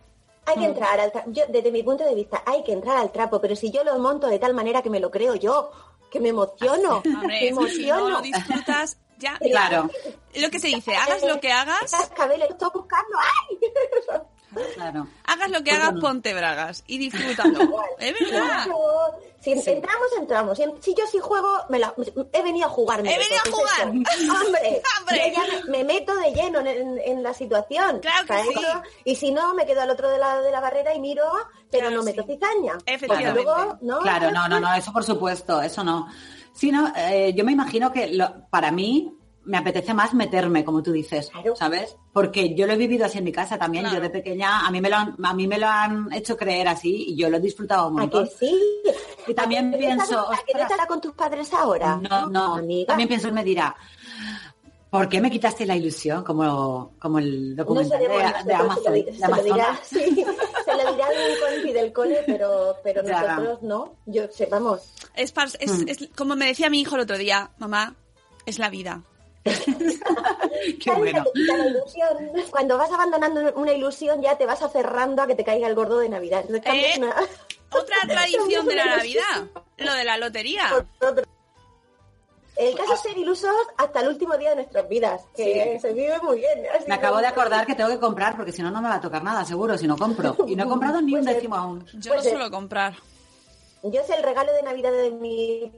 Hay 0.47 0.57
Mm. 0.57 0.61
que 0.61 0.67
entrar 0.67 1.01
al 1.01 1.13
trapo. 1.13 1.31
Yo, 1.31 1.45
desde 1.49 1.71
mi 1.71 1.83
punto 1.83 2.05
de 2.05 2.15
vista, 2.15 2.43
hay 2.47 2.63
que 2.65 2.73
entrar 2.73 2.97
al 2.99 3.13
trapo, 3.13 3.41
pero 3.41 3.55
si 3.57 3.71
yo 3.71 3.85
lo 3.85 3.99
monto 3.99 4.27
de 4.27 4.39
tal 4.39 4.55
manera 4.55 4.83
que 4.83 4.91
me 4.91 4.99
lo 5.01 5.11
creo 5.11 5.35
yo, 5.37 5.71
que 6.11 6.21
me 6.21 6.31
emociono, 6.31 7.03
Hombre, 7.07 7.29
me 7.29 7.39
si 7.41 7.51
no 7.53 7.61
emociono. 7.61 8.23
disfrutas, 8.23 8.99
ya. 9.19 9.39
Claro, 9.41 9.89
Lo 10.35 10.51
que 10.51 10.59
se 10.59 10.69
dice, 10.69 10.95
hagas 10.97 11.23
lo 11.23 11.41
que 11.41 11.53
hagas, 11.53 11.91
Cascabel, 11.91 12.43
estoy 12.43 12.71
buscando. 12.75 13.19
¡Ay! 13.19 13.59
Claro. 14.75 15.07
hagas 15.25 15.51
lo 15.51 15.59
que 15.59 15.71
Pues 15.71 15.75
hagas, 15.77 15.93
bueno. 15.93 16.01
ponte 16.09 16.35
bragas 16.35 16.85
y 16.87 16.99
disfrútalo. 16.99 17.61
Es 17.99 18.15
verdad. 18.19 18.65
Claro. 18.65 18.79
Si 19.41 19.51
entramos, 19.51 20.07
entramos. 20.21 20.57
Si, 20.57 20.65
si 20.81 20.95
yo 20.95 21.05
sí 21.11 21.19
juego, 21.21 21.49
me 21.69 21.81
la- 21.81 21.93
he 22.33 22.43
venido 22.43 22.67
a 22.67 22.71
jugarme. 22.71 23.13
He 23.13 23.19
venido 23.19 23.41
a 23.45 23.51
jugar. 23.51 23.89
¡Hombre! 24.47 24.83
¡Hombre! 25.01 25.33
Yo 25.35 25.43
ya 25.43 25.65
me, 25.65 25.79
me 25.79 25.85
meto 25.85 26.15
de 26.15 26.33
lleno 26.33 26.61
en, 26.61 26.67
en- 26.69 26.99
en 27.05 27.23
la 27.25 27.35
situación. 27.35 27.99
Claro 27.99 28.25
que 28.27 28.43
sí. 28.45 28.61
Y 29.05 29.17
si 29.17 29.33
no, 29.33 29.53
me 29.55 29.67
quedo 29.67 29.81
al 29.83 29.91
otro 29.91 30.17
lado 30.17 30.43
de 30.43 30.53
la 30.53 30.61
barrera 30.61 30.95
y 30.95 31.01
miro, 31.01 31.25
pero 31.73 31.89
Claro, 31.89 31.97
no 31.97 32.03
sí. 32.03 32.07
meto 32.11 32.23
cizaña. 32.25 32.79
Efectivamente. 32.87 33.43
Luego, 33.43 33.79
¿no? 33.83 33.99
Claro, 33.99 34.31
no, 34.31 34.49
no, 34.49 34.61
no, 34.61 34.73
eso 34.75 34.93
por 34.93 35.03
supuesto, 35.03 35.61
eso 35.61 35.83
no. 35.83 36.07
Sí, 36.53 36.71
no, 36.71 36.93
eh, 36.95 37.33
yo 37.35 37.45
me 37.45 37.51
imagino 37.53 37.91
que 37.93 38.09
lo- 38.09 38.47
para 38.49 38.71
mí 38.71 39.13
me 39.45 39.59
apetece 39.59 39.93
más 39.95 40.15
meterme, 40.15 40.65
como 40.65 40.83
tú 40.83 40.93
dices, 40.93 41.29
Claro. 41.31 41.57
¿sabes? 41.57 41.97
Porque 42.13 42.55
yo 42.55 42.67
lo 42.67 42.75
he 42.75 42.77
vivido 42.77 43.07
así 43.07 43.19
en 43.19 43.25
mi 43.25 43.33
casa 43.33 43.59
también. 43.59 43.85
Claro. 43.85 43.97
Yo 43.99 44.03
de 44.03 44.11
pequeña, 44.11 44.67
a 44.67 44.71
mí 44.71 44.81
me 44.81 44.89
lo 44.89 44.97
han, 44.97 45.17
a 45.23 45.35
mí 45.35 45.47
me 45.49 45.59
lo 45.59 45.67
han 45.67 46.13
hecho 46.13 46.37
creer 46.37 46.69
así 46.69 47.07
y 47.09 47.17
yo 47.17 47.29
lo 47.29 47.39
he 47.39 47.41
disfrutado 47.41 47.89
un 47.89 47.99
¿A 47.99 48.03
montón. 48.03 48.29
que 48.29 48.47
sí? 48.47 48.61
Y 49.27 49.35
también 49.35 49.69
¿A 49.69 49.71
que 49.71 49.77
no 49.77 49.79
pienso, 49.79 50.03
estás- 50.05 50.39
¿A 50.41 50.45
que 50.47 50.55
no 50.55 50.61
estás 50.63 50.87
con 50.87 51.01
tus 51.01 51.13
padres 51.13 51.53
ahora? 51.55 51.97
No, 51.97 52.29
no, 52.29 52.55
amiga. 52.57 52.87
también 52.89 53.09
pienso 53.09 53.29
y 53.29 53.33
me 53.33 53.43
dirá, 53.45 53.75
¿por 54.91 55.09
qué 55.09 55.21
me 55.21 55.31
quitaste 55.31 55.65
la 55.67 55.75
ilusión? 55.77 56.23
Como, 56.25 56.93
como 57.01 57.19
el 57.19 57.57
No 57.57 57.65
documental 57.65 58.01
sabemos, 58.01 58.45
de, 58.45 58.55
Amazon. 58.55 58.85
se 58.85 58.91
lo, 58.91 59.15
se 59.15 59.29
lo 59.29 59.43
dirá, 59.43 59.81
sí, 59.85 59.99
se 60.65 60.85
lo 60.85 60.93
dirá 60.93 61.07
un 61.67 61.73
del 61.73 61.93
cole, 61.93 62.19
pero, 62.27 62.77
pero 62.85 63.03
nosotros 63.05 63.63
no. 63.63 63.95
Yo 64.07 64.25
sé, 64.31 64.47
vamos. 64.47 64.93
Es, 65.15 65.33
par- 65.33 65.49
es- 65.59 65.73
Mm. 65.85 65.89
es 65.89 66.09
como 66.17 66.37
me 66.37 66.47
decía 66.47 66.69
mi 66.71 66.81
hijo 66.81 66.95
el 66.97 67.03
otro 67.03 67.17
día, 67.19 67.51
mamá, 67.59 67.95
es 68.47 68.59
la 68.59 68.69
vida. 68.71 69.03
Cuando 72.51 72.79
vas 72.79 72.91
abandonando 72.93 73.53
una 73.57 73.73
ilusión 73.73 74.23
ya 74.23 74.37
te 74.37 74.47
vas 74.47 74.63
aferrando 74.63 75.23
a 75.23 75.27
que 75.27 75.35
te 75.35 75.45
caiga 75.45 75.67
el 75.69 75.75
gordo 75.75 75.99
de 75.99 76.09
Navidad. 76.09 76.45
Eh, 76.51 76.95
una- 76.99 77.15
Otra 77.71 77.97
tradición 78.09 78.67
de 78.67 78.75
la 78.77 78.97
Navidad, 78.97 79.47
lo 79.79 79.95
de 79.95 80.05
la 80.05 80.17
lotería. 80.19 80.87
El 82.55 82.77
caso 82.77 82.93
es 82.95 83.01
ser 83.01 83.17
ilusos 83.17 83.51
hasta 83.79 84.01
el 84.01 84.09
último 84.09 84.37
día 84.37 84.51
de 84.51 84.57
nuestras 84.57 84.87
vidas, 84.89 85.23
que 85.35 85.73
Sí. 85.75 85.81
se 85.81 85.93
vive 85.95 86.19
muy 86.23 86.37
bien. 86.37 86.67
así 86.75 86.85
Me 86.87 86.95
acabo 86.95 87.17
de 87.19 87.27
acordar 87.27 87.67
que 87.67 87.75
tengo 87.75 87.89
que 87.89 87.99
comprar 87.99 88.37
porque 88.37 88.53
si 88.53 88.63
no, 88.63 88.71
no 88.71 88.83
me 88.83 88.91
va 88.91 88.97
a 88.97 89.01
tocar 89.01 89.25
nada, 89.25 89.43
seguro, 89.45 89.77
si 89.79 89.87
no 89.87 89.97
compro. 89.97 90.37
Y 90.47 90.55
no 90.55 90.65
he 90.65 90.69
comprado 90.69 91.01
ni 91.01 91.15
un 91.15 91.23
Pues, 91.23 91.33
eh, 91.33 91.35
décimo 91.37 91.57
aún. 91.57 91.85
Yo 91.95 92.11
no 92.11 92.15
Pues, 92.17 92.27
eh, 92.27 92.31
suelo 92.31 92.51
comprar. 92.51 92.95
Yo 93.83 94.05
sé 94.05 94.15
el 94.17 94.23
regalo 94.23 94.53
de 94.53 94.63
Navidad 94.63 94.93
de 94.93 95.11
mi 95.11 95.73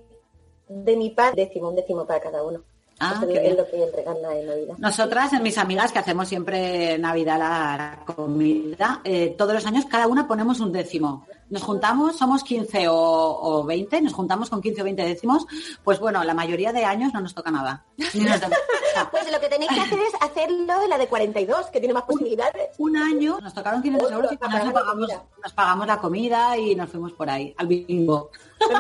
de 0.68 0.96
mi 0.96 1.11
padre, 1.11 1.46
décimo, 1.46 1.68
un 1.68 1.77
décimo 1.77 2.07
para 2.07 2.20
cada 2.20 2.42
uno. 2.42 2.61
Ah, 3.00 3.14
Eso 3.16 3.26
qué 3.26 3.35
es 3.35 3.42
bien. 3.42 3.57
lo 3.57 3.66
que 3.68 3.83
él 3.83 3.90
regala 3.94 4.37
en 4.38 4.46
Navidad. 4.46 4.74
Nosotras, 4.78 5.33
en 5.33 5.42
mis 5.42 5.59
amigas, 5.59 5.90
que 5.92 5.98
hacemos 5.98 6.28
siempre 6.28 6.96
Navidad 6.98 7.38
la, 7.38 8.14
comida, 8.14 9.00
eh, 9.04 9.35
todos 9.37 9.52
los 9.52 9.66
años 9.66 9.85
cada 9.87 10.07
una 10.07 10.28
ponemos 10.28 10.61
un 10.61 10.72
décimo. 10.72 11.26
Nos 11.50 11.62
juntamos, 11.62 12.16
somos 12.16 12.42
15 12.42 12.88
o, 12.88 12.94
o 12.94 13.64
20, 13.64 14.00
nos 14.00 14.12
juntamos 14.12 14.48
con 14.48 14.62
15 14.62 14.80
o 14.80 14.85
20 14.85 15.02
décimos, 15.02 15.46
pues 15.83 15.98
bueno, 16.00 16.24
la 16.24 16.35
mayoría 16.35 16.72
de 16.72 16.85
años 16.85 17.12
no 17.12 17.20
nos 17.20 17.35
toca 17.35 17.50
nada. 17.50 17.85
Nos 17.96 18.12
Pues 19.11 19.30
lo 19.30 19.40
que 19.40 19.48
tenéis 19.48 19.72
que 19.72 19.80
hacer 19.80 19.98
es 19.98 20.14
hacerlo 20.20 20.80
de 20.80 20.88
la 20.88 20.96
de 20.96 21.09
42, 21.09 21.66
que 21.66 21.80
tiene 21.80 21.92
más 21.94 22.04
posibilidades. 22.04 22.70
un 22.78 22.96
año 22.96 23.38
nos 23.42 23.52
tocaron 23.52 23.83
500 23.83 24.12
euros 24.12 24.33
y 24.33 24.35
eso 24.35 24.72
pagamos, 24.72 25.09
nos 25.42 25.52
pagamos 25.52 25.87
la 25.87 25.98
comida 25.98 26.57
y 26.57 26.76
nos 26.76 26.88
fuimos 26.90 27.12
por 27.12 27.28
ahí, 27.28 27.52
al 27.59 27.66
bingo. 27.66 28.30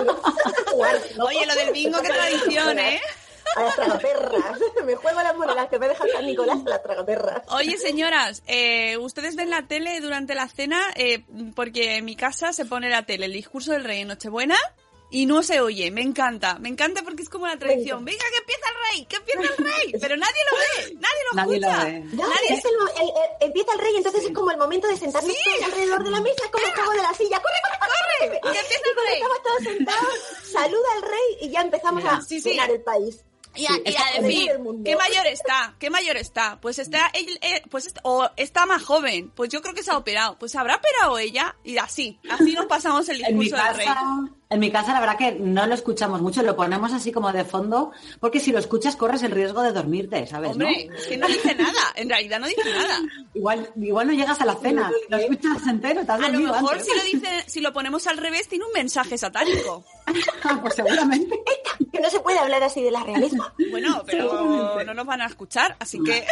Oye, 1.26 1.46
lo 1.46 1.54
del 1.54 1.72
bingo, 1.72 1.98
qué 2.00 2.08
tradición, 2.08 2.78
¿eh? 2.78 3.00
A 3.56 3.62
las 3.62 3.74
tragaperras. 3.76 4.58
Me 4.84 4.94
juego 4.96 5.22
las 5.22 5.36
monedas 5.36 5.68
que 5.68 5.78
me 5.78 5.88
deja 5.88 6.04
San 6.12 6.26
Nicolás 6.26 6.58
a 6.66 6.68
las 6.70 6.82
tragaperras. 6.82 7.42
Oye, 7.48 7.78
señoras, 7.78 8.42
eh, 8.46 8.96
ustedes 8.98 9.36
ven 9.36 9.50
la 9.50 9.66
tele 9.66 10.00
durante 10.00 10.34
la 10.34 10.48
cena, 10.48 10.80
eh, 10.96 11.24
porque 11.54 11.96
en 11.96 12.04
mi 12.04 12.16
casa 12.16 12.52
se 12.52 12.64
pone 12.66 12.90
la 12.90 13.04
tele 13.04 13.26
el 13.26 13.32
discurso 13.32 13.72
del 13.72 13.84
rey 13.84 14.00
en 14.00 14.08
Nochebuena 14.08 14.56
y 15.10 15.26
no 15.26 15.42
se 15.42 15.60
oye. 15.60 15.90
Me 15.92 16.02
encanta, 16.02 16.58
me 16.58 16.68
encanta 16.68 17.02
porque 17.02 17.22
es 17.22 17.28
como 17.28 17.46
la 17.46 17.56
tradición. 17.56 18.04
Venga, 18.04 18.24
que 18.32 18.38
empieza 18.38 18.66
el 18.68 18.90
rey, 18.90 19.06
que 19.06 19.16
empieza 19.16 19.40
el 19.40 19.64
rey. 19.64 19.92
Pero 20.00 20.16
nadie 20.16 20.40
lo 20.50 20.56
ve, 20.58 20.94
nadie 20.94 21.22
lo 21.30 21.36
Nadie 21.36 21.60
lo 21.60 21.68
escucha. 21.68 21.84
ve. 21.84 22.00
No, 22.16 22.28
Nadie- 22.28 22.54
es 22.58 22.64
el, 22.64 22.72
el- 22.72 23.08
el- 23.08 23.46
empieza 23.46 23.72
el 23.72 23.78
rey, 23.78 23.92
entonces 23.96 24.24
es 24.24 24.30
como 24.32 24.50
el 24.50 24.56
momento 24.58 24.88
de 24.88 24.96
sentarnos 24.96 25.32
todos 25.32 25.62
alrededor 25.64 26.04
de 26.04 26.10
la 26.10 26.20
mesa, 26.20 26.44
es 26.44 26.50
como 26.50 26.66
el 26.66 26.72
juego 26.74 26.90
de 26.92 27.02
la 27.02 27.14
silla. 27.14 27.40
¡Corre, 27.40 27.54
corre, 27.62 27.78
corre! 27.78 28.40
corre! 28.40 28.40
Que 28.52 28.60
empieza 28.60 28.90
el 28.90 28.96
rey. 29.06 29.14
estamos 29.14 29.42
todos 29.42 29.62
sentados, 29.62 30.14
saluda 30.52 30.88
al 30.96 31.02
rey 31.02 31.38
y 31.42 31.50
ya 31.50 31.60
empezamos 31.60 32.04
a 32.04 32.20
Sí, 32.22 32.40
sí. 32.40 32.50
llenar 32.50 32.70
el 32.70 32.80
país. 32.82 33.22
Y 33.56 33.66
a, 33.66 33.74
Sí, 33.74 33.82
y 33.86 33.96
a 33.96 34.22
decir. 34.22 34.50
¿qué 34.84 34.96
mayor 34.96 35.26
está? 35.26 35.74
¿Qué 35.78 35.90
mayor 35.90 36.16
está? 36.16 36.58
Pues 36.60 36.78
está, 36.78 37.10
él, 37.14 37.38
eh, 37.42 37.62
pues 37.70 37.92
o 38.02 38.28
está 38.36 38.66
más 38.66 38.82
joven. 38.82 39.30
Pues 39.30 39.50
yo 39.50 39.62
creo 39.62 39.74
que 39.74 39.82
se 39.82 39.90
ha 39.90 39.96
operado. 39.96 40.38
Pues 40.38 40.54
habrá 40.56 40.76
operado 40.76 41.18
ella 41.18 41.56
y 41.64 41.78
así, 41.78 42.18
así 42.30 42.52
nos 42.52 42.66
pasamos 42.66 43.08
el 43.08 43.24
En 43.24 43.38
mi, 43.38 43.44
discurso 43.44 43.64
del 43.64 43.76
rey. 43.76 43.86
En 44.50 44.60
mi 44.60 44.70
casa 44.70 44.92
la 44.92 45.00
verdad 45.00 45.16
que 45.16 45.32
no 45.32 45.66
lo 45.66 45.74
escuchamos 45.74 46.20
mucho, 46.20 46.42
lo 46.42 46.54
ponemos 46.54 46.92
así 46.92 47.10
como 47.12 47.32
de 47.32 47.44
fondo, 47.44 47.92
porque 48.20 48.40
si 48.40 48.52
lo 48.52 48.58
escuchas 48.58 48.96
corres 48.96 49.22
el 49.22 49.32
riesgo 49.32 49.62
de 49.62 49.72
dormirte, 49.72 50.26
¿sabes? 50.26 50.52
Hombre, 50.52 50.86
no? 50.86 50.96
es 50.96 51.06
que 51.06 51.16
no 51.16 51.26
dice 51.26 51.54
nada, 51.54 51.80
en 51.94 52.08
realidad 52.08 52.40
no 52.40 52.46
dice 52.46 52.62
nada. 52.70 53.00
Igual, 53.34 53.68
igual 53.76 54.06
no 54.06 54.12
llegas 54.12 54.40
a 54.40 54.44
la 54.44 54.54
cena, 54.54 54.92
lo 55.08 55.16
escuchas 55.16 55.66
entero, 55.66 56.06
te 56.06 56.12
has 56.12 56.22
A 56.22 56.28
lo 56.28 56.38
mejor 56.38 56.74
antes. 56.74 56.86
si 56.86 56.96
lo 56.96 57.04
dice, 57.04 57.44
si 57.46 57.60
lo 57.60 57.72
ponemos 57.72 58.06
al 58.06 58.16
revés, 58.16 58.48
tiene 58.48 58.64
un 58.64 58.72
mensaje 58.72 59.18
satánico. 59.18 59.84
pues 60.62 60.74
seguramente. 60.74 61.38
Que 61.92 62.00
no 62.00 62.10
se 62.10 62.20
puede 62.20 62.38
hablar 62.38 62.62
así 62.62 62.82
de 62.82 62.90
la 62.90 63.04
realeza. 63.04 63.54
Bueno, 63.70 64.02
pero 64.04 64.82
no 64.84 64.94
nos 64.94 65.06
van 65.06 65.22
a 65.22 65.26
escuchar, 65.26 65.76
así 65.78 66.00
que 66.02 66.24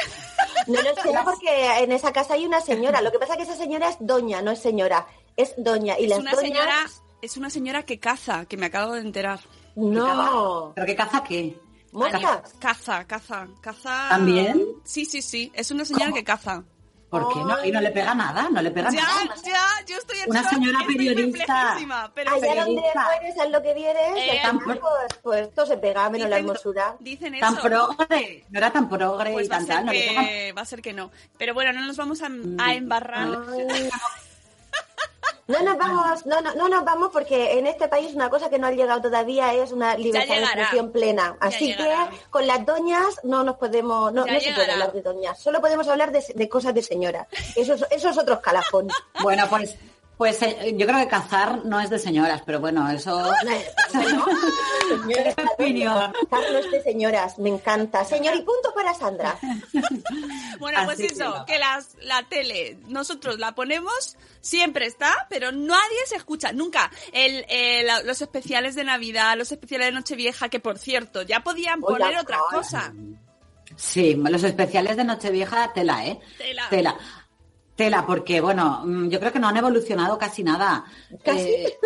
No 0.66 0.80
lo 0.82 0.94
sé 0.94 1.12
porque 1.24 1.78
en 1.78 1.92
esa 1.92 2.12
casa 2.12 2.34
hay 2.34 2.46
una 2.46 2.60
señora. 2.60 3.00
Lo 3.00 3.12
que 3.12 3.18
pasa 3.20 3.34
es 3.34 3.36
que 3.38 3.42
esa 3.44 3.56
señora 3.56 3.88
es 3.88 3.96
doña, 4.00 4.42
no 4.42 4.50
es 4.50 4.60
señora. 4.60 5.06
Es 5.36 5.54
doña. 5.56 5.98
Y 6.00 6.04
es 6.04 6.10
las 6.10 6.18
una 6.18 6.32
doñas... 6.32 6.52
señora, 6.52 6.86
es 7.22 7.36
una 7.36 7.48
señora 7.50 7.84
que 7.84 7.98
caza, 7.98 8.44
que 8.46 8.56
me 8.56 8.66
acabo 8.66 8.92
de 8.92 9.00
enterar. 9.00 9.40
No. 9.76 10.72
¿Pero 10.74 10.86
qué 10.86 10.96
caza 10.96 11.22
qué? 11.24 11.58
¿Moscas? 11.92 12.54
Caza, 12.58 13.04
caza, 13.06 13.46
caza. 13.60 14.06
¿También? 14.10 14.62
Sí, 14.84 15.04
sí, 15.04 15.22
sí. 15.22 15.50
Es 15.54 15.70
una 15.70 15.84
señora 15.84 16.06
¿Cómo? 16.06 16.16
que 16.16 16.24
caza. 16.24 16.64
¿Por 17.10 17.30
qué 17.30 17.40
no? 17.40 17.62
Y 17.62 17.70
no 17.70 17.78
le 17.82 17.90
pega 17.90 18.14
nada, 18.14 18.48
no 18.50 18.62
le 18.62 18.70
pega 18.70 18.90
Ya, 18.90 19.02
nada. 19.02 19.34
ya, 19.44 19.84
yo 19.86 19.98
estoy 19.98 20.18
en 20.20 20.30
Una 20.30 20.40
shock, 20.40 20.50
señora 20.52 20.78
periodista. 20.86 21.76
pero 22.14 22.30
Allá 22.30 22.64
donde 22.64 22.80
periodista. 22.80 23.04
fueres, 23.04 23.38
haz 23.38 23.50
lo 23.50 23.62
que 23.62 23.74
vieres, 23.74 24.12
Eh, 24.16 24.40
final, 24.40 24.60
pues, 24.64 24.80
pues 25.22 25.48
esto 25.48 25.66
se 25.66 25.76
pega 25.76 26.08
menos 26.08 26.30
la 26.30 26.38
hermosura. 26.38 26.96
Dicen 27.00 27.34
eso. 27.34 27.44
Tan 27.44 27.56
progre, 27.56 28.46
no 28.48 28.58
era 28.58 28.72
tan 28.72 28.88
progre 28.88 29.32
Pues 29.34 29.44
y 29.44 29.48
va 29.50 29.56
a, 29.56 29.58
tan 29.58 29.66
ser 29.66 29.76
tal, 29.76 29.84
no 29.86 29.92
le 29.92 29.98
pega 30.08 30.20
que, 30.22 30.52
va 30.56 30.62
a 30.62 30.64
ser 30.64 30.80
que 30.80 30.92
no. 30.94 31.10
Pero 31.36 31.52
bueno, 31.52 31.72
no 31.74 31.86
nos 31.86 31.98
vamos 31.98 32.22
a, 32.22 32.30
Mm. 32.30 32.56
a 32.58 32.72
embarrar. 32.74 33.28
Ay. 33.70 33.90
No 35.52 35.62
nos 35.62 35.78
vamos, 35.78 36.26
no, 36.26 36.40
no, 36.40 36.54
no 36.54 36.68
nos 36.68 36.84
vamos 36.84 37.10
porque 37.12 37.58
en 37.58 37.66
este 37.66 37.88
país 37.88 38.14
una 38.14 38.30
cosa 38.30 38.48
que 38.48 38.58
no 38.58 38.66
ha 38.66 38.72
llegado 38.72 39.02
todavía 39.02 39.52
es 39.54 39.70
una 39.72 39.96
libertad 39.96 40.34
de 40.34 40.42
expresión 40.42 40.90
plena. 40.90 41.36
Así 41.40 41.76
que 41.76 41.94
con 42.30 42.46
las 42.46 42.64
doñas 42.64 43.20
no 43.22 43.44
nos 43.44 43.56
podemos, 43.56 44.12
no, 44.12 44.24
no 44.24 44.40
se 44.40 44.52
puede 44.52 44.72
hablar 44.72 44.92
de 44.92 45.02
doñas. 45.02 45.38
Solo 45.38 45.60
podemos 45.60 45.86
hablar 45.88 46.10
de, 46.10 46.24
de 46.34 46.48
cosas 46.48 46.74
de 46.74 46.82
señora. 46.82 47.26
Eso 47.54 47.74
es, 47.74 47.84
eso 47.90 48.08
es 48.08 48.18
otro 48.18 48.34
escalafón. 48.34 48.88
Bueno, 49.22 49.46
pues, 49.48 49.76
pues 50.16 50.40
eh, 50.42 50.74
yo 50.76 50.86
creo 50.86 50.98
que 51.00 51.08
cazar 51.08 51.64
no 51.64 51.80
es 51.80 51.90
de 51.90 51.98
señoras, 51.98 52.42
pero 52.46 52.60
bueno, 52.60 52.88
eso 52.90 53.32
Señora, 53.90 55.30
es 55.30 55.36
opinión. 55.58 56.12
Carlos 56.30 56.70
de 56.70 56.82
señoras, 56.82 57.38
me 57.38 57.48
encanta. 57.48 58.04
Señor, 58.04 58.34
y 58.36 58.42
punto 58.42 58.72
para 58.74 58.94
Sandra. 58.94 59.36
Bueno, 60.58 60.78
pues 60.84 60.98
Así 61.00 61.06
eso, 61.06 61.44
que 61.44 61.58
las, 61.58 61.96
la 62.02 62.22
tele, 62.28 62.78
nosotros 62.86 63.40
la 63.40 63.52
ponemos, 63.52 64.16
siempre 64.40 64.86
está, 64.86 65.26
pero 65.28 65.50
nadie 65.50 65.98
se 66.06 66.14
escucha, 66.14 66.52
nunca. 66.52 66.88
El, 67.12 67.44
eh, 67.48 67.82
la- 67.82 68.02
los 68.04 68.22
especiales 68.22 68.76
de 68.76 68.84
Navidad, 68.84 69.36
los 69.36 69.50
especiales 69.50 69.88
de 69.88 69.92
Nochevieja, 69.92 70.48
que 70.50 70.60
por 70.60 70.78
cierto, 70.78 71.22
ya 71.22 71.40
podían 71.40 71.80
poner 71.80 72.16
otra 72.16 72.38
cosa. 72.48 72.92
Sí, 73.74 74.14
los 74.14 74.44
especiales 74.44 74.96
de 74.96 75.02
Nochevieja, 75.04 75.72
tela, 75.72 76.06
¿eh? 76.06 76.20
Tela. 76.38 76.68
Tela. 76.70 76.96
Porque 78.06 78.40
bueno, 78.40 78.82
mm, 78.84 79.08
yo 79.08 79.18
creo 79.20 79.32
que 79.32 79.38
no 79.38 79.48
han 79.48 79.56
evolucionado 79.56 80.18
casi 80.18 80.42
nada. 80.44 80.84
Casi. 81.24 81.40
Eh, 81.50 81.78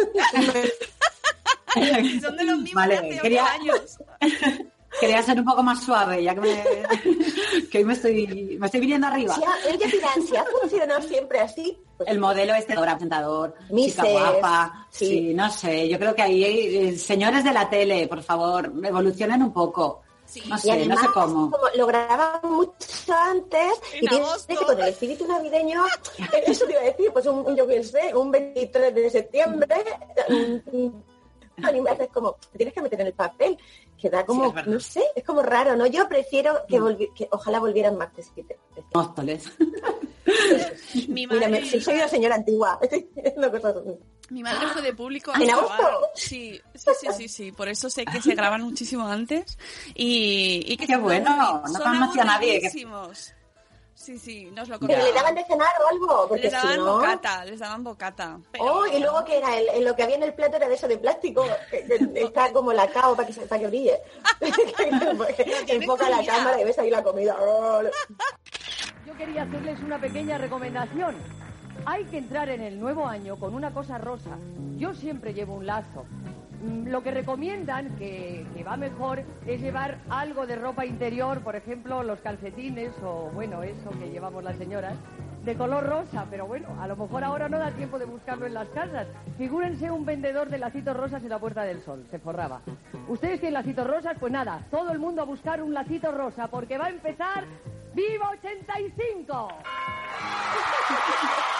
Son 2.22 2.36
de 2.36 2.44
los 2.44 2.58
mismos 2.58 2.74
Vale, 2.74 3.00
de 3.00 3.10
hace 3.10 3.20
quería- 3.20 3.46
años. 3.46 3.98
Quería 4.98 5.22
ser 5.22 5.38
un 5.38 5.44
poco 5.44 5.62
más 5.62 5.84
suave, 5.84 6.22
ya 6.22 6.34
que, 6.34 6.40
me, 6.40 6.64
que 7.70 7.78
hoy 7.78 7.84
me 7.84 7.92
estoy, 7.92 8.56
me 8.58 8.64
estoy 8.64 8.80
viniendo 8.80 9.06
arriba. 9.06 9.34
Ha, 9.34 9.68
ella 9.68 9.86
dirá, 9.92 10.08
si 10.26 10.34
ha 10.34 10.44
funcionado 10.44 11.02
siempre 11.02 11.38
así, 11.40 11.76
pues 11.98 12.08
El 12.08 12.18
modelo 12.18 12.54
este 12.54 12.74
de 12.74 12.80
presentador, 12.80 13.52
chica 13.58 13.74
Mises, 13.74 14.10
guapa, 14.10 14.86
sí. 14.90 15.06
sí. 15.06 15.34
no 15.34 15.50
sé, 15.50 15.86
yo 15.86 15.98
creo 15.98 16.14
que 16.14 16.22
ahí, 16.22 16.42
eh, 16.44 16.96
señores 16.96 17.44
de 17.44 17.52
la 17.52 17.68
tele, 17.68 18.08
por 18.08 18.22
favor, 18.22 18.72
evolucionen 18.82 19.42
un 19.42 19.52
poco. 19.52 20.00
Sí. 20.26 20.42
No 20.48 20.56
Y 20.56 20.58
sé, 20.58 20.68
no 20.68 20.74
además, 20.74 21.00
sé 21.00 21.06
cómo. 21.14 21.50
como 21.50 21.64
lo 21.76 21.86
grababan 21.86 22.50
mucho 22.50 22.74
antes, 23.14 23.72
En 23.94 24.04
y 24.04 24.08
tienes 24.08 24.28
agosto. 24.28 24.48
que 24.58 24.64
con 24.64 24.80
el 24.80 24.88
espíritu 24.88 25.26
navideño, 25.26 25.84
eso 26.46 26.66
te 26.66 26.72
iba 26.72 26.80
a 26.80 26.84
decir, 26.84 27.10
pues 27.12 27.26
un, 27.26 27.56
yo 27.56 27.66
qué 27.66 27.82
sé, 27.84 28.14
un 28.14 28.30
23 28.30 28.94
de 28.94 29.10
septiembre, 29.10 29.74
un- 30.28 30.62
un- 30.72 31.04
y 31.74 31.80
me 31.80 31.90
haces 31.90 32.08
como, 32.12 32.36
te 32.52 32.58
tienes 32.58 32.74
que 32.74 32.82
meter 32.82 33.00
en 33.00 33.06
el 33.06 33.14
papel, 33.14 33.56
que 33.96 34.10
da 34.10 34.26
como, 34.26 34.52
no 34.66 34.78
sé, 34.80 35.02
es 35.14 35.24
como 35.24 35.42
raro, 35.42 35.74
¿no? 35.74 35.86
Yo 35.86 36.06
prefiero 36.08 36.66
que, 36.68 36.78
volvi- 36.78 37.14
que 37.14 37.28
ojalá 37.30 37.60
volvieran 37.60 37.96
martes 37.96 38.30
Móstoles. 38.94 39.44
Mi 41.08 41.26
Mira, 41.26 41.48
madre, 41.48 41.48
me- 41.72 41.80
soy 41.80 41.94
una 41.94 42.08
señora 42.08 42.34
antigua. 42.34 42.78
Estoy 42.82 43.08
haciendo 43.24 43.50
cosas. 43.50 43.74
Mi 44.30 44.42
madre 44.42 44.66
fue 44.68 44.82
de 44.82 44.92
público 44.92 45.32
¿En 45.34 45.50
a. 45.50 45.56
Sí, 46.14 46.60
sí, 46.74 46.90
sí, 47.00 47.06
sí, 47.16 47.28
sí. 47.28 47.52
Por 47.52 47.68
eso 47.68 47.88
sé 47.90 48.04
que 48.04 48.20
se 48.22 48.34
graban 48.34 48.62
muchísimo 48.62 49.06
antes. 49.08 49.56
Y, 49.94 50.62
y 50.66 50.76
que 50.76 50.86
Qué 50.86 50.96
bueno, 50.96 51.62
no 51.72 51.78
conocí 51.80 52.20
a 52.20 52.24
nadie. 52.24 52.70
Sí, 53.94 54.18
sí, 54.20 54.44
nos 54.52 54.68
lo 54.68 54.78
Pero 54.78 55.02
le 55.02 55.12
daban 55.12 55.34
de 55.34 55.44
cenar 55.46 55.68
o 55.82 55.88
algo, 55.88 56.28
porque 56.28 56.44
Les 56.44 56.52
si 56.52 56.56
daban 56.56 56.76
no... 56.76 56.92
bocata, 56.98 57.44
les 57.44 57.58
daban 57.58 57.82
bocata. 57.82 58.38
Pero- 58.52 58.64
Oh, 58.64 58.86
y 58.86 59.00
luego 59.00 59.24
que 59.24 59.38
era, 59.38 59.56
el, 59.58 59.68
el- 59.70 59.84
lo 59.84 59.96
que 59.96 60.04
había 60.04 60.14
en 60.14 60.22
el 60.22 60.32
plato 60.34 60.58
era 60.58 60.68
de 60.68 60.74
eso 60.76 60.86
de 60.86 60.96
plástico, 60.98 61.44
que, 61.70 61.84
que 61.86 62.10
está 62.22 62.52
como 62.52 62.72
la 62.72 62.86
cao 62.88 63.16
para 63.16 63.26
que, 63.26 63.32
se- 63.32 63.46
para 63.46 63.62
que 63.62 63.66
brille. 63.66 63.98
enfoca 65.66 66.08
la 66.08 66.24
cámara 66.24 66.60
y 66.60 66.64
ves 66.64 66.78
ahí 66.78 66.90
la 66.90 67.02
comida. 67.02 67.36
Yo 69.06 69.16
quería 69.16 69.42
hacerles 69.42 69.80
una 69.80 70.00
pequeña 70.00 70.38
recomendación. 70.38 71.16
Hay 71.88 72.04
que 72.06 72.18
entrar 72.18 72.48
en 72.48 72.60
el 72.60 72.80
nuevo 72.80 73.06
año 73.06 73.36
con 73.36 73.54
una 73.54 73.70
cosa 73.70 73.96
rosa. 73.96 74.36
Yo 74.76 74.92
siempre 74.92 75.32
llevo 75.32 75.54
un 75.54 75.66
lazo. 75.66 76.04
Mm, 76.62 76.88
Lo 76.88 77.02
que 77.02 77.12
recomiendan, 77.12 77.96
que, 77.96 78.44
que 78.56 78.64
va 78.64 78.76
mejor, 78.76 79.22
es 79.46 79.60
llevar 79.60 79.98
algo 80.10 80.46
de 80.46 80.56
ropa 80.56 80.84
interior, 80.84 81.40
por 81.42 81.54
ejemplo, 81.54 82.02
los 82.02 82.18
calcetines 82.20 82.92
o, 83.04 83.30
bueno, 83.32 83.62
eso 83.62 83.90
que 84.00 84.10
llevamos 84.10 84.42
las 84.42 84.56
señoras, 84.56 84.96
de 85.44 85.54
color 85.54 85.86
rosa. 85.86 86.26
Pero 86.28 86.46
bueno, 86.48 86.66
a 86.80 86.88
lo 86.88 86.96
mejor 86.96 87.22
ahora 87.22 87.48
no 87.48 87.56
da 87.58 87.70
tiempo 87.70 88.00
de 88.00 88.04
buscarlo 88.04 88.46
en 88.46 88.54
las 88.54 88.68
casas. 88.70 89.06
Figúrense 89.38 89.88
un 89.88 90.04
vendedor 90.04 90.48
de 90.50 90.58
lacitos 90.58 90.96
rosas 90.96 91.22
en 91.22 91.28
la 91.28 91.38
Puerta 91.38 91.62
del 91.62 91.82
Sol, 91.82 92.04
se 92.10 92.18
forraba. 92.18 92.62
¿Ustedes 93.06 93.38
tienen 93.38 93.54
lacitos 93.54 93.86
rosas? 93.86 94.16
Pues 94.18 94.32
nada, 94.32 94.66
todo 94.72 94.90
el 94.90 94.98
mundo 94.98 95.22
a 95.22 95.24
buscar 95.24 95.62
un 95.62 95.72
lacito 95.72 96.10
rosa, 96.10 96.48
porque 96.48 96.78
va 96.78 96.86
a 96.86 96.90
empezar 96.90 97.44
¡Viva 97.94 98.28
85! 98.30 99.48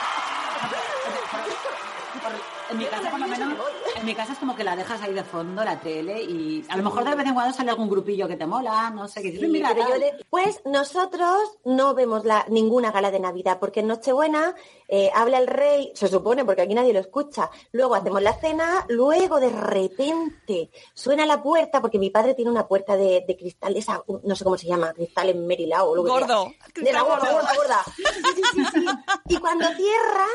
En 2.68 2.78
mi 2.78 2.84
casa, 2.86 3.10
por 3.10 3.20
lo 3.20 3.28
menos, 3.28 3.54
en 3.94 4.04
mi 4.04 4.14
casa 4.16 4.32
es 4.32 4.38
como 4.38 4.56
que 4.56 4.64
la 4.64 4.74
dejas 4.74 5.00
ahí 5.00 5.14
de 5.14 5.22
fondo, 5.22 5.62
la 5.62 5.78
tele, 5.78 6.20
y 6.20 6.64
a 6.68 6.76
lo 6.76 6.82
mejor 6.82 7.04
de 7.04 7.14
vez 7.14 7.24
en 7.26 7.34
cuando 7.34 7.56
sale 7.56 7.70
algún 7.70 7.88
grupillo 7.88 8.26
que 8.26 8.36
te 8.36 8.44
mola, 8.44 8.90
no 8.90 9.06
sé, 9.06 9.22
que 9.22 9.28
dices, 9.30 9.46
Sí, 9.46 9.52
mira, 9.52 9.68
pero 9.68 9.82
yo 9.82 9.90
tal". 9.90 10.00
de- 10.00 10.26
Pues 10.28 10.60
nosotros 10.64 11.38
no 11.64 11.94
vemos 11.94 12.24
la, 12.24 12.44
ninguna 12.48 12.90
gala 12.90 13.12
de 13.12 13.20
Navidad, 13.20 13.58
porque 13.60 13.80
en 13.80 13.86
Nochebuena 13.86 14.52
eh, 14.88 15.12
habla 15.14 15.38
el 15.38 15.46
rey, 15.46 15.92
se 15.94 16.08
supone, 16.08 16.44
porque 16.44 16.62
aquí 16.62 16.74
nadie 16.74 16.92
lo 16.92 16.98
escucha. 16.98 17.50
Luego 17.70 17.94
hacemos 17.94 18.20
la 18.20 18.34
cena, 18.34 18.84
luego 18.88 19.38
de 19.38 19.50
repente 19.50 20.70
suena 20.92 21.24
la 21.24 21.40
puerta, 21.44 21.80
porque 21.80 22.00
mi 22.00 22.10
padre 22.10 22.34
tiene 22.34 22.50
una 22.50 22.66
puerta 22.66 22.96
de, 22.96 23.24
de 23.28 23.36
cristal, 23.36 23.76
esa, 23.76 24.02
no 24.24 24.34
sé 24.34 24.42
cómo 24.42 24.58
se 24.58 24.66
llama, 24.66 24.92
cristal 24.92 25.28
en 25.30 25.46
Merilao 25.46 25.90
o 25.90 25.96
lo 25.96 26.04
que 26.04 26.10
sea. 26.10 26.18
Gordo. 26.18 26.52
De 26.74 26.92
la 26.92 27.02
gorda, 27.02 27.30
gorda, 27.32 27.52
gorda. 27.54 27.84
Sí, 27.96 28.02
sí, 28.34 28.42
sí, 28.54 28.64
sí. 28.74 28.86
Y 29.28 29.36
cuando 29.36 29.66
cierra, 29.68 30.26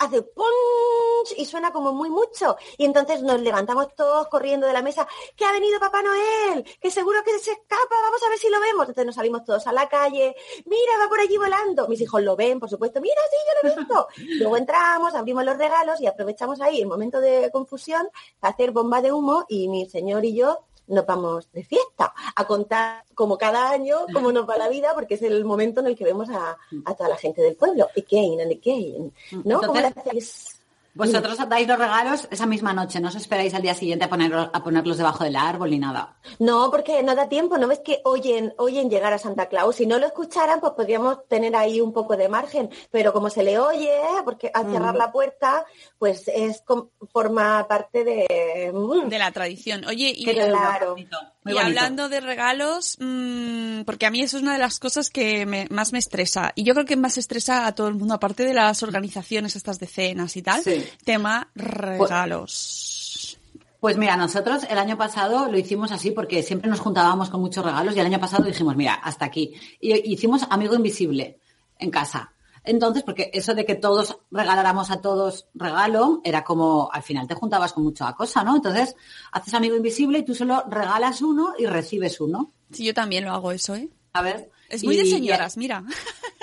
hace 0.00 0.22
punch 0.22 1.36
y 1.36 1.44
suena 1.44 1.72
como 1.72 1.92
muy 1.92 2.10
mucho. 2.10 2.56
Y 2.76 2.84
entonces 2.84 3.22
nos 3.22 3.40
levantamos 3.40 3.94
todos 3.94 4.28
corriendo 4.28 4.66
de 4.66 4.72
la 4.72 4.82
mesa, 4.82 5.06
que 5.36 5.44
ha 5.44 5.52
venido 5.52 5.78
Papá 5.78 6.02
Noel, 6.02 6.64
que 6.80 6.90
seguro 6.90 7.22
que 7.22 7.38
se 7.38 7.52
escapa, 7.52 7.94
vamos 8.02 8.22
a 8.22 8.28
ver 8.30 8.38
si 8.38 8.48
lo 8.48 8.60
vemos. 8.60 8.82
Entonces 8.82 9.06
nos 9.06 9.14
salimos 9.14 9.44
todos 9.44 9.66
a 9.66 9.72
la 9.72 9.88
calle, 9.88 10.34
mira, 10.64 10.98
va 11.00 11.08
por 11.08 11.20
allí 11.20 11.36
volando. 11.36 11.86
Mis 11.86 12.00
hijos 12.00 12.22
lo 12.22 12.34
ven, 12.34 12.58
por 12.58 12.70
supuesto, 12.70 13.00
mira, 13.00 13.20
sí, 13.30 13.36
yo 13.46 13.68
lo 13.68 13.74
he 13.74 13.76
visto. 13.80 14.08
Luego 14.38 14.56
entramos, 14.56 15.14
abrimos 15.14 15.44
los 15.44 15.56
regalos 15.56 16.00
y 16.00 16.06
aprovechamos 16.06 16.60
ahí 16.60 16.80
el 16.80 16.88
momento 16.88 17.20
de 17.20 17.50
confusión 17.52 18.08
para 18.40 18.54
hacer 18.54 18.70
bomba 18.70 19.02
de 19.02 19.12
humo 19.12 19.44
y 19.48 19.68
mi 19.68 19.88
señor 19.88 20.24
y 20.24 20.34
yo 20.34 20.64
nos 20.90 21.06
vamos 21.06 21.50
de 21.52 21.64
fiesta 21.64 22.12
a 22.34 22.46
contar 22.46 23.04
como 23.14 23.38
cada 23.38 23.70
año 23.70 23.98
cómo 24.12 24.32
nos 24.32 24.48
va 24.48 24.56
la 24.56 24.68
vida 24.68 24.92
porque 24.94 25.14
es 25.14 25.22
el 25.22 25.44
momento 25.44 25.80
en 25.80 25.86
el 25.86 25.96
que 25.96 26.04
vemos 26.04 26.28
a, 26.30 26.56
a 26.84 26.94
toda 26.94 27.08
la 27.08 27.16
gente 27.16 27.42
del 27.42 27.56
pueblo. 27.56 27.88
Y 27.94 28.02
Kane, 28.02 28.42
and 28.42 28.60
Kane, 28.62 29.10
¿no? 29.44 29.60
¿Cómo 29.60 29.80
le 29.80 29.88
Entonces-? 29.88 30.59
Vosotros 30.94 31.38
dais 31.48 31.68
los 31.68 31.78
regalos 31.78 32.26
esa 32.30 32.46
misma 32.46 32.72
noche, 32.72 33.00
no 33.00 33.08
os 33.08 33.14
esperáis 33.14 33.54
al 33.54 33.62
día 33.62 33.74
siguiente 33.74 34.04
a, 34.04 34.08
poner, 34.08 34.34
a 34.34 34.62
ponerlos 34.64 34.98
debajo 34.98 35.22
del 35.24 35.36
árbol 35.36 35.70
ni 35.70 35.78
nada. 35.78 36.16
No, 36.40 36.70
porque 36.70 37.02
no 37.02 37.14
da 37.14 37.28
tiempo, 37.28 37.58
¿no 37.58 37.68
ves 37.68 37.80
que 37.80 38.00
oyen, 38.04 38.52
oyen 38.58 38.90
llegar 38.90 39.12
a 39.12 39.18
Santa 39.18 39.46
Claus? 39.48 39.76
Si 39.76 39.86
no 39.86 39.98
lo 39.98 40.06
escucharan, 40.06 40.60
pues 40.60 40.72
podríamos 40.72 41.26
tener 41.28 41.54
ahí 41.54 41.80
un 41.80 41.92
poco 41.92 42.16
de 42.16 42.28
margen, 42.28 42.70
pero 42.90 43.12
como 43.12 43.30
se 43.30 43.42
le 43.44 43.58
oye, 43.58 43.92
porque 44.24 44.50
al 44.52 44.70
cerrar 44.70 44.94
Mm. 44.94 44.98
la 44.98 45.12
puerta, 45.12 45.64
pues 45.98 46.26
es 46.28 46.62
forma 47.12 47.66
parte 47.68 48.04
de... 48.04 48.70
mm, 48.74 49.08
De 49.08 49.18
la 49.18 49.30
tradición. 49.30 49.84
Oye, 49.86 50.12
y, 50.14 50.24
claro. 50.24 50.96
Muy 51.44 51.52
y 51.54 51.56
bonito. 51.56 51.78
hablando 51.80 52.08
de 52.10 52.20
regalos, 52.20 52.96
mm, 53.00 53.82
porque 53.86 54.04
a 54.06 54.10
mí 54.10 54.20
eso 54.20 54.36
es 54.36 54.42
una 54.42 54.52
de 54.52 54.58
las 54.58 54.78
cosas 54.78 55.08
que 55.08 55.46
me- 55.46 55.66
más 55.70 55.92
me 55.92 55.98
estresa. 55.98 56.52
Y 56.54 56.64
yo 56.64 56.74
creo 56.74 56.84
que 56.84 56.96
más 56.96 57.16
estresa 57.16 57.66
a 57.66 57.74
todo 57.74 57.88
el 57.88 57.94
mundo, 57.94 58.14
aparte 58.14 58.44
de 58.44 58.52
las 58.52 58.82
organizaciones 58.82 59.56
estas 59.56 59.78
de 59.78 59.86
cenas 59.86 60.36
y 60.36 60.42
tal, 60.42 60.62
Sí. 60.62 60.84
tema 61.04 61.48
regalos. 61.54 63.38
Pues 63.80 63.96
mira, 63.96 64.16
nosotros 64.16 64.64
el 64.68 64.76
año 64.78 64.98
pasado 64.98 65.50
lo 65.50 65.56
hicimos 65.58 65.90
así 65.92 66.10
porque 66.10 66.42
siempre 66.42 66.68
nos 66.68 66.80
juntábamos 66.80 67.30
con 67.30 67.40
muchos 67.40 67.64
regalos 67.64 67.96
y 67.96 68.00
el 68.00 68.06
año 68.06 68.20
pasado 68.20 68.44
dijimos, 68.44 68.76
mira, 68.76 68.92
hasta 68.94 69.24
aquí. 69.24 69.54
Y 69.80 70.12
hicimos 70.12 70.42
amigo 70.50 70.74
invisible 70.74 71.38
en 71.78 71.90
casa. 71.90 72.30
Entonces, 72.64 73.02
porque 73.02 73.30
eso 73.32 73.54
de 73.54 73.64
que 73.64 73.74
todos 73.74 74.18
regaláramos 74.30 74.90
a 74.90 75.00
todos 75.00 75.46
regalo, 75.54 76.20
era 76.24 76.44
como, 76.44 76.90
al 76.92 77.02
final 77.02 77.26
te 77.26 77.34
juntabas 77.34 77.72
con 77.72 77.84
mucha 77.84 78.12
cosa, 78.12 78.44
¿no? 78.44 78.56
Entonces, 78.56 78.94
haces 79.32 79.54
amigo 79.54 79.76
invisible 79.76 80.18
y 80.18 80.24
tú 80.24 80.34
solo 80.34 80.64
regalas 80.68 81.22
uno 81.22 81.54
y 81.58 81.66
recibes 81.66 82.20
uno. 82.20 82.50
Sí, 82.72 82.84
yo 82.84 82.92
también 82.94 83.24
lo 83.24 83.32
hago 83.32 83.50
eso, 83.52 83.74
¿eh? 83.74 83.88
¿Sabes? 84.12 84.44
Es 84.68 84.84
muy 84.84 84.96
de 84.96 85.02
Y- 85.04 85.10
señoras, 85.10 85.56
mira. 85.56 85.84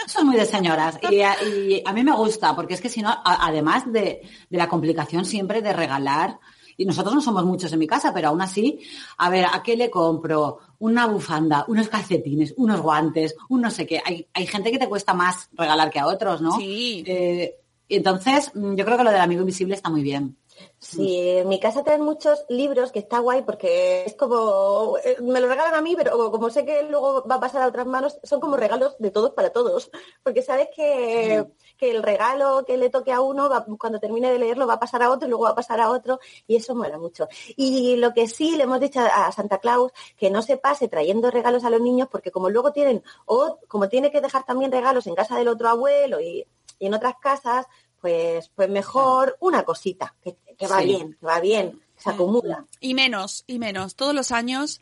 Es 0.08 0.24
muy 0.24 0.38
de 0.38 0.46
señoras. 0.46 0.98
Y 1.12 1.20
a, 1.22 1.36
y 1.44 1.84
a 1.86 1.92
mí 1.92 2.02
me 2.02 2.14
gusta, 2.16 2.56
porque 2.56 2.74
es 2.76 2.82
que 2.82 2.88
si 2.90 3.02
no, 3.02 3.10
a- 3.10 3.46
además 3.46 3.92
de, 3.92 4.22
de 4.50 4.58
la 4.58 4.70
complicación 4.70 5.26
siempre 5.26 5.62
de 5.62 5.74
regalar, 5.74 6.40
y 6.78 6.86
nosotros 6.86 7.14
no 7.16 7.22
somos 7.22 7.44
muchos 7.44 7.74
en 7.74 7.80
mi 7.80 7.88
casa, 7.88 8.14
pero 8.14 8.30
aún 8.30 8.42
así, 8.42 8.80
a 9.18 9.30
ver, 9.30 9.46
¿a 9.52 9.64
qué 9.64 9.76
le 9.76 9.90
compro? 9.90 10.60
Una 10.80 11.08
bufanda, 11.08 11.66
unos 11.68 11.90
calcetines, 11.90 12.54
unos 12.58 12.80
guantes, 12.82 13.36
un 13.50 13.62
no 13.62 13.72
sé 13.72 13.88
qué. 13.88 14.02
Hay, 14.06 14.28
hay 14.34 14.46
gente 14.46 14.72
que 14.72 14.78
te 14.78 14.88
cuesta 14.88 15.14
más 15.14 15.50
regalar 15.54 15.90
que 15.90 16.00
a 16.00 16.08
otros, 16.08 16.40
¿no? 16.42 16.52
Sí. 16.58 17.04
Eh, 17.08 17.56
y 17.88 17.96
entonces, 17.96 18.52
mm, 18.54 18.76
yo 18.76 18.86
creo 18.86 18.98
que 18.98 19.04
lo 19.04 19.12
del 19.12 19.22
amigo 19.22 19.42
invisible 19.42 19.74
está 19.74 19.90
muy 19.90 20.04
bien. 20.04 20.38
Sí, 20.80 21.20
en 21.20 21.48
mi 21.48 21.60
casa 21.60 21.84
traen 21.84 22.02
muchos 22.02 22.46
libros 22.50 22.92
que 22.92 23.00
está 23.00 23.20
guay 23.20 23.44
porque 23.44 24.06
es 24.06 24.16
como, 24.16 24.98
eh, 25.04 25.18
me 25.22 25.40
lo 25.40 25.48
regalan 25.48 25.76
a 25.76 25.82
mí, 25.82 25.96
pero 25.96 26.32
como 26.32 26.50
sé 26.50 26.66
que 26.66 26.84
luego 26.84 27.26
va 27.30 27.36
a 27.36 27.40
pasar 27.40 27.62
a 27.62 27.68
otras 27.68 27.86
manos, 27.86 28.20
son 28.24 28.40
como 28.40 28.58
regalos 28.58 28.96
de 29.00 29.12
todos 29.12 29.32
para 29.32 29.52
todos. 29.52 29.92
Porque 30.24 30.42
sabes 30.42 30.70
que, 30.76 31.46
que 31.78 31.92
el 31.92 32.04
regalo 32.04 32.64
que 32.66 32.78
le 32.78 32.90
toque 32.90 33.12
a 33.12 33.22
uno, 33.22 33.50
va- 33.50 33.66
cuando 33.80 34.00
termine 34.00 34.32
de 34.32 34.40
leerlo, 34.40 34.66
va 34.68 34.74
a 34.76 34.80
pasar 34.80 35.04
a 35.04 35.10
otro 35.10 35.28
y 35.28 35.30
luego 35.30 35.44
va 35.46 35.52
a 35.52 35.56
pasar 35.56 35.80
a 35.80 35.90
otro 35.90 36.20
y 36.48 36.56
eso 36.56 36.76
mola 36.76 36.98
mucho. 36.98 37.28
Y 37.56 37.96
lo 37.98 38.14
que 38.14 38.28
sí 38.28 38.58
le 38.58 38.64
hemos 38.64 38.80
dicho 38.80 39.00
a 39.00 39.32
Santa 39.32 39.60
Claus, 39.60 39.92
que 40.18 40.30
no 40.30 40.42
se 40.42 40.58
pase 40.58 40.88
trayendo 40.88 41.32
regalos 41.32 41.64
a 41.64 41.70
los 41.70 41.82
niños 41.82 42.08
porque 42.12 42.32
como 42.32 42.50
luego 42.50 42.72
tienen, 42.72 43.04
o 43.26 43.60
como 43.68 43.88
tiene 43.90 44.12
que 44.12 44.22
dejar 44.22 44.44
también 44.46 44.72
regalos 44.72 45.08
en 45.08 45.16
casa 45.16 45.38
del 45.38 45.48
otro 45.48 45.70
abuelo 45.70 46.20
y, 46.20 46.46
y 46.80 46.86
en 46.88 46.94
otras 46.94 47.16
casas, 47.22 47.66
pues, 48.02 48.50
pues 48.56 48.70
mejor 48.70 49.38
una 49.40 49.64
cosita, 49.64 50.16
que, 50.24 50.36
que 50.58 50.68
va 50.68 50.80
Sí. 50.80 50.86
bien, 50.86 51.18
que 51.20 51.26
va 51.26 51.40
bien, 51.40 51.72
que 51.96 52.02
se 52.02 52.10
acumula. 52.12 52.66
Y 52.80 52.94
menos, 52.94 53.44
y 53.48 53.60
menos. 53.60 53.96
Todos 53.96 54.14
los 54.14 54.32
años 54.32 54.82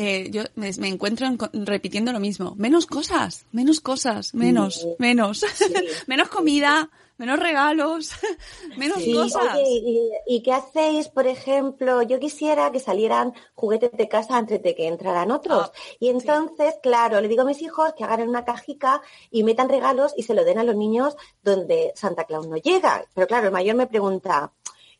eh, 0.00 0.28
yo 0.30 0.42
me, 0.54 0.70
me 0.78 0.88
encuentro 0.88 1.26
en 1.26 1.66
repitiendo 1.66 2.12
lo 2.12 2.20
mismo. 2.20 2.54
Menos 2.56 2.86
cosas, 2.86 3.44
menos 3.52 3.80
cosas, 3.80 4.32
menos, 4.34 4.74
Sí. 4.82 4.94
menos. 4.98 5.44
menos 6.06 6.28
comida, 6.28 6.88
menos 7.16 7.38
regalos, 7.40 8.10
menos 8.76 9.02
Sí, 9.02 9.12
cosas. 9.12 9.56
oye, 9.56 9.64
y, 9.68 10.10
y 10.36 10.42
qué 10.44 10.52
hacéis, 10.52 11.08
por 11.08 11.26
ejemplo? 11.26 12.02
Yo 12.02 12.20
quisiera 12.20 12.70
que 12.70 12.78
salieran 12.78 13.32
juguetes 13.54 13.90
de 13.92 14.08
casa 14.08 14.36
antes 14.36 14.62
de 14.62 14.76
que 14.76 14.86
entraran 14.86 15.32
otros. 15.32 15.72
Ah, 15.74 15.78
y 15.98 16.10
entonces, 16.10 16.76
claro, 16.80 17.20
le 17.20 17.26
digo 17.26 17.42
a 17.42 17.46
mis 17.46 17.60
hijos 17.60 17.92
que 17.96 18.04
hagan 18.04 18.28
una 18.28 18.44
cajica 18.44 19.02
y 19.32 19.42
metan 19.42 19.68
regalos 19.68 20.14
y 20.16 20.22
se 20.22 20.34
lo 20.34 20.44
den 20.44 20.58
a 20.58 20.64
los 20.64 20.76
niños 20.76 21.16
donde 21.42 21.92
Santa 21.96 22.22
Claus 22.24 22.46
no 22.46 22.56
llega. 22.56 23.04
Pero 23.14 23.26
claro, 23.26 23.46
el 23.46 23.52
mayor 23.52 23.74
me 23.74 23.88
pregunta, 23.88 24.52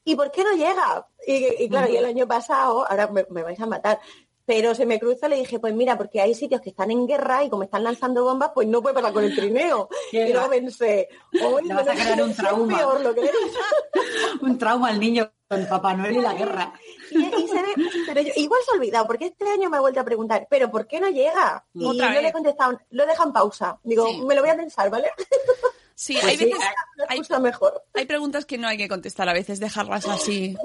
¿y 0.05 0.16
por 0.16 0.32
qué 0.32 0.42
no 0.42 0.53
llega? 0.57 1.07
Y, 1.24 1.64
y 1.64 1.68
claro, 1.68 1.88
y 1.92 1.96
el 1.99 2.05
año 2.05 2.26
pasado, 2.26 2.84
ahora 2.90 3.07
me, 3.09 3.26
me 3.30 3.42
vais 3.44 3.61
a 3.61 3.66
matar, 3.66 4.01
pero 4.49 4.74
se 4.74 4.86
me 4.86 4.99
cruza 4.99 5.26
y 5.26 5.30
le 5.30 5.36
dije, 5.36 5.59
pues 5.61 5.74
mira, 5.74 5.99
porque 5.99 6.22
hay 6.22 6.34
sitios 6.34 6.62
que 6.62 6.70
están 6.70 6.90
en 6.90 7.07
guerra 7.07 7.44
y 7.44 7.51
como 7.51 7.64
están 7.64 7.84
lanzando 7.84 8.24
bombas, 8.24 8.51
pues 8.55 8.66
no 8.66 8.80
puede 8.80 8.94
pasar 8.94 9.12
con 9.12 9.22
el 9.24 9.36
trineo. 9.36 9.90
Y 10.12 10.32
luego 10.32 10.49
pensé, 10.49 11.07
hoy 11.44 11.68
vas 11.68 11.86
a 11.86 11.92
crear 11.92 12.22
un 12.22 12.34
trauma. 12.34 12.76
peor 12.78 13.01
lo 13.03 13.14
que 13.14 13.20
le. 13.22 13.30
Un 14.40 14.57
trauma 14.57 14.88
al 14.88 14.99
niño 15.01 15.30
con 15.49 15.66
Papá 15.66 15.92
Noel 15.94 16.16
y 16.16 16.20
la 16.22 16.32
guerra. 16.32 16.72
Y, 17.11 17.18
y 17.18 17.49
se 17.49 17.61
ve, 17.62 17.74
pero 18.07 18.20
yo- 18.22 18.32
igual 18.36 18.61
se 18.64 18.70
ha 18.70 18.74
olvidado, 18.78 19.07
porque 19.07 19.26
este 19.26 19.46
año 19.49 19.68
me 19.68 19.76
ha 19.76 19.80
vuelto 19.80 20.01
a 20.01 20.05
preguntar, 20.05 20.46
¿pero 20.49 20.70
por 20.70 20.86
qué 20.86 20.99
no 21.01 21.09
llega? 21.11 21.64
Y 21.74 21.84
yo 21.84 21.92
le 21.92 22.28
he 22.28 22.32
contestado, 22.32 22.78
lo 22.90 23.07
deja 23.07 23.24
en 23.24 23.32
pausa. 23.32 23.78
Digo, 23.82 24.07
Sí. 24.09 24.22
me 24.22 24.34
lo 24.34 24.40
voy 24.40 24.51
a 24.51 24.57
pensar, 24.57 24.88
¿vale? 24.90 25.11
Sí, 26.01 26.12
Pues 26.14 26.24
hay 26.26 26.36
sí, 26.38 26.44
veces, 26.44 26.61
La 26.94 27.07
hay, 27.09 27.18
excusa 27.18 27.40
mejor. 27.40 27.82
hay 27.92 28.07
preguntas 28.07 28.44
que 28.46 28.57
no 28.57 28.68
hay 28.68 28.76
que 28.78 28.86
contestar 28.88 29.28
a 29.28 29.32
veces, 29.32 29.59
dejarlas 29.59 30.07
así. 30.07 30.57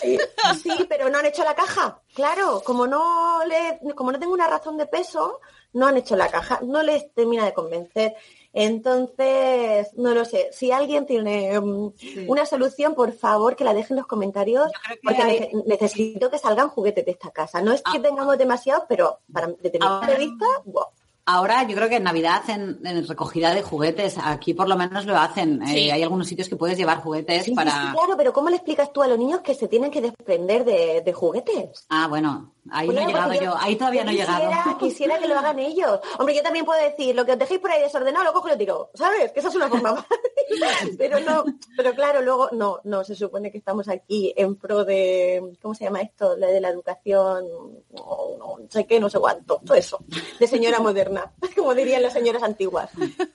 Sí, 0.00 0.18
sí, 0.62 0.86
pero 0.88 1.10
no 1.10 1.18
han 1.18 1.26
hecho 1.26 1.44
la 1.44 1.54
caja. 1.54 2.00
Claro, 2.14 2.62
como 2.64 2.86
no 2.86 3.42
le, 3.44 3.78
como 3.94 4.10
no 4.10 4.18
tengo 4.18 4.32
una 4.32 4.46
razón 4.46 4.78
de 4.78 4.86
peso, 4.86 5.40
no 5.74 5.86
han 5.86 5.98
hecho 5.98 6.16
la 6.16 6.28
caja, 6.28 6.60
no 6.62 6.82
les 6.82 7.12
termina 7.12 7.44
de 7.44 7.52
convencer. 7.52 8.14
Entonces, 8.54 9.88
no 9.98 10.14
lo 10.14 10.24
sé. 10.24 10.48
Si 10.52 10.72
alguien 10.72 11.04
tiene 11.04 11.60
mm, 11.60 11.92
una 12.28 12.46
solución, 12.46 12.94
por 12.94 13.12
favor, 13.12 13.56
que 13.56 13.64
la 13.64 13.74
dejen 13.74 13.90
en 13.96 13.96
los 13.98 14.06
comentarios, 14.06 14.70
porque 15.02 15.22
hay- 15.22 15.40
nece- 15.40 15.64
necesito 15.66 16.30
que 16.30 16.38
salgan 16.38 16.70
juguetes 16.70 17.04
de 17.04 17.10
esta 17.12 17.30
casa. 17.30 17.60
No 17.60 17.72
es 17.72 17.82
que 17.82 17.98
Ah. 17.98 18.02
tengamos 18.02 18.38
demasiados, 18.38 18.84
pero 18.88 19.20
para 19.30 19.48
desde 19.48 19.78
mi 19.78 19.86
Ah. 19.86 19.98
punto 20.00 20.12
de 20.14 20.18
vista, 20.18 20.46
wow. 20.64 20.84
Ahora 21.26 21.66
yo 21.66 21.74
creo 21.74 21.88
que 21.88 21.96
en 21.96 22.04
Navidad 22.04 22.42
en, 22.48 22.78
en 22.84 23.06
recogida 23.06 23.54
de 23.54 23.62
juguetes, 23.62 24.16
aquí 24.22 24.52
por 24.52 24.68
lo 24.68 24.76
menos 24.76 25.06
lo 25.06 25.16
hacen. 25.16 25.62
Eh, 25.62 25.90
hay 25.90 26.02
algunos 26.02 26.28
sitios 26.28 26.48
que 26.48 26.56
puedes 26.56 26.76
llevar 26.76 27.02
juguetes 27.02 27.44
sí, 27.44 27.54
para... 27.54 27.70
sí, 27.70 27.92
claro, 27.92 28.14
pero 28.16 28.32
¿cómo 28.32 28.50
le 28.50 28.56
explicas 28.56 28.92
tú 28.92 29.02
a 29.02 29.08
los 29.08 29.18
niños 29.18 29.40
que 29.40 29.54
se 29.54 29.68
tienen 29.68 29.90
que 29.90 30.02
desprender 30.02 30.64
de, 30.64 31.02
de 31.02 31.12
juguetes? 31.12 31.86
Ah, 31.88 32.08
bueno, 32.08 32.53
ahí 32.70 32.88
no 32.88 33.00
he 33.00 33.06
llegado 33.06 33.34
yo, 33.34 33.54
ahí 33.58 33.76
todavía 33.76 34.04
no 34.04 34.10
he 34.10 34.14
llegado. 34.14 34.38
quisiera- 34.48 34.78
Quisiera 34.84 35.18
que 35.18 35.28
lo 35.28 35.38
hagan 35.38 35.58
ellos. 35.58 36.00
Hombre, 36.18 36.34
yo 36.34 36.42
también 36.42 36.64
puedo 36.64 36.80
decir, 36.82 37.14
lo 37.14 37.24
que 37.24 37.32
os 37.32 37.38
dejéis 37.38 37.60
por 37.60 37.70
ahí 37.70 37.82
desordenado, 37.82 38.24
lo 38.24 38.32
cojo 38.32 38.48
y 38.48 38.52
lo 38.52 38.58
tiro, 38.58 38.90
¿sabes? 38.94 39.32
Que 39.32 39.40
esa 39.40 39.48
es 39.48 39.54
una 39.54 39.68
forma 39.68 39.94
fácil. 40.60 40.96
Pero 40.98 41.20
no, 41.20 41.44
pero 41.76 41.94
claro, 41.94 42.22
luego, 42.22 42.48
no, 42.52 42.80
no, 42.84 43.04
se 43.04 43.14
supone 43.14 43.50
que 43.50 43.58
estamos 43.58 43.88
aquí 43.88 44.32
en 44.36 44.56
pro 44.56 44.84
de, 44.84 45.56
¿cómo 45.62 45.74
se 45.74 45.84
llama 45.84 46.00
esto? 46.02 46.36
La 46.36 46.46
de 46.48 46.60
la 46.60 46.68
educación, 46.68 47.44
no, 47.92 48.16
no 48.38 48.56
sé 48.68 48.86
qué, 48.86 49.00
no 49.00 49.08
sé 49.10 49.18
cuánto, 49.18 49.60
todo 49.64 49.74
eso. 49.76 49.98
De 50.38 50.46
señora 50.46 50.80
moderna, 50.80 51.32
como 51.56 51.74
dirían 51.74 52.02
las 52.02 52.12
señoras 52.12 52.42
antiguas. 52.42 52.90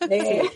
De- 0.07 0.49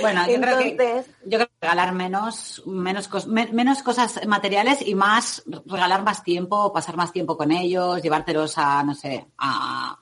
Bueno, 0.00 0.26
yo 0.28 0.40
creo, 0.40 0.58
que, 0.58 0.68
Entonces, 0.68 1.06
yo 1.24 1.38
creo 1.38 1.46
que 1.48 1.52
regalar 1.60 1.92
menos, 1.92 2.62
menos, 2.66 3.10
cos- 3.10 3.26
me- 3.26 3.52
menos 3.52 3.82
cosas 3.82 4.26
materiales 4.26 4.86
y 4.86 4.94
más 4.94 5.42
regalar 5.66 6.02
más 6.02 6.22
tiempo, 6.22 6.72
pasar 6.72 6.96
más 6.96 7.12
tiempo 7.12 7.36
con 7.36 7.50
ellos, 7.52 8.00
llevártelos 8.14 8.58
a, 8.58 8.82
no 8.82 8.94
sé, 8.94 9.24
a, 9.38 9.96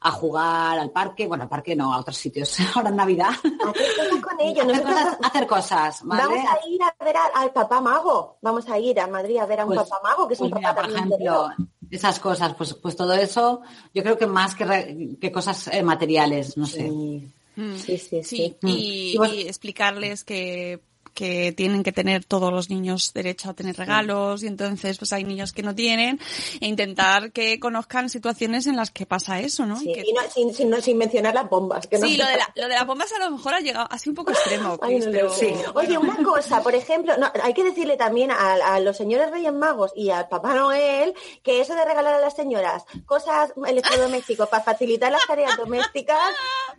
a 0.00 0.10
jugar 0.12 0.78
al 0.78 0.90
parque, 0.92 1.26
bueno, 1.26 1.42
al 1.42 1.48
parque 1.48 1.74
no, 1.74 1.92
a 1.92 1.98
otros 1.98 2.16
sitios, 2.16 2.56
ahora 2.76 2.90
en 2.90 2.96
Navidad. 2.96 3.30
hacer 3.30 3.56
cosas 3.96 4.22
con 4.22 4.40
ellos. 4.40 4.64
hacer, 4.64 4.66
Nosotros- 4.84 4.94
cosas, 4.94 5.18
hacer 5.22 5.46
cosas, 5.46 6.00
¿vale? 6.04 6.22
Vamos 6.22 6.38
a 6.38 6.68
ir 6.68 6.82
a 6.82 7.04
ver 7.04 7.16
al, 7.16 7.30
al 7.34 7.52
papá 7.52 7.80
mago. 7.80 8.38
Vamos 8.40 8.68
a 8.68 8.78
ir 8.78 9.00
a 9.00 9.08
Madrid 9.08 9.38
a 9.38 9.46
ver 9.46 9.60
a 9.60 9.64
un 9.66 9.74
Pues- 9.74 9.88
papá 9.88 10.00
mago, 10.08 10.28
que 10.28 10.34
es 10.34 10.38
Pues 10.38 10.52
un 10.52 10.56
mira, 10.58 10.72
papá 10.74 10.86
por 10.88 10.96
ejemplo, 10.96 11.50
esas 11.90 12.20
cosas, 12.20 12.54
pues, 12.54 12.74
pues 12.74 12.94
todo 12.94 13.12
eso, 13.14 13.60
yo 13.92 14.02
creo 14.04 14.16
que 14.16 14.26
más 14.28 14.54
que, 14.54 14.64
re- 14.64 15.08
que 15.20 15.32
cosas 15.32 15.66
eh, 15.68 15.82
materiales, 15.82 16.56
no 16.56 16.66
sé. 16.66 16.82
Sí, 16.88 17.32
Mm. 17.56 17.74
sí, 17.76 17.98
sí. 17.98 18.22
Sí, 18.22 18.56
Mm. 18.62 18.68
y, 18.68 19.12
Y 19.14 19.18
vos- 19.18 19.32
y 19.32 19.40
explicarles 19.48 20.22
que, 20.22 20.80
que 21.18 21.50
tienen 21.50 21.82
que 21.82 21.90
tener 21.90 22.24
todos 22.24 22.52
los 22.52 22.70
niños 22.70 23.12
derecho 23.12 23.50
a 23.50 23.54
tener 23.54 23.76
regalos 23.76 24.44
y 24.44 24.46
entonces 24.46 24.98
pues 24.98 25.12
hay 25.12 25.24
niños 25.24 25.52
que 25.52 25.64
no 25.64 25.74
tienen 25.74 26.20
e 26.60 26.68
intentar 26.68 27.32
que 27.32 27.58
conozcan 27.58 28.08
situaciones 28.08 28.68
en 28.68 28.76
las 28.76 28.92
que 28.92 29.04
pasa 29.04 29.40
eso, 29.40 29.66
¿no? 29.66 29.76
Sí, 29.80 29.92
que- 29.92 30.04
y 30.06 30.12
no- 30.12 30.20
sin, 30.32 30.54
sin, 30.54 30.70
no- 30.70 30.80
sin 30.80 30.96
mencionar 30.96 31.34
las 31.34 31.50
bombas. 31.50 31.88
Que 31.88 31.98
no- 31.98 32.06
sí, 32.06 32.16
lo 32.16 32.24
de, 32.24 32.36
la, 32.36 32.48
lo 32.54 32.68
de 32.68 32.74
las 32.74 32.86
bombas 32.86 33.12
a 33.12 33.18
lo 33.18 33.32
mejor 33.32 33.54
ha 33.54 33.58
llegado 33.60 33.88
así 33.90 34.08
un 34.08 34.14
poco 34.14 34.30
extremo, 34.30 34.78
Ay, 34.82 34.94
Cris, 34.94 35.06
no 35.06 35.10
pero 35.12 35.32
sé. 35.34 35.56
Oye, 35.74 35.98
una 35.98 36.22
cosa, 36.22 36.62
por 36.62 36.76
ejemplo, 36.76 37.16
no, 37.18 37.26
hay 37.42 37.52
que 37.52 37.64
decirle 37.64 37.96
también 37.96 38.30
a, 38.30 38.52
a 38.74 38.78
los 38.78 38.96
señores 38.96 39.32
Reyes 39.32 39.52
Magos 39.52 39.90
y 39.96 40.10
al 40.10 40.28
Papá 40.28 40.54
Noel 40.54 41.14
que 41.42 41.60
eso 41.60 41.74
de 41.74 41.84
regalar 41.84 42.14
a 42.14 42.20
las 42.20 42.36
señoras 42.36 42.84
cosas 43.06 43.52
electrodomésticos 43.66 44.48
para 44.48 44.62
facilitar 44.62 45.10
las 45.10 45.26
tareas 45.26 45.56
domésticas. 45.56 46.16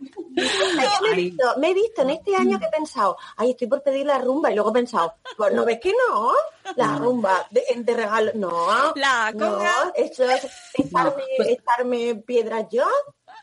Yo 0.00 0.44
me, 0.76 1.08
he 1.10 1.12
Ay. 1.14 1.24
visto, 1.30 1.44
me 1.58 1.70
he 1.70 1.74
visto 1.74 2.02
en 2.02 2.10
este 2.10 2.34
año 2.36 2.58
que 2.58 2.64
he 2.66 2.70
pensado, 2.70 3.16
ay, 3.36 3.50
estoy 3.50 3.66
por 3.68 3.82
pedir 3.82 4.06
la 4.06 4.18
rumba 4.30 4.50
y 4.50 4.54
luego 4.54 4.70
he 4.70 4.74
pensado, 4.74 5.14
pues 5.36 5.52
no 5.52 5.64
ves 5.64 5.78
que 5.80 5.92
no, 5.92 6.32
la 6.76 6.96
rumba 6.98 7.46
de, 7.50 7.62
de 7.76 7.94
regalo, 7.94 8.32
no, 8.34 8.92
La 8.94 9.32
no, 9.32 9.50
conga. 9.52 9.92
eso 9.94 10.24
es 10.24 10.46
estarme, 10.74 11.22
pues- 11.36 11.48
estarme 11.48 12.14
piedras 12.16 12.66
yo. 12.70 12.84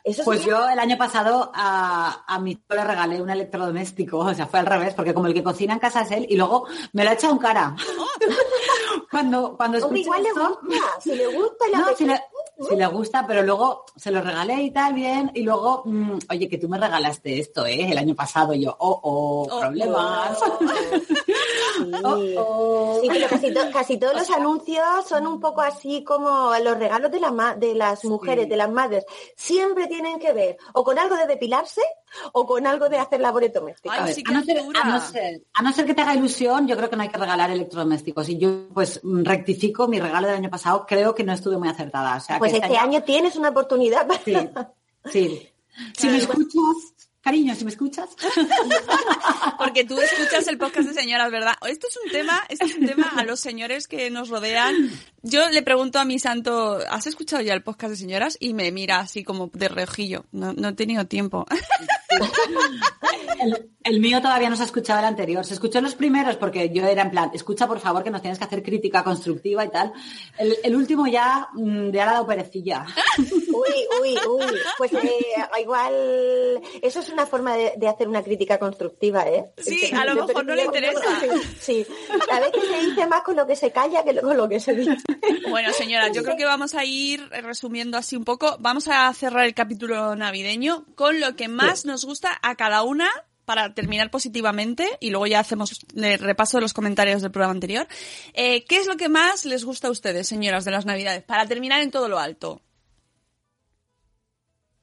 Eso 0.04 0.24
Pues 0.24 0.40
sería- 0.40 0.54
yo 0.60 0.70
el 0.70 0.80
año 0.80 0.98
pasado 0.98 1.52
a, 1.54 2.24
a 2.28 2.40
mi 2.40 2.52
hijo 2.52 2.62
le 2.70 2.84
regalé 2.84 3.22
un 3.22 3.30
electrodoméstico, 3.30 4.20
o 4.20 4.34
sea, 4.34 4.48
fue 4.48 4.60
al 4.60 4.66
revés, 4.66 4.94
porque 4.94 5.14
como 5.14 5.28
el 5.28 5.34
que 5.34 5.44
cocina 5.44 5.74
en 5.74 5.80
casa 5.80 6.02
es 6.02 6.12
él, 6.12 6.26
y 6.30 6.38
luego 6.38 6.66
me 6.94 7.04
lo 7.04 7.10
ha 7.10 7.14
echado 7.14 7.34
en 7.34 7.40
cara. 7.40 7.76
cuando 9.12 9.56
cuando 9.58 9.78
escuché 9.78 10.00
igual 10.02 10.24
le 10.24 10.30
esto- 10.30 10.60
gusta, 10.62 11.02
si 11.02 11.16
le 11.16 11.28
gusta, 11.28 11.66
No, 11.74 11.96
si 11.96 12.06
le, 12.06 12.14
apetece. 12.14 12.37
Si 12.68 12.76
le 12.76 12.86
gusta, 12.88 13.26
pero 13.28 13.44
luego 13.44 13.86
se 13.96 14.12
lo 14.12 14.22
regalé 14.22 14.64
y 14.64 14.72
tal, 14.72 14.94
bien, 14.94 15.32
y 15.34 15.42
luego, 15.44 15.84
mm, 15.86 16.18
oye, 16.32 16.48
que 16.50 16.58
tú 16.58 16.68
me 16.70 16.78
regalaste 16.80 17.40
esto, 17.40 17.66
¿eh? 17.66 17.92
El 17.92 17.98
año 17.98 18.16
pasado, 18.16 18.54
y 18.54 18.62
yo, 18.66 18.76
oh, 18.80 19.00
oh, 19.04 19.48
Oh, 19.52 19.60
problemas. 19.60 20.40
Sí. 21.78 22.36
Oh. 22.38 22.98
Sí, 23.02 23.08
pero 23.08 23.28
casi, 23.30 23.54
to- 23.54 23.72
casi 23.72 23.98
todos 24.00 24.16
los 24.16 24.30
anuncios 24.32 24.84
son 25.08 25.28
un 25.28 25.40
poco 25.40 25.62
así 25.62 26.04
como 26.04 26.52
los 26.64 26.78
regalos 26.78 27.12
de, 27.12 27.20
la 27.20 27.32
ma- 27.32 27.54
de 27.56 27.76
las 27.76 28.04
mujeres, 28.04 28.50
de 28.50 28.58
las 28.58 28.72
madres. 28.72 29.06
Siempre 29.36 29.86
tienen 29.88 30.18
que 30.20 30.34
ver 30.34 30.58
o 30.74 30.84
con 30.84 30.98
algo 30.98 31.16
de 31.16 31.28
depilarse 31.28 31.82
o 32.34 32.46
con 32.46 32.66
algo 32.68 32.90
de 32.90 32.98
hacer 32.98 33.20
labores 33.20 33.54
domésticas. 33.54 33.98
Ay, 33.98 34.04
A 34.04 34.06
ver, 34.06 34.16
sí, 34.16 34.24
a, 34.28 34.32
no 34.32 34.44
ser, 34.44 34.58
a 34.60 34.84
no 34.90 35.02
ser- 35.02 35.42
a 35.54 35.62
no 35.62 35.74
ser 35.74 35.86
que 35.86 35.94
te 35.94 36.02
haga 36.02 36.16
ilusión, 36.16 36.68
yo 36.68 36.76
creo 36.78 36.90
que 36.90 36.96
no 36.96 37.04
hay 37.04 37.10
que 37.10 37.18
regalar 37.18 37.52
electrodomésticos. 37.52 38.30
Y 38.30 38.38
yo, 38.38 38.70
pues, 38.74 39.00
rectifico 39.04 39.88
mi 39.88 40.00
regalo 40.00 40.28
del 40.28 40.38
año 40.38 40.50
pasado, 40.50 40.86
creo 40.88 41.14
que 41.16 41.24
no 41.24 41.34
estuve 41.34 41.58
muy 41.58 41.68
acertada. 41.70 42.18
O 42.18 42.20
sea, 42.20 42.40
pues 42.40 42.52
que 42.54 42.60
este 42.60 42.78
año 42.78 43.04
tienes 43.04 43.36
una 43.36 43.50
oportunidad 43.50 44.08
para... 44.08 44.20
Sí, 44.24 44.50
sí. 45.12 45.50
Si 45.96 46.08
me 46.08 46.18
escuchas, 46.18 46.94
cariño, 47.28 47.54
si 47.56 47.66
me 47.66 47.72
escuchas. 47.72 48.10
Porque 49.58 49.84
tú 49.84 50.00
escuchas 50.00 50.48
el 50.48 50.58
podcast 50.58 50.88
de 50.88 50.94
señoras, 50.94 51.30
¿verdad? 51.30 51.56
Esto 51.68 51.88
es 51.90 52.00
un 52.06 52.10
tema, 52.10 52.42
esto 52.48 52.66
es 52.66 52.76
un 52.78 52.86
tema 52.86 53.12
a 53.18 53.26
los 53.26 53.42
señores 53.42 53.90
que 53.90 54.10
nos 54.10 54.30
rodean. 54.30 54.90
Yo 55.24 55.50
le 55.50 55.62
pregunto 55.62 56.00
a 56.00 56.06
mi 56.06 56.20
santo, 56.20 56.80
¿has 56.90 57.06
escuchado 57.06 57.42
ya 57.42 57.54
el 57.54 57.64
podcast 57.64 57.92
de 57.92 57.98
señoras? 57.98 58.38
Y 58.40 58.54
me 58.54 58.72
mira 58.72 59.00
así 59.00 59.26
como 59.26 59.52
de 59.54 59.68
reojillo. 59.68 60.24
No, 60.32 60.54
no 60.54 60.70
he 60.70 60.74
tenido 60.74 61.06
tiempo. 61.06 61.46
El, 63.42 63.70
el 63.84 64.00
mío 64.00 64.22
todavía 64.22 64.50
no 64.50 64.56
se 64.56 64.64
ha 64.64 64.66
escuchado 64.66 65.00
el 65.00 65.06
anterior. 65.06 65.46
Se 65.46 65.54
escuchó 65.54 65.80
los 65.82 65.96
primeros 65.96 66.36
porque 66.36 66.70
yo 66.70 66.86
era 66.86 67.04
en 67.04 67.12
plan, 67.12 67.32
escucha 67.34 67.68
por 67.68 67.80
favor 67.80 68.04
que 68.04 68.10
nos 68.10 68.22
tienes 68.22 68.38
que 68.38 68.46
hacer 68.46 68.64
crítica 68.64 69.04
constructiva 69.04 69.64
y 69.64 69.70
tal. 69.70 69.94
El, 70.38 70.58
el 70.64 70.76
último 70.76 71.08
ya, 71.08 71.48
mm, 71.54 71.90
le 71.90 72.02
ha 72.02 72.06
dado 72.06 72.28
perecilla. 72.28 72.86
Uy, 73.18 73.88
uy, 74.02 74.18
uy. 74.30 74.56
Pues 74.78 74.94
eh, 74.94 75.26
igual 75.62 76.62
eso 76.82 77.00
es 77.00 77.10
una 77.18 77.26
forma 77.26 77.56
de, 77.56 77.74
de 77.78 77.88
hacer 77.88 78.08
una 78.08 78.24
crítica 78.24 78.60
constructiva, 78.60 79.28
¿eh? 79.28 79.52
Sí, 79.58 79.92
a 79.94 80.06
lo 80.06 80.28
mejor 80.28 80.46
no 80.46 80.56
le 80.56 80.66
interesa. 80.66 81.02
Sí, 81.20 81.28
sí. 81.60 81.88
A 82.32 82.40
veces 82.40 82.64
se 82.70 82.86
dice 82.86 83.08
más 83.08 83.24
con 83.24 83.36
lo 83.36 83.48
que 83.48 83.56
se 83.56 83.72
calla 83.72 84.04
que 84.04 84.16
con 84.22 84.38
lo 84.38 84.48
que 84.48 84.60
se 84.60 84.76
dice. 84.76 84.98
Bueno, 85.50 85.74
señoras, 85.74 86.12
yo 86.14 86.24
creo 86.24 86.38
que 86.38 86.46
vamos 86.46 86.76
a 86.76 86.86
ir 86.86 87.28
resumiendo 87.30 87.98
así 87.98 88.16
un 88.16 88.24
poco. 88.24 88.58
Vamos 88.60 88.88
a 88.88 89.12
cerrar 89.14 89.46
el 89.46 89.56
capítulo 89.56 90.16
navideño 90.16 90.86
con 90.96 91.20
lo 91.20 91.36
que 91.36 91.48
más 91.48 91.86
nos 91.86 92.06
gusta 92.06 92.38
a 92.42 92.56
cada 92.56 92.84
una 92.84 93.10
para 93.46 93.74
terminar 93.74 94.12
positivamente 94.12 94.86
y 95.00 95.10
luego 95.10 95.26
ya 95.26 95.40
hacemos 95.40 95.80
el 95.96 96.20
repaso 96.20 96.58
de 96.58 96.62
los 96.62 96.74
comentarios 96.74 97.22
del 97.22 97.32
programa 97.32 97.54
anterior. 97.54 97.88
Eh, 98.34 98.66
¿Qué 98.66 98.78
es 98.78 98.88
lo 98.88 98.98
que 98.98 99.10
más 99.10 99.46
les 99.46 99.64
gusta 99.64 99.88
a 99.88 99.92
ustedes, 99.92 100.28
señoras, 100.28 100.66
de 100.66 100.72
las 100.72 100.86
navidades? 100.86 101.24
Para 101.24 101.48
terminar 101.48 101.82
en 101.82 101.90
todo 101.90 102.10
lo 102.10 102.20
alto. 102.20 102.62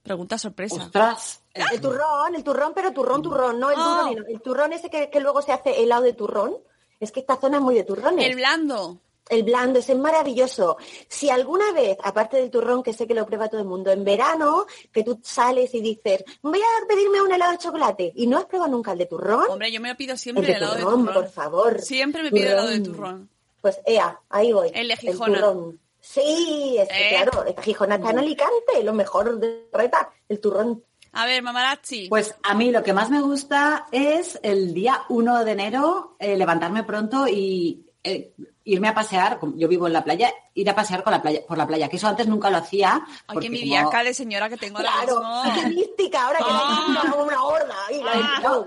Pregunta 0.04 0.38
sorpresa. 0.38 0.76
Ostras. 0.76 1.40
El 1.54 1.80
turrón, 1.80 2.34
el 2.36 2.44
turrón, 2.44 2.72
pero 2.74 2.92
turrón, 2.92 3.22
turrón, 3.22 3.58
no 3.58 3.70
el 3.70 3.76
Oh. 3.78 4.08
duro. 4.10 4.24
El 4.28 4.40
turrón 4.42 4.72
ese 4.74 4.88
que, 4.90 5.10
que 5.10 5.18
luego 5.20 5.42
se 5.42 5.50
hace 5.52 5.82
helado 5.82 6.02
de 6.02 6.12
turrón. 6.12 6.56
Es 7.00 7.10
que 7.10 7.20
esta 7.20 7.36
zona 7.40 7.56
es 7.56 7.62
muy 7.62 7.74
de 7.74 7.84
turrones. 7.84 8.24
El 8.24 8.36
blando. 8.36 8.98
El 9.30 9.42
blando, 9.42 9.78
ese 9.78 9.92
es 9.92 9.98
maravilloso. 9.98 10.76
Si 11.08 11.30
alguna 11.30 11.72
vez, 11.72 11.96
aparte 12.04 12.36
del 12.36 12.50
turrón, 12.50 12.82
que 12.82 12.92
sé 12.92 13.06
que 13.06 13.14
lo 13.14 13.24
prueba 13.24 13.48
todo 13.48 13.62
el 13.62 13.66
mundo, 13.66 13.90
en 13.90 14.04
verano, 14.04 14.66
que 14.92 15.02
tú 15.02 15.18
sales 15.22 15.72
y 15.74 15.80
dices, 15.80 16.22
voy 16.42 16.60
a 16.60 16.86
pedirme 16.86 17.22
un 17.22 17.32
helado 17.32 17.52
de 17.52 17.58
chocolate, 17.58 18.12
y 18.14 18.26
no 18.26 18.36
has 18.36 18.44
probado 18.44 18.70
nunca 18.70 18.92
el 18.92 18.98
de 18.98 19.06
turrón, 19.06 19.46
Hombre, 19.48 19.72
yo 19.72 19.80
me 19.80 19.88
lo 19.88 19.96
pido 19.96 20.12
el 20.12 20.18
siempre 20.18 20.44
de 20.46 20.52
el 20.52 20.56
helado 20.58 20.74
de 20.74 20.82
turrón, 20.82 21.00
turrón. 21.06 21.14
por 21.14 21.30
favor. 21.32 21.80
Siempre 21.80 22.22
me 22.22 22.30
pido 22.30 22.48
helado 22.52 22.68
de 22.68 22.80
turrón. 22.80 23.30
Pues, 23.62 23.80
ea, 23.86 24.20
ahí 24.28 24.52
voy. 24.52 24.70
El 24.74 24.88
de 24.88 24.96
Gijona. 24.98 25.40
turrón. 25.40 25.80
Sí, 26.06 26.76
es 26.78 26.86
que, 26.88 27.08
Eh. 27.08 27.22
claro, 27.22 27.44
Gijona 27.62 27.94
está 27.94 28.10
en 28.10 28.18
Alicante, 28.18 28.82
lo 28.82 28.92
mejor 28.92 29.38
de 29.38 29.68
reta, 29.72 30.10
el 30.28 30.38
turrón. 30.38 30.84
A 31.12 31.24
ver, 31.24 31.42
mamarazzi. 31.42 32.08
Pues 32.10 32.34
a 32.42 32.54
mí 32.54 32.70
lo 32.70 32.82
que 32.82 32.92
más 32.92 33.08
me 33.08 33.22
gusta 33.22 33.86
es 33.90 34.38
el 34.42 34.74
día 34.74 35.04
1 35.08 35.44
de 35.46 35.52
enero 35.52 36.16
eh, 36.18 36.36
levantarme 36.36 36.84
pronto 36.84 37.26
y 37.26 37.86
eh, 38.02 38.34
irme 38.64 38.88
a 38.88 38.94
pasear. 38.94 39.38
como 39.38 39.56
Yo 39.56 39.68
vivo 39.68 39.86
en 39.86 39.92
la 39.92 40.02
playa, 40.02 40.32
ir 40.54 40.68
a 40.70 40.74
pasear 40.74 41.02
con 41.04 41.10
la 41.12 41.20
playa, 41.20 41.40
por 41.46 41.58
la 41.58 41.66
playa, 41.66 41.88
que 41.88 41.96
eso 41.96 42.08
antes 42.08 42.26
nunca 42.26 42.48
lo 42.50 42.56
hacía. 42.58 42.94
Ay, 43.04 43.04
qué 43.04 43.24
como- 43.26 43.42
envidiaca 43.42 44.02
de 44.02 44.14
señora 44.14 44.48
que 44.48 44.56
tengo 44.56 44.78
ahora 44.78 44.90
Claro, 45.02 45.20
mismo. 45.44 45.60
qué 45.60 45.68
mística, 45.74 46.26
ahora 46.26 46.38
que 46.38 46.44
Ah. 46.48 47.04
como 47.10 47.24
una 47.24 47.42
horda. 47.44 47.74
la 47.90 48.12
Ah. 48.14 48.64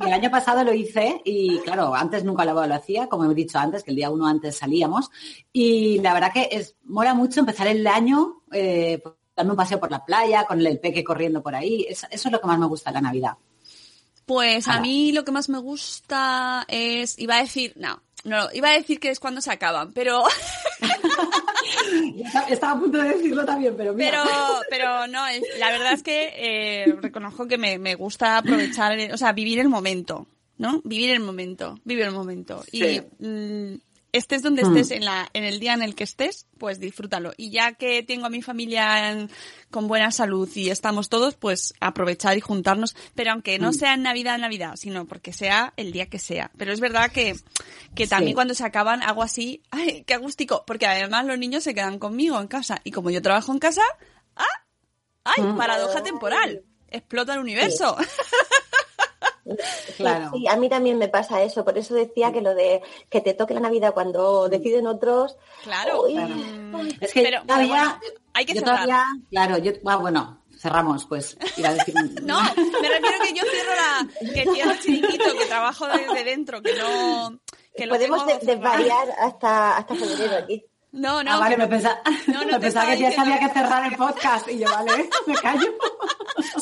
Y 0.00 0.04
el, 0.06 0.12
año 0.12 0.30
pasado 0.30 0.64
lo 0.64 0.72
hice 0.74 1.20
y 1.24 1.58
claro, 1.60 1.94
antes 1.94 2.24
nunca 2.24 2.44
lo, 2.44 2.66
lo 2.66 2.74
hacía, 2.74 3.08
como 3.08 3.30
he 3.30 3.34
dicho 3.34 3.58
antes, 3.58 3.82
que 3.84 3.90
el 3.90 3.96
día 3.96 4.10
uno 4.10 4.26
antes 4.26 4.56
salíamos. 4.56 5.10
Y 5.52 6.00
la 6.00 6.12
verdad 6.14 6.32
que 6.32 6.48
es 6.50 6.76
mola 6.84 7.14
mucho 7.14 7.40
empezar 7.40 7.66
el 7.68 7.86
año 7.86 8.42
eh, 8.52 9.00
pues, 9.02 9.14
dando 9.36 9.52
un 9.52 9.56
paseo 9.56 9.80
por 9.80 9.90
la 9.90 10.04
playa, 10.04 10.44
con 10.44 10.64
el 10.64 10.78
peque 10.80 11.02
corriendo 11.04 11.42
por 11.42 11.54
ahí. 11.54 11.86
Es- 11.88 12.06
eso 12.10 12.28
es 12.28 12.32
lo 12.32 12.40
que 12.40 12.46
más 12.46 12.58
me 12.58 12.66
gusta 12.66 12.90
de 12.90 12.94
la 12.94 13.00
Navidad. 13.00 13.32
Pues 14.26 14.68
a 14.68 14.80
mí 14.80 15.12
lo 15.12 15.24
que 15.24 15.32
más 15.32 15.48
me 15.50 15.58
gusta 15.58 16.64
es, 16.68 17.18
iba 17.18 17.36
a 17.36 17.40
decir, 17.42 17.74
no, 17.76 18.00
no, 18.24 18.48
iba 18.52 18.70
a 18.70 18.72
decir 18.72 18.98
que 19.00 19.10
es 19.10 19.20
cuando 19.20 19.40
se 19.40 19.52
acaban, 19.52 19.92
pero, 19.92 20.24
Estaba 22.48 22.72
a 22.74 22.78
punto 22.78 22.98
de 22.98 23.08
decirlo 23.10 23.44
también, 23.44 23.74
pero 23.76 23.94
mira. 23.94 24.22
pero, 24.24 24.60
pero 24.70 25.06
no, 25.06 25.24
la 25.58 25.70
verdad 25.70 25.92
es 25.92 26.02
que 26.02 26.32
eh, 26.36 26.94
reconozco 27.00 27.46
que 27.46 27.58
me, 27.58 27.78
me 27.78 27.94
gusta 27.94 28.38
aprovechar, 28.38 28.92
el- 28.98 29.12
o 29.12 29.16
sea, 29.16 29.32
vivir 29.32 29.58
el 29.58 29.68
momento, 29.68 30.26
¿no? 30.58 30.80
Vivir 30.84 31.10
el 31.10 31.20
momento, 31.20 31.78
vivir 31.84 32.04
el 32.04 32.12
momento. 32.12 32.64
Y 32.72 32.80
Sí. 32.82 33.02
Estés 34.16 34.42
donde 34.42 34.64
Mm. 34.64 34.76
estés, 34.76 34.90
en, 34.96 35.04
la, 35.04 35.28
en 35.32 35.44
el 35.44 35.60
día 35.60 35.74
en 35.74 35.82
el 35.82 35.94
que 35.94 36.04
estés, 36.04 36.46
pues 36.58 36.80
disfrútalo. 36.80 37.32
Y 37.36 37.50
ya 37.50 37.72
que 37.72 38.02
tengo 38.02 38.26
a 38.26 38.30
mi 38.30 38.42
familia 38.42 39.10
en- 39.10 39.30
con 39.70 39.88
buena 39.88 40.10
salud 40.10 40.48
y 40.54 40.70
estamos 40.70 41.08
todos, 41.08 41.34
pues 41.34 41.74
aprovechar 41.80 42.36
y 42.36 42.40
juntarnos. 42.40 42.94
Pero 43.14 43.32
aunque 43.32 43.58
no 43.58 43.70
Mm. 43.70 43.74
sea 43.74 43.94
en 43.94 44.02
Navidad, 44.02 44.38
Navidad, 44.38 44.76
sino 44.76 45.04
porque 45.06 45.32
sea 45.32 45.72
el 45.76 45.92
día 45.92 46.06
que 46.06 46.18
sea. 46.18 46.50
Pero 46.56 46.72
es 46.72 46.80
verdad 46.80 47.10
que, 47.10 47.34
que 47.94 48.06
también 48.06 48.30
Sí. 48.30 48.34
cuando 48.34 48.54
se 48.54 48.64
acaban 48.64 49.02
hago 49.02 49.22
así, 49.22 49.62
¡ay, 49.70 50.04
qué 50.06 50.14
agustico! 50.14 50.64
Porque 50.66 50.86
además 50.86 51.26
los 51.26 51.38
niños 51.38 51.64
se 51.64 51.74
quedan 51.74 51.98
conmigo 51.98 52.40
en 52.40 52.46
casa. 52.48 52.80
Y 52.84 52.90
como 52.92 53.10
yo 53.10 53.20
trabajo 53.22 53.52
en 53.52 53.58
casa, 53.58 53.82
¡ah! 54.36 54.44
¡ay! 55.24 55.42
Mm. 55.42 55.56
Paradoja 55.56 56.02
temporal. 56.02 56.62
Explota 56.88 57.34
el 57.34 57.40
universo. 57.40 57.96
Claro. 59.96 60.30
Sí, 60.34 60.46
a 60.48 60.56
mí 60.56 60.68
también 60.68 60.96
me 60.98 61.08
pasa 61.08 61.42
eso, 61.42 61.64
por 61.64 61.76
eso 61.76 61.94
decía 61.94 62.32
que 62.32 62.40
lo 62.40 62.54
de 62.54 62.82
que 63.10 63.20
te 63.20 63.34
toque 63.34 63.54
la 63.54 63.60
Navidad 63.60 63.92
cuando 63.94 64.48
deciden 64.48 64.86
otros. 64.86 65.36
Claro. 65.62 66.04
Uy, 66.04 66.14
Mm, 66.16 66.88
Es 67.00 67.12
que 67.12 67.22
pero, 67.22 67.42
todavía, 67.42 67.68
bueno, 67.68 68.00
hay 68.32 68.46
que 68.46 68.54
yo 68.54 68.60
cerrar. 68.60 68.74
todavía, 68.84 69.04
claro, 69.30 69.58
yo, 69.58 69.72
ah, 69.86 69.96
bueno, 69.96 70.42
cerramos, 70.58 71.04
pues, 71.06 71.36
iba 71.56 71.68
a 71.68 71.74
decir. 71.74 71.94
No, 72.22 72.40
me 72.42 72.88
refiero 72.88 73.18
que 73.22 73.32
yo 73.34 73.42
cierro 73.50 73.72
la, 73.76 74.32
que 74.32 74.50
cierro 74.52 74.70
el 74.72 74.80
chiringuito, 74.80 75.24
que 75.38 75.44
trabajo 75.46 75.86
desde 75.88 76.24
dentro, 76.24 76.62
que 76.62 76.72
no, 76.74 77.38
que 77.76 77.86
lo 77.86 77.94
podemos 77.94 78.26
desvariar 78.42 79.08
hasta, 79.20 79.76
hasta 79.76 79.94
febrero 79.94 80.36
aquí. 80.38 80.64
No, 80.94 81.24
no. 81.24 81.32
ah, 81.32 81.38
vale, 81.38 81.56
me 81.56 81.66
pensaba, 81.66 82.00
No, 82.28 82.44
no 82.44 82.60
pensaba 82.60 82.92
que 82.92 82.98
ya 82.98 83.10
sabía 83.10 83.40
que 83.40 83.48
cerrar 83.48 83.90
el 83.90 83.96
podcast 83.96 84.48
y 84.48 84.60
yo, 84.60 84.70
vale, 84.70 85.10
me 85.26 85.34
callo. 85.34 85.74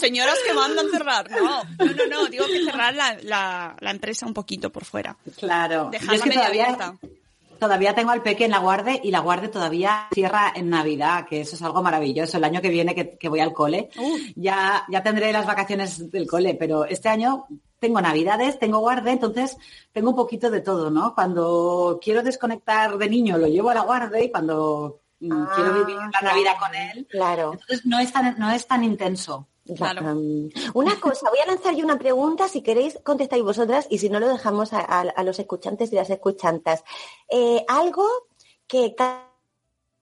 Señoras 0.00 0.38
que 0.46 0.54
mandan 0.54 0.90
cerrar. 0.90 1.30
No, 1.30 1.62
no, 1.78 1.84
no, 1.84 2.06
no, 2.08 2.26
digo 2.28 2.46
que 2.46 2.64
cerrar 2.64 2.94
la, 2.94 3.18
la, 3.22 3.76
la 3.78 3.90
empresa 3.90 4.24
un 4.24 4.32
poquito 4.32 4.70
por 4.70 4.86
fuera. 4.86 5.16
Claro. 5.36 5.90
Dejarla 5.92 6.14
es 6.14 6.22
que 6.22 6.30
todavía, 6.30 6.64
abierta. 6.64 6.94
Todavía 7.62 7.94
tengo 7.94 8.10
al 8.10 8.22
peque 8.22 8.44
en 8.46 8.50
la 8.50 8.58
guarde 8.58 9.00
y 9.04 9.12
la 9.12 9.20
guarde 9.20 9.46
todavía 9.48 10.08
cierra 10.12 10.52
en 10.54 10.68
Navidad, 10.68 11.26
que 11.28 11.42
eso 11.42 11.54
es 11.54 11.62
algo 11.62 11.80
maravilloso. 11.80 12.36
El 12.36 12.44
año 12.44 12.60
que 12.60 12.68
viene 12.70 12.92
que, 12.94 13.16
que 13.16 13.28
voy 13.28 13.38
al 13.40 13.52
cole, 13.52 13.88
Uh. 13.96 14.16
ya, 14.34 14.84
ya 14.90 15.02
tendré 15.02 15.32
las 15.32 15.46
vacaciones 15.46 16.10
del 16.10 16.26
cole, 16.26 16.54
pero 16.54 16.84
este 16.84 17.08
año 17.08 17.46
tengo 17.78 18.00
Navidades, 18.00 18.58
tengo 18.58 18.80
guarde, 18.80 19.12
entonces 19.12 19.56
tengo 19.92 20.10
un 20.10 20.16
poquito 20.16 20.50
de 20.50 20.60
todo, 20.60 20.90
¿no? 20.90 21.14
Cuando 21.14 22.00
quiero 22.02 22.22
desconectar 22.24 22.98
de 22.98 23.08
niño 23.08 23.38
lo 23.38 23.46
llevo 23.46 23.70
a 23.70 23.74
la 23.74 23.82
guarde 23.82 24.24
y 24.24 24.30
cuando 24.32 25.00
mm, 25.20 25.32
Ah, 25.32 25.52
quiero 25.54 25.72
vivir 25.74 25.96
la 25.96 26.10
claro. 26.10 26.26
Navidad 26.26 26.52
con 26.60 26.74
él, 26.74 27.06
Claro. 27.10 27.52
entonces 27.52 27.86
no 27.86 27.98
es 28.00 28.12
tan, 28.12 28.36
no 28.38 28.50
es 28.50 28.66
tan 28.66 28.82
intenso. 28.84 29.46
Una 30.74 30.98
cosa, 31.00 31.30
voy 31.30 31.38
a 31.38 31.46
lanzar 31.46 31.74
yo 31.74 31.84
una 31.84 31.98
pregunta, 31.98 32.48
si 32.48 32.62
queréis 32.62 32.98
contestáis 33.04 33.42
vosotras 33.42 33.86
y 33.88 33.98
si 33.98 34.10
no 34.10 34.18
lo 34.18 34.28
dejamos 34.28 34.72
a, 34.72 35.22
los 35.22 35.38
escuchantes 35.38 35.92
y 35.92 35.96
las 35.96 36.10
escuchantas. 36.10 36.82
Eh, 37.28 37.64
algo 37.68 38.06
que 38.66 38.94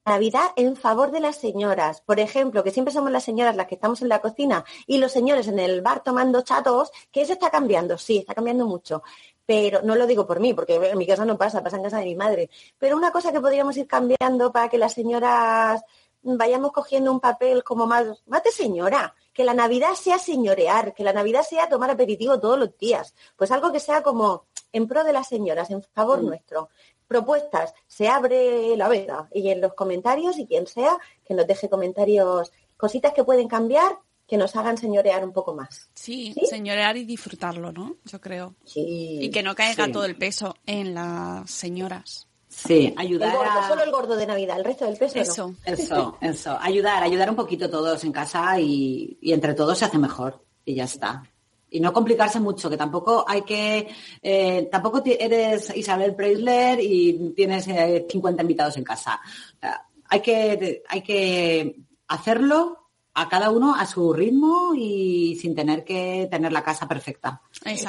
Navidad 0.06 0.52
en 0.56 0.76
favor 0.76 1.10
de 1.10 1.20
las 1.20 1.36
señoras. 1.36 2.00
Por 2.00 2.20
ejemplo, 2.20 2.64
que 2.64 2.70
siempre 2.70 2.92
somos 2.92 3.12
las 3.12 3.22
señoras 3.22 3.54
las 3.54 3.66
que 3.66 3.74
estamos 3.74 4.00
en 4.02 4.08
la 4.08 4.20
cocina 4.20 4.64
y 4.86 4.98
los 4.98 5.12
señores 5.12 5.46
en 5.46 5.58
el 5.58 5.82
bar 5.82 6.02
tomando 6.02 6.42
chatos, 6.42 6.90
que 7.12 7.22
eso 7.22 7.34
está 7.34 7.50
cambiando, 7.50 7.98
sí, 7.98 8.18
está 8.18 8.34
cambiando 8.34 8.66
mucho. 8.66 9.02
Pero 9.44 9.82
no 9.82 9.94
lo 9.96 10.06
digo 10.06 10.26
por 10.26 10.40
mí, 10.40 10.54
porque 10.54 10.74
en 10.76 10.98
mi 10.98 11.06
casa 11.06 11.24
no 11.24 11.36
pasa, 11.36 11.62
pasa 11.62 11.76
en 11.76 11.82
casa 11.82 11.98
de 11.98 12.06
mi 12.06 12.16
madre. 12.16 12.50
Pero 12.78 12.96
una 12.96 13.12
cosa 13.12 13.30
que 13.30 13.40
podríamos 13.40 13.76
ir 13.76 13.86
cambiando 13.86 14.50
para 14.50 14.68
que 14.68 14.78
las 14.78 14.94
señoras 14.94 15.82
vayamos 16.22 16.72
cogiendo 16.72 17.12
un 17.12 17.20
papel 17.20 17.62
como 17.62 17.86
más, 17.86 18.06
más 18.26 18.42
de 18.42 18.50
señora, 18.50 19.14
que 19.32 19.44
la 19.44 19.54
Navidad 19.54 19.94
sea 19.94 20.18
señorear, 20.18 20.94
que 20.94 21.04
la 21.04 21.12
Navidad 21.12 21.42
sea 21.42 21.68
tomar 21.68 21.90
aperitivo 21.90 22.40
todos 22.40 22.58
los 22.58 22.76
días, 22.78 23.14
pues 23.36 23.50
algo 23.50 23.72
que 23.72 23.80
sea 23.80 24.02
como 24.02 24.46
en 24.72 24.86
pro 24.86 25.04
de 25.04 25.12
las 25.12 25.28
señoras, 25.28 25.70
en 25.70 25.82
favor 25.82 26.22
nuestro. 26.22 26.68
Propuestas, 27.06 27.74
se 27.88 28.08
abre 28.08 28.76
la 28.76 28.88
veda 28.88 29.28
y 29.32 29.50
en 29.50 29.60
los 29.60 29.74
comentarios 29.74 30.38
y 30.38 30.46
quien 30.46 30.66
sea 30.66 30.96
que 31.24 31.34
nos 31.34 31.46
deje 31.46 31.68
comentarios, 31.68 32.52
cositas 32.76 33.12
que 33.12 33.24
pueden 33.24 33.48
cambiar, 33.48 33.98
que 34.28 34.36
nos 34.36 34.54
hagan 34.54 34.78
señorear 34.78 35.24
un 35.24 35.32
poco 35.32 35.52
más. 35.54 35.90
Sí, 35.94 36.32
señorear 36.48 36.96
y 36.96 37.04
disfrutarlo, 37.04 37.72
¿no? 37.72 37.96
Yo 38.04 38.20
creo. 38.20 38.54
Sí. 38.64 39.18
Y 39.20 39.30
que 39.30 39.42
no 39.42 39.56
caiga 39.56 39.86
Sí. 39.86 39.92
todo 39.92 40.04
el 40.04 40.16
peso 40.16 40.54
en 40.66 40.94
las 40.94 41.50
señoras. 41.50 42.28
Sí, 42.52 42.86
El 42.86 42.98
ayudar 42.98 43.36
gordo, 43.36 43.50
a... 43.60 43.68
solo 43.68 43.82
el 43.84 43.90
gordo 43.92 44.16
de 44.16 44.26
Navidad, 44.26 44.58
el 44.58 44.64
resto 44.64 44.84
del 44.84 44.96
peso 44.96 45.14
no. 45.14 45.22
Eso. 45.22 45.54
Eso, 45.64 46.18
eso. 46.20 46.58
Ayudar, 46.60 47.00
ayudar 47.02 47.30
un 47.30 47.36
poquito 47.36 47.70
todos 47.70 48.02
en 48.02 48.10
casa 48.10 48.58
y, 48.58 49.16
y 49.20 49.32
entre 49.32 49.54
todos 49.54 49.78
se 49.78 49.84
hace 49.84 49.98
mejor. 49.98 50.44
Y 50.64 50.74
ya 50.74 50.84
está. 50.84 51.22
Y 51.70 51.78
no 51.78 51.92
complicarse 51.92 52.40
mucho, 52.40 52.68
que 52.68 52.76
tampoco 52.76 53.24
hay 53.26 53.42
que... 53.42 53.88
eh, 54.20 54.68
tampoco 54.70 55.00
eres 55.06 55.74
Isabel 55.76 56.16
Preisler 56.16 56.80
y 56.82 57.32
tienes 57.36 57.68
eh, 57.68 58.06
50 58.10 58.42
invitados 58.42 58.76
en 58.76 58.82
casa. 58.84 59.20
O 59.56 59.60
sea, 59.60 59.86
hay, 60.08 60.20
que, 60.20 60.82
hay 60.88 61.02
que 61.02 61.76
hacerlo 62.08 62.88
a 63.14 63.28
cada 63.28 63.50
uno 63.50 63.74
a 63.76 63.86
su 63.86 64.12
ritmo 64.12 64.72
y 64.74 65.36
sin 65.40 65.54
tener 65.54 65.84
que 65.84 66.26
tener 66.28 66.52
la 66.52 66.64
casa 66.64 66.88
perfecta. 66.88 67.40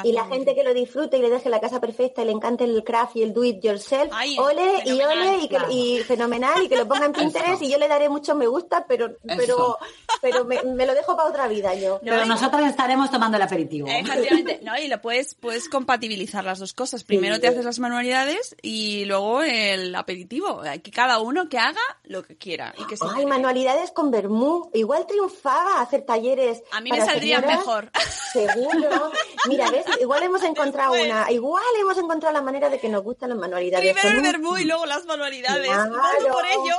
Y 0.04 0.12
la 0.12 0.26
gente 0.26 0.54
que 0.54 0.62
lo 0.62 0.74
disfrute 0.74 1.16
y 1.18 1.22
le 1.22 1.30
deje 1.30 1.48
la 1.48 1.60
casa 1.60 1.80
perfecta 1.80 2.22
y 2.22 2.26
le 2.26 2.32
encante 2.32 2.64
el 2.64 2.84
craft 2.84 3.16
y 3.16 3.22
el 3.22 3.32
do 3.32 3.42
it 3.44 3.60
yourself, 3.62 4.10
Ay, 4.12 4.36
ole 4.38 4.62
y 4.84 4.90
fenomenal, 4.90 5.18
ole 5.18 5.36
y, 5.38 5.40
que- 5.42 5.48
claro. 5.48 5.66
y 5.70 5.98
fenomenal 6.00 6.62
y 6.62 6.68
que 6.68 6.76
lo 6.76 6.86
ponga 6.86 7.06
en 7.06 7.12
Pinterest 7.14 7.62
y 7.62 7.70
yo 7.70 7.78
le 7.78 7.88
daré 7.88 8.08
mucho 8.08 8.34
me 8.34 8.46
gusta, 8.46 8.84
pero 8.86 9.16
pero 9.24 9.78
pero 10.20 10.44
me, 10.44 10.62
me 10.62 10.86
lo 10.86 10.94
dejo 10.94 11.16
para 11.16 11.28
otra 11.28 11.48
vida 11.48 11.74
yo. 11.74 12.00
Pero 12.02 12.24
nosotras 12.26 12.68
estaremos 12.70 13.10
tomando 13.10 13.36
el 13.36 13.42
aperitivo. 13.42 13.88
Efectivamente, 13.88 14.60
no, 14.62 14.78
y 14.78 14.88
lo 14.88 15.00
puedes, 15.00 15.34
puedes 15.34 15.68
compatibilizar 15.68 16.44
las 16.44 16.58
dos 16.58 16.72
cosas. 16.74 17.02
Primero 17.04 17.40
te 17.40 17.48
haces 17.48 17.64
las 17.64 17.78
manualidades 17.78 18.54
y 18.62 19.04
luego 19.06 19.42
el 19.42 19.94
aperitivo. 19.94 20.60
Que 20.82 20.90
cada 20.90 21.18
uno 21.20 21.48
que 21.48 21.58
haga 21.58 21.80
lo 22.04 22.22
que 22.22 22.36
quiera. 22.36 22.74
Y 22.78 22.86
que 22.86 22.96
se 22.96 23.04
Ay, 23.16 23.26
manualidades 23.26 23.90
con 23.90 24.10
vermú. 24.10 24.70
Igual 24.74 25.06
triunfaba 25.06 25.80
hacer 25.80 26.02
talleres. 26.02 26.62
A 26.72 26.80
mí 26.80 26.90
me 26.90 26.98
para 26.98 27.10
saldría 27.12 27.36
señoras. 27.40 27.58
mejor. 27.58 27.90
Seguro. 28.32 29.12
Mira, 29.48 29.61
¿ves? 29.70 29.84
Igual 30.00 30.22
hemos 30.22 30.42
encontrado 30.44 30.92
una. 30.92 31.30
Igual 31.30 31.64
hemos 31.80 31.96
encontrado 31.98 32.32
la 32.32 32.42
manera 32.42 32.68
de 32.68 32.78
que 32.78 32.88
nos 32.88 33.02
gustan 33.02 33.30
las 33.30 33.38
manualidades. 33.38 33.92
Primero 33.92 34.16
el 34.16 34.22
vermú 34.22 34.56
y 34.56 34.64
luego 34.64 34.86
las 34.86 35.04
manualidades. 35.06 35.66
Claro. 35.66 35.92
Vamos 35.96 36.24
por 36.30 36.46
ello. 36.46 36.76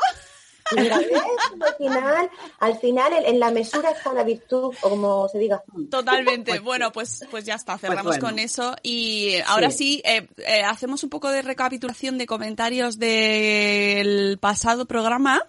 Mira. 0.75 0.95
Al 0.95 1.75
final, 1.77 2.29
al 2.59 2.79
final 2.79 3.13
en, 3.25 3.39
la 3.39 3.51
mesura 3.51 3.91
está 3.91 4.13
la 4.13 4.23
virtud, 4.23 4.73
o 4.81 4.89
como 4.89 5.27
se 5.27 5.37
diga. 5.37 5.61
Totalmente. 5.91 6.59
Bueno, 6.59 6.91
pues, 6.91 7.25
pues 7.29 7.45
ya 7.45 7.55
está, 7.55 7.77
cerramos 7.77 8.05
bueno. 8.05 8.25
con 8.25 8.39
eso. 8.39 8.75
Y 8.81 9.35
ahora 9.45 9.71
sí, 9.71 10.01
eh, 10.05 10.27
eh, 10.37 10.63
hacemos 10.63 11.03
un 11.03 11.09
poco 11.09 11.29
de 11.29 11.41
recapitulación 11.41 12.17
de 12.17 12.25
comentarios 12.25 12.97
del 12.97 14.37
pasado 14.39 14.85
programa 14.85 15.45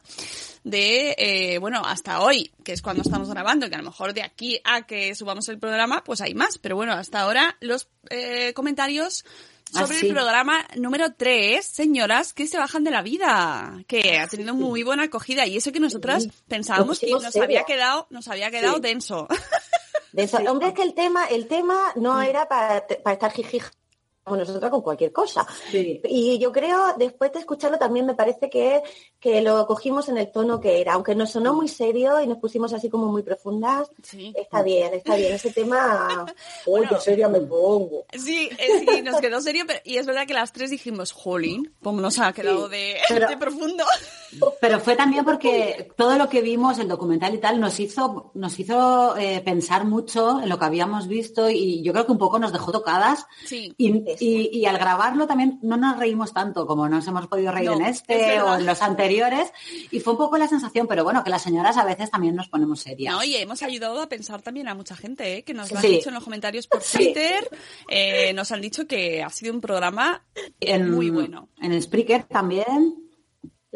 de, 0.64 1.14
eh, 1.18 1.58
bueno, 1.58 1.82
hasta 1.84 2.20
hoy, 2.22 2.50
que 2.64 2.72
es 2.72 2.82
cuando 2.82 3.02
estamos 3.02 3.28
grabando, 3.30 3.68
que 3.68 3.74
a 3.74 3.78
lo 3.78 3.84
mejor 3.84 4.14
de 4.14 4.22
aquí 4.22 4.60
a 4.64 4.86
que 4.86 5.14
subamos 5.14 5.48
el 5.48 5.58
programa, 5.58 6.02
pues 6.02 6.20
hay 6.20 6.34
más. 6.34 6.58
Pero 6.58 6.74
bueno, 6.76 6.92
hasta 6.92 7.20
ahora 7.20 7.56
los 7.60 7.88
eh, 8.10 8.52
comentarios 8.54 9.24
sobre 9.70 9.96
Ah, 9.96 9.98
sí. 10.00 10.06
el 10.06 10.12
programa 10.14 10.66
número 10.76 11.12
3, 11.14 11.64
señoras 11.64 12.32
que 12.32 12.46
se 12.46 12.58
bajan 12.58 12.84
de 12.84 12.90
la 12.90 13.02
vida, 13.02 13.82
que 13.86 14.18
ha 14.18 14.26
tenido 14.26 14.54
muy 14.54 14.82
buena 14.82 15.04
acogida 15.04 15.46
y 15.46 15.56
eso 15.56 15.72
que 15.72 15.80
nosotras 15.80 16.28
pensábamos 16.48 16.98
que 16.98 17.10
nos 17.10 17.34
había 17.36 17.64
quedado, 17.64 18.06
nos 18.10 18.28
había 18.28 18.50
quedado 18.50 18.76
Sí. 18.76 18.80
denso. 18.82 19.28
De 20.12 20.22
eso. 20.24 20.36
Hombre, 20.48 20.68
es 20.68 20.74
que 20.74 20.82
el 20.82 20.94
tema, 20.94 21.24
el 21.26 21.46
tema 21.48 21.92
no 21.96 22.20
era 22.22 22.46
para, 22.48 22.86
para 23.02 23.14
estar 23.14 23.32
jijija 23.32 23.70
nosotros 24.26 24.70
con 24.70 24.80
cualquier 24.82 25.12
cosa. 25.12 25.46
Sí. 25.70 26.00
Y 26.04 26.38
yo 26.38 26.50
creo, 26.52 26.94
después 26.96 27.32
de 27.32 27.40
escucharlo, 27.40 27.78
también 27.78 28.06
me 28.06 28.14
parece 28.14 28.48
que, 28.48 28.82
que 29.20 29.42
lo 29.42 29.66
cogimos 29.66 30.08
en 30.08 30.16
el 30.18 30.30
tono 30.32 30.60
que 30.60 30.80
era. 30.80 30.94
Aunque 30.94 31.14
nos 31.14 31.30
sonó 31.30 31.52
muy 31.54 31.68
serio 31.68 32.20
y 32.20 32.26
nos 32.26 32.38
pusimos 32.38 32.72
así 32.72 32.88
como 32.88 33.06
muy 33.06 33.22
profundas, 33.22 33.90
Sí. 34.02 34.32
está 34.36 34.62
bien, 34.62 34.94
está 34.94 35.16
bien. 35.16 35.34
Ese 35.34 35.50
tema, 35.52 36.24
uy, 36.66 36.86
qué 36.88 36.98
seria 37.00 37.28
me 37.28 37.40
pongo. 37.40 38.06
Sí, 38.12 38.48
eh, 38.58 38.84
sí, 38.88 39.02
nos 39.02 39.20
quedó 39.20 39.40
serio, 39.40 39.64
pero, 39.66 39.80
y 39.84 39.98
es 39.98 40.06
verdad 40.06 40.26
que 40.26 40.34
las 40.34 40.52
tres 40.52 40.70
dijimos, 40.70 41.12
jolín, 41.12 41.74
como 41.82 42.00
nos 42.00 42.18
ha 42.18 42.32
quedado 42.32 42.68
de, 42.68 42.96
pero- 43.08 43.28
de 43.28 43.36
profundo. 43.36 43.84
Pero 44.60 44.80
fue 44.80 44.96
también 44.96 45.24
porque 45.24 45.88
todo 45.96 46.16
lo 46.16 46.28
que 46.28 46.40
vimos, 46.42 46.78
el 46.78 46.88
documental 46.88 47.34
y 47.34 47.38
tal, 47.38 47.60
nos 47.60 47.78
hizo, 47.80 48.30
nos 48.34 48.58
hizo 48.58 49.16
eh, 49.16 49.40
pensar 49.44 49.84
mucho 49.84 50.40
en 50.42 50.48
lo 50.48 50.58
que 50.58 50.64
habíamos 50.64 51.08
visto 51.08 51.50
y 51.50 51.82
yo 51.82 51.92
creo 51.92 52.06
que 52.06 52.12
un 52.12 52.18
poco 52.18 52.38
nos 52.38 52.52
dejó 52.52 52.72
tocadas. 52.72 53.26
Sí. 53.46 53.74
Y, 53.78 54.04
y- 54.20 54.50
y 54.52 54.66
al 54.66 54.78
grabarlo 54.78 55.26
también 55.26 55.58
no 55.62 55.76
nos 55.76 55.98
reímos 55.98 56.32
tanto 56.32 56.66
como 56.66 56.88
nos 56.88 57.06
hemos 57.06 57.26
podido 57.26 57.52
reír 57.52 57.70
No, 57.70 57.76
en 57.76 57.82
es 57.86 57.96
este 57.98 58.40
o 58.42 58.54
en 58.56 58.66
los 58.66 58.82
anteriores. 58.82 59.52
Y 59.90 60.00
fue 60.00 60.12
un 60.14 60.18
poco 60.18 60.38
la 60.38 60.48
sensación, 60.48 60.86
pero 60.86 61.04
bueno, 61.04 61.22
que 61.24 61.30
las 61.30 61.42
señoras 61.42 61.76
a 61.76 61.84
veces 61.84 62.10
también 62.10 62.34
nos 62.34 62.48
ponemos 62.48 62.80
serias. 62.80 63.12
No, 63.14 63.20
oye, 63.20 63.42
hemos 63.42 63.62
ayudado 63.62 64.00
a 64.00 64.08
pensar 64.08 64.42
también 64.42 64.68
a 64.68 64.74
mucha 64.74 64.96
gente, 64.96 65.38
¿eh? 65.38 65.42
que 65.44 65.54
nos 65.54 65.70
lo 65.70 65.78
han 65.78 65.82
dicho 65.84 66.08
en 66.08 66.14
los 66.14 66.24
comentarios 66.24 66.66
por 66.66 66.82
Sí. 66.82 66.98
Twitter. 66.98 67.48
Eh, 67.88 68.32
nos 68.34 68.50
han 68.52 68.60
dicho 68.60 68.86
que 68.86 69.22
ha 69.22 69.30
sido 69.30 69.52
un 69.52 69.60
programa 69.60 70.24
en, 70.60 70.90
muy 70.90 71.10
bueno. 71.10 71.48
En 71.60 71.80
Spreaker 71.80 72.24
también. 72.24 73.03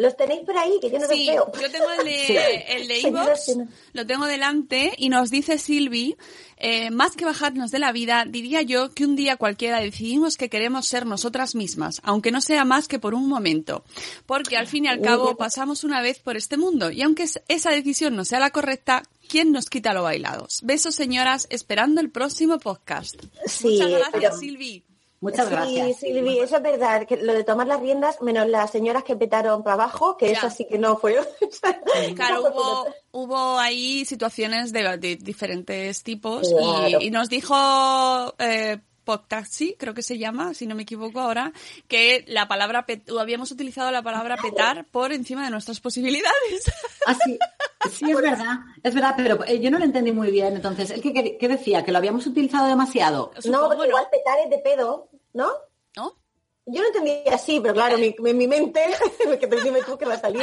Los 0.00 0.16
tenéis 0.16 0.42
por 0.46 0.56
ahí, 0.56 0.78
que 0.80 0.90
yo 0.90 0.98
no 1.00 1.08
Sí, 1.08 1.26
los 1.26 1.34
veo. 1.34 1.52
yo 1.60 1.70
tengo 1.72 1.90
el 1.98 2.04
de, 2.04 2.18
Sí. 2.26 2.36
el 2.68 2.86
de 2.86 3.00
iVoox, 3.00 3.68
lo 3.94 4.06
tengo 4.06 4.26
delante 4.26 4.92
y 4.96 5.08
nos 5.08 5.28
dice 5.28 5.58
Silvi, 5.58 6.16
eh, 6.56 6.90
más 6.92 7.16
que 7.16 7.24
bajarnos 7.24 7.72
de 7.72 7.80
la 7.80 7.90
vida, 7.90 8.24
diría 8.24 8.62
yo 8.62 8.90
que 8.94 9.04
un 9.04 9.16
día 9.16 9.36
cualquiera 9.36 9.80
decidimos 9.80 10.36
que 10.36 10.48
queremos 10.48 10.86
ser 10.86 11.04
nosotras 11.04 11.56
mismas, 11.56 12.00
aunque 12.04 12.30
no 12.30 12.40
sea 12.40 12.64
más 12.64 12.86
que 12.86 13.00
por 13.00 13.12
un 13.12 13.28
momento, 13.28 13.84
porque 14.24 14.56
al 14.56 14.68
fin 14.68 14.84
y 14.84 14.88
al 14.88 15.00
cabo 15.00 15.36
pasamos 15.36 15.82
una 15.82 16.00
vez 16.00 16.20
por 16.20 16.36
este 16.36 16.56
mundo 16.56 16.92
y 16.92 17.02
aunque 17.02 17.24
es- 17.24 17.40
esa 17.48 17.70
decisión 17.72 18.14
no 18.14 18.24
sea 18.24 18.38
la 18.38 18.50
correcta, 18.50 19.02
¿quién 19.28 19.50
nos 19.50 19.68
quita 19.68 19.94
lo 19.94 20.04
bailados? 20.04 20.60
Besos 20.62 20.94
señoras, 20.94 21.48
esperando 21.50 22.00
el 22.00 22.10
próximo 22.10 22.60
podcast. 22.60 23.16
Sí, 23.46 23.66
Muchas 23.70 23.90
gracias 23.90 24.12
pero- 24.12 24.38
Silvi. 24.38 24.84
Muchas 25.20 25.48
sí, 25.48 25.52
gracias. 25.52 25.96
Silvi, 25.98 26.38
eso 26.38 26.56
es 26.58 26.62
verdad, 26.62 27.04
que 27.06 27.16
lo 27.16 27.32
de 27.32 27.42
tomar 27.42 27.66
las 27.66 27.80
riendas, 27.80 28.22
menos 28.22 28.46
las 28.48 28.70
señoras 28.70 29.02
que 29.02 29.16
petaron 29.16 29.64
para 29.64 29.74
abajo, 29.74 30.16
que 30.16 30.26
Ya. 30.26 30.32
eso 30.38 30.50
sí 30.50 30.64
que 30.66 30.78
no 30.78 30.96
fue. 30.96 31.16
Claro, 32.14 32.42
hubo, 32.52 32.86
hubo 33.10 33.58
ahí 33.58 34.04
situaciones 34.04 34.72
de, 34.72 34.96
de 34.98 35.16
diferentes 35.16 36.02
tipos 36.04 36.48
Claro. 36.48 37.00
y, 37.00 37.06
y 37.06 37.10
nos 37.10 37.28
dijo 37.28 37.54
eh, 38.38 38.78
Podtaxi, 39.08 39.74
creo 39.78 39.94
que 39.94 40.02
se 40.02 40.18
llama, 40.18 40.52
si 40.52 40.66
no 40.66 40.74
me 40.74 40.82
equivoco 40.82 41.18
ahora, 41.18 41.50
que 41.88 42.26
la 42.28 42.46
palabra 42.46 42.84
pet- 42.86 43.08
habíamos 43.18 43.50
utilizado 43.50 43.90
la 43.90 44.02
palabra 44.02 44.36
petar 44.36 44.84
por 44.90 45.12
encima 45.12 45.42
de 45.46 45.50
nuestras 45.50 45.80
posibilidades. 45.80 46.70
Ah, 47.06 47.14
sí, 47.14 47.38
sí, 47.90 48.10
es 48.10 48.20
verdad, 48.20 48.58
es 48.82 48.94
verdad, 48.94 49.14
pero 49.16 49.42
eh, 49.46 49.60
yo 49.60 49.70
no 49.70 49.78
lo 49.78 49.86
entendí 49.86 50.12
muy 50.12 50.30
bien. 50.30 50.54
Entonces, 50.56 50.90
¿el 50.90 51.00
qué, 51.00 51.38
qué 51.40 51.48
decía? 51.48 51.82
¿Que 51.86 51.90
lo 51.92 51.96
habíamos 51.96 52.26
utilizado 52.26 52.66
demasiado? 52.68 53.30
No, 53.36 53.40
Supongo, 53.40 53.68
porque 53.76 53.88
igual 53.88 54.06
petar 54.12 54.38
es 54.44 54.50
de 54.50 54.58
pedo, 54.58 55.08
¿no? 55.32 55.48
¿No? 56.68 56.74
Yo 56.74 56.82
lo 56.82 56.86
entendí 56.88 57.22
así, 57.32 57.58
pero 57.60 57.74
claro, 57.74 57.96
mi- 57.98 58.14
en 58.24 58.36
mi 58.38 58.46
mente, 58.46 58.80
que 59.40 59.46
te 59.46 59.60
dime 59.62 59.80
tú 59.82 59.96
que 59.98 60.04
va 60.04 60.14
a 60.14 60.20
salir. 60.20 60.42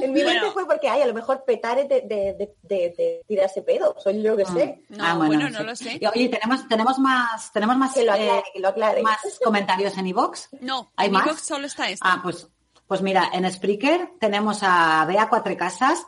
En 0.00 0.12
mi 0.12 0.22
Bueno. 0.22 0.40
mente 0.40 0.52
fue 0.52 0.66
porque, 0.66 0.88
ay, 0.88 1.02
a 1.02 1.06
lo 1.06 1.14
mejor 1.14 1.44
petar 1.44 1.78
es 1.78 1.88
de, 1.88 2.00
de, 2.02 2.34
de, 2.34 2.54
de- 2.62 2.94
de 2.96 3.22
tirarse 3.26 3.62
pedo, 3.62 3.94
soy 4.02 4.22
yo 4.22 4.36
que 4.36 4.44
sé. 4.46 4.82
No, 4.88 5.04
Ah, 5.06 5.14
bueno, 5.14 5.48
no 5.50 5.62
lo 5.62 5.74
sé. 5.76 5.98
Y, 6.00 6.06
Oye, 6.06 6.28
tenemos, 6.28 6.66
tenemos 6.68 6.98
más, 6.98 7.52
tenemos 7.52 7.76
más, 7.76 7.94
Que 7.94 8.04
lo 8.04 8.12
eh, 8.14 8.20
aclare, 8.20 8.44
que 8.52 8.60
lo 8.60 8.68
aclare. 8.68 9.02
más 9.02 9.18
comentarios 9.44 9.96
en 9.96 10.06
iVoox. 10.08 10.48
No, 10.60 10.90
¿Hay 10.96 11.06
en 11.06 11.12
más? 11.12 11.26
iVoox 11.26 11.40
solo 11.42 11.66
está 11.66 11.88
este. 11.88 12.06
Ah, 12.06 12.20
pues, 12.22 12.48
pues 12.86 13.00
mira, 13.02 13.30
en 13.32 13.50
Spreaker 13.50 14.10
tenemos 14.20 14.58
a 14.62 15.04
Bea 15.06 15.28
Cuatro 15.28 15.56
Casas, 15.56 16.04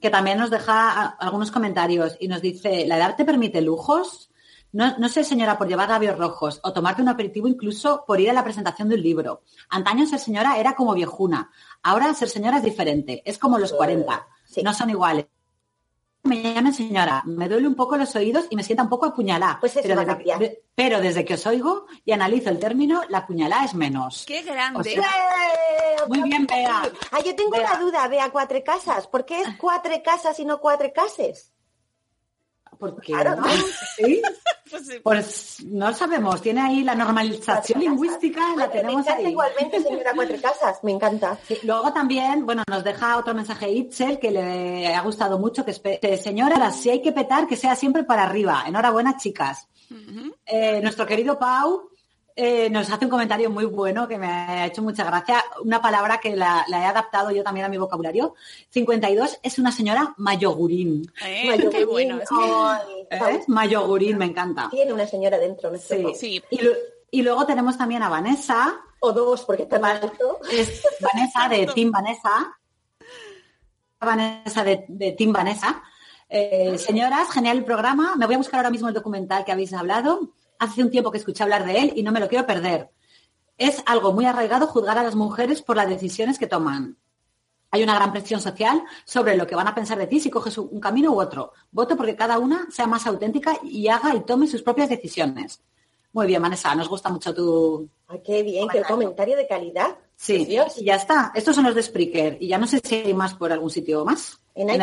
que 0.00 0.10
también 0.10 0.38
nos 0.38 0.50
deja 0.50 1.00
algunos 1.18 1.50
comentarios 1.50 2.16
y 2.20 2.28
nos 2.28 2.42
dice, 2.42 2.84
¿la 2.86 2.96
edad 2.98 3.16
te 3.16 3.24
permite 3.24 3.60
lujos? 3.62 4.30
No, 4.74 4.98
no 4.98 5.08
sé, 5.08 5.22
señora, 5.24 5.56
por 5.56 5.68
llevar 5.68 5.88
labios 5.88 6.18
rojos 6.18 6.60
o 6.64 6.72
tomarte 6.72 7.00
un 7.00 7.08
aperitivo 7.08 7.46
incluso 7.48 8.04
por 8.06 8.20
ir 8.20 8.28
a 8.28 8.32
la 8.32 8.42
presentación 8.44 8.88
de 8.88 8.96
un 8.96 9.02
libro. 9.02 9.42
Antaño 9.70 10.04
ser 10.06 10.18
señora 10.18 10.58
era 10.58 10.74
como 10.74 10.94
viejuna. 10.94 11.50
Ahora 11.82 12.12
ser 12.12 12.28
señora 12.28 12.56
es 12.58 12.64
diferente. 12.64 13.22
Es 13.24 13.38
como 13.38 13.58
los 13.58 13.72
40. 13.72 14.26
Sí. 14.44 14.62
No 14.62 14.74
son 14.74 14.90
iguales. 14.90 15.26
Me 16.24 16.42
llamen 16.42 16.72
señora, 16.74 17.22
me 17.26 17.48
duele 17.50 17.68
un 17.68 17.74
poco 17.74 17.96
los 17.98 18.16
oídos 18.16 18.46
y 18.50 18.56
me 18.56 18.62
sienta 18.64 18.82
un 18.82 18.88
poco 18.88 19.06
apuñalada. 19.06 19.58
Pues 19.60 19.76
eso 19.76 19.82
pero, 19.86 19.94
va 20.04 20.10
a 20.12 20.16
desde, 20.16 20.38
de- 20.38 20.62
pero 20.74 21.00
desde 21.00 21.24
que 21.24 21.34
os 21.34 21.46
oigo 21.46 21.86
y 22.04 22.12
analizo 22.12 22.48
el 22.50 22.58
término, 22.58 23.02
la 23.10 23.26
puñalada 23.26 23.64
es 23.66 23.74
menos. 23.74 24.24
¡Qué 24.26 24.42
grande! 24.42 24.80
O 24.80 24.82
sea. 24.82 25.08
Muy 26.08 26.22
bien, 26.22 26.46
Bea. 26.46 26.82
Ah, 27.12 27.20
yo 27.24 27.36
tengo 27.36 27.50
Bea. 27.52 27.70
una 27.72 27.78
duda, 27.78 28.08
vea, 28.08 28.30
cuatro 28.30 28.58
casas. 28.64 29.06
¿Por 29.06 29.24
qué 29.24 29.40
es 29.42 29.48
cuatro 29.58 29.92
casas 30.02 30.38
y 30.40 30.44
no 30.44 30.58
cuatro 30.60 30.90
cases? 30.94 31.52
¿Por 32.78 33.00
qué 33.00 33.12
Claro, 33.12 33.36
no? 33.36 33.46
¿no? 33.46 33.52
¿Sí? 33.96 34.22
Pues 34.70 34.86
sí. 34.88 34.94
Pues 35.04 35.56
no 35.66 35.92
sabemos, 35.94 36.42
tiene 36.42 36.60
ahí 36.62 36.82
la 36.82 36.96
normalización 36.96 37.78
lingüística, 37.80 38.40
la 38.56 38.66
me 38.66 38.72
tenemos 38.72 39.02
encanta 39.02 39.20
ahí. 39.20 39.26
igualmente, 39.28 39.80
señora 39.80 40.12
Cuatro 40.16 40.36
Casas, 40.40 40.82
me 40.82 40.90
encanta. 40.90 41.38
Sí, 41.46 41.58
Luego 41.62 41.92
también, 41.92 42.44
bueno, 42.44 42.64
nos 42.68 42.82
deja 42.82 43.18
otro 43.18 43.34
mensaje 43.34 43.70
Itzel 43.70 44.18
que 44.18 44.32
le 44.32 44.92
ha 44.92 45.00
gustado 45.02 45.38
mucho, 45.38 45.64
que 45.64 45.70
es, 45.70 46.22
señora, 46.22 46.72
si 46.72 46.90
hay 46.90 47.00
que 47.02 47.12
petar, 47.12 47.46
que 47.46 47.56
sea 47.56 47.76
siempre 47.76 48.02
para 48.02 48.24
arriba. 48.24 48.64
Enhorabuena, 48.66 49.16
chicas. 49.16 49.68
Eh, 50.46 50.80
nuestro 50.82 51.06
querido 51.06 51.38
Pau 51.38 51.90
eh, 52.36 52.68
nos 52.70 52.90
hace 52.90 53.04
un 53.04 53.10
comentario 53.10 53.48
muy 53.50 53.64
bueno 53.64 54.08
que 54.08 54.18
me 54.18 54.26
ha 54.26 54.66
hecho 54.66 54.82
mucha 54.82 55.04
gracia. 55.04 55.44
Una 55.62 55.80
palabra 55.80 56.18
que 56.18 56.34
la, 56.34 56.64
la 56.68 56.82
he 56.82 56.84
adaptado 56.86 57.30
yo 57.30 57.42
también 57.44 57.66
a 57.66 57.68
mi 57.68 57.78
vocabulario. 57.78 58.34
52 58.70 59.38
es 59.42 59.58
una 59.58 59.70
señora 59.70 60.14
mayogurín. 60.16 61.10
Eh, 61.24 61.44
Mayogurín, 61.46 61.70
qué 61.70 61.84
bueno. 61.84 62.18
es 62.20 62.28
que- 62.28 63.16
ay, 63.16 63.36
¿Eh? 63.36 63.44
Mayogurín, 63.46 64.18
me 64.18 64.24
encanta. 64.24 64.68
Tiene 64.70 64.92
una 64.92 65.06
señora 65.06 65.38
dentro, 65.38 65.70
nuestro 65.70 65.96
Sí. 65.96 66.14
Sí. 66.14 66.42
Y, 66.50 66.60
lu- 66.62 66.72
y 67.10 67.22
luego 67.22 67.46
tenemos 67.46 67.78
también 67.78 68.02
a 68.02 68.08
Vanessa, 68.08 68.80
O 69.00 69.12
dos, 69.12 69.44
porque 69.44 69.62
está 69.64 69.76
alto. 69.76 70.40
es 70.50 70.82
Vanessa 71.00 71.48
de 71.48 71.66
Team 71.72 71.90
Vanessa. 71.92 72.56
Vanessa 74.00 74.64
de, 74.64 74.84
de 74.88 75.12
Team 75.12 75.32
Vanessa. 75.32 75.82
Eh, 76.28 76.76
señoras, 76.78 77.30
genial 77.30 77.58
el 77.58 77.64
programa. 77.64 78.16
Me 78.16 78.26
voy 78.26 78.34
a 78.34 78.38
buscar 78.38 78.58
ahora 78.58 78.70
mismo 78.70 78.88
el 78.88 78.94
documental 78.94 79.44
que 79.44 79.52
habéis 79.52 79.72
hablado. 79.72 80.30
Hace 80.58 80.82
un 80.82 80.90
tiempo 80.90 81.10
que 81.10 81.18
escuché 81.18 81.42
hablar 81.42 81.64
de 81.66 81.78
él 81.78 81.92
y 81.96 82.02
no 82.02 82.12
me 82.12 82.20
lo 82.20 82.28
quiero 82.28 82.46
perder. 82.46 82.90
Es 83.58 83.82
algo 83.86 84.12
muy 84.12 84.24
arraigado 84.26 84.66
juzgar 84.66 84.98
a 84.98 85.02
las 85.02 85.14
mujeres 85.14 85.62
por 85.62 85.76
las 85.76 85.88
decisiones 85.88 86.38
que 86.38 86.46
toman. 86.46 86.96
Hay 87.70 87.82
una 87.82 87.94
gran 87.96 88.12
presión 88.12 88.40
social 88.40 88.82
sobre 89.04 89.36
lo 89.36 89.46
que 89.46 89.56
van 89.56 89.66
a 89.68 89.74
pensar 89.74 89.98
de 89.98 90.06
ti 90.06 90.20
si 90.20 90.30
coges 90.30 90.56
un 90.58 90.78
camino 90.80 91.10
u 91.12 91.20
otro. 91.20 91.52
Voto 91.72 91.96
porque 91.96 92.14
cada 92.14 92.38
una 92.38 92.68
sea 92.70 92.86
más 92.86 93.06
auténtica 93.06 93.58
y 93.64 93.88
haga 93.88 94.14
y 94.14 94.20
tome 94.20 94.46
sus 94.46 94.62
propias 94.62 94.88
decisiones. 94.88 95.60
Muy 96.12 96.28
bien, 96.28 96.40
Vanessa, 96.40 96.72
nos 96.76 96.88
gusta 96.88 97.08
mucho 97.08 97.34
tu, 97.34 97.88
Ay, 98.06 98.20
qué 98.24 98.44
bien, 98.44 98.68
qué 98.68 98.82
comentario 98.82 99.36
de 99.36 99.48
calidad. 99.48 99.96
Sí, 100.14 100.44
Dios. 100.44 100.78
y 100.78 100.84
ya 100.84 100.94
está. 100.94 101.32
Estos 101.34 101.56
son 101.56 101.64
los 101.64 101.74
de 101.74 101.82
Spreaker. 101.82 102.36
Y 102.40 102.46
ya 102.46 102.58
no 102.58 102.68
sé 102.68 102.80
si 102.84 102.94
hay 102.94 103.14
más 103.14 103.34
por 103.34 103.50
algún 103.52 103.70
sitio 103.70 104.04
más. 104.04 104.38
¿En 104.54 104.70
el- 104.70 104.80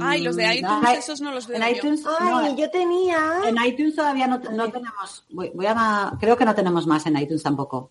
Ay, 0.00 0.22
los 0.22 0.36
de 0.36 0.54
iTunes, 0.56 0.80
no, 0.82 0.90
esos 0.90 1.20
no 1.20 1.32
los 1.32 1.46
veo 1.46 1.56
En 1.56 1.62
yo. 1.62 1.68
iTunes, 1.76 2.02
Ay, 2.18 2.30
no, 2.30 2.56
yo 2.56 2.70
tenía. 2.70 3.40
en 3.46 3.56
iTunes 3.64 3.94
todavía 3.96 4.26
no, 4.26 4.38
no 4.38 4.70
tenemos. 4.70 5.24
Voy, 5.30 5.50
voy 5.54 5.66
a, 5.68 6.12
creo 6.20 6.36
que 6.36 6.44
no 6.44 6.54
tenemos 6.54 6.86
más 6.86 7.06
en 7.06 7.16
iTunes 7.18 7.42
tampoco. 7.42 7.90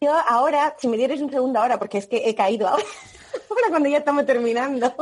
Yo 0.00 0.12
ahora, 0.28 0.74
si 0.78 0.88
me 0.88 0.96
dierais 0.96 1.22
un 1.22 1.30
segundo 1.30 1.60
ahora, 1.60 1.78
porque 1.78 1.98
es 1.98 2.06
que 2.06 2.28
he 2.28 2.34
caído 2.34 2.68
ahora, 2.68 2.82
ahora 3.50 3.68
cuando 3.70 3.88
ya 3.88 3.98
estamos 3.98 4.26
terminando, 4.26 4.94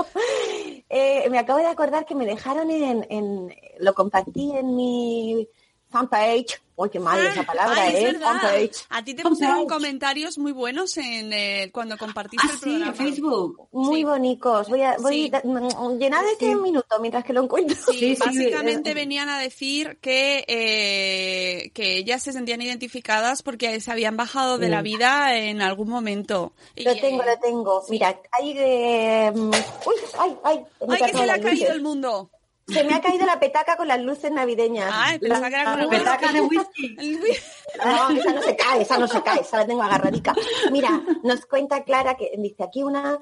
eh, 0.88 1.28
me 1.30 1.38
acabo 1.38 1.58
de 1.58 1.66
acordar 1.66 2.04
que 2.06 2.14
me 2.14 2.26
dejaron 2.26 2.70
en, 2.70 3.06
en- 3.10 3.54
lo 3.80 3.94
compartí 3.94 4.52
en 4.56 4.76
mi 4.76 5.48
fanpage. 5.92 6.60
Uy, 6.74 6.88
qué 6.88 6.98
mal 6.98 7.24
esa 7.24 7.42
palabra, 7.44 7.82
Ay, 7.82 7.94
es 7.96 8.14
¿eh? 8.14 8.18
Fanpage. 8.18 8.86
A 8.88 9.04
ti 9.04 9.12
te 9.14 9.22
pusieron 9.22 9.66
comentarios 9.68 10.38
muy 10.38 10.52
buenos 10.52 10.96
en 10.96 11.30
eh, 11.32 11.70
cuando 11.70 11.98
compartiste 11.98 12.46
Ah, 12.48 12.52
el 12.54 12.58
sí, 12.58 12.62
programa. 12.64 12.86
en 12.86 12.94
Facebook. 12.96 13.68
Muy 13.72 13.96
Sí. 13.98 14.04
bonitos. 14.04 14.68
Voy 14.70 14.80
a, 14.82 14.96
voy 14.98 15.12
Sí. 15.24 15.28
da- 15.30 15.42
mm, 15.44 15.98
llenar 15.98 16.24
este 16.24 16.56
minuto 16.56 16.98
mientras 16.98 17.24
que 17.24 17.34
lo 17.34 17.42
encuentro. 17.44 17.76
Sí, 17.76 17.92
Sí, 17.98 18.16
sí, 18.16 18.22
básicamente 18.24 18.92
eh, 18.92 18.94
venían 18.94 19.28
a 19.28 19.38
decir 19.38 19.98
que, 20.00 20.44
eh, 20.48 21.70
que 21.74 21.98
ellas 21.98 22.22
se 22.22 22.32
sentían 22.32 22.62
identificadas 22.62 23.42
porque 23.42 23.78
se 23.80 23.92
habían 23.92 24.16
bajado 24.16 24.56
de 24.56 24.70
la 24.70 24.80
vida 24.80 25.36
en 25.36 25.60
algún 25.60 25.90
momento. 25.90 26.54
Y, 26.74 26.84
Lo 26.84 26.96
tengo, 26.96 27.22
eh, 27.22 27.26
lo 27.26 27.38
tengo. 27.38 27.84
Mira, 27.90 28.18
hay 28.32 28.54
de... 28.54 29.32
mm, 29.34 29.50
Uy, 29.50 29.94
ay, 30.18 30.36
ay. 30.42 30.60
¡Ay, 30.88 31.02
que 31.12 31.18
se 31.18 31.26
le 31.26 31.32
ha 31.32 31.40
caído 31.40 31.70
el 31.72 31.82
mundo! 31.82 32.30
Se 32.72 32.84
me 32.84 32.94
ha 32.94 33.00
caído 33.00 33.26
la 33.26 33.38
petaca 33.40 33.76
con 33.76 33.88
las 33.88 34.00
luces 34.00 34.30
navideñas. 34.32 35.18
Que 35.18 35.26
era 35.26 35.40
con 35.40 35.78
La 35.78 35.82
el 35.84 35.88
petaca 35.88 36.32
de 36.32 36.40
whisky. 36.40 36.96
No, 37.84 38.10
esa 38.10 38.32
no 38.32 38.42
se 38.42 38.56
cae, 38.56 38.82
esa 38.82 38.98
no 38.98 39.08
se 39.08 39.22
cae, 39.22 39.40
esa 39.40 39.58
la 39.58 39.66
tengo 39.66 39.82
agarradica. 39.82 40.34
Mira, 40.70 41.02
nos 41.22 41.46
cuenta 41.46 41.84
Clara 41.84 42.16
que 42.16 42.32
dice 42.38 42.62
aquí 42.64 42.82
una 42.82 43.18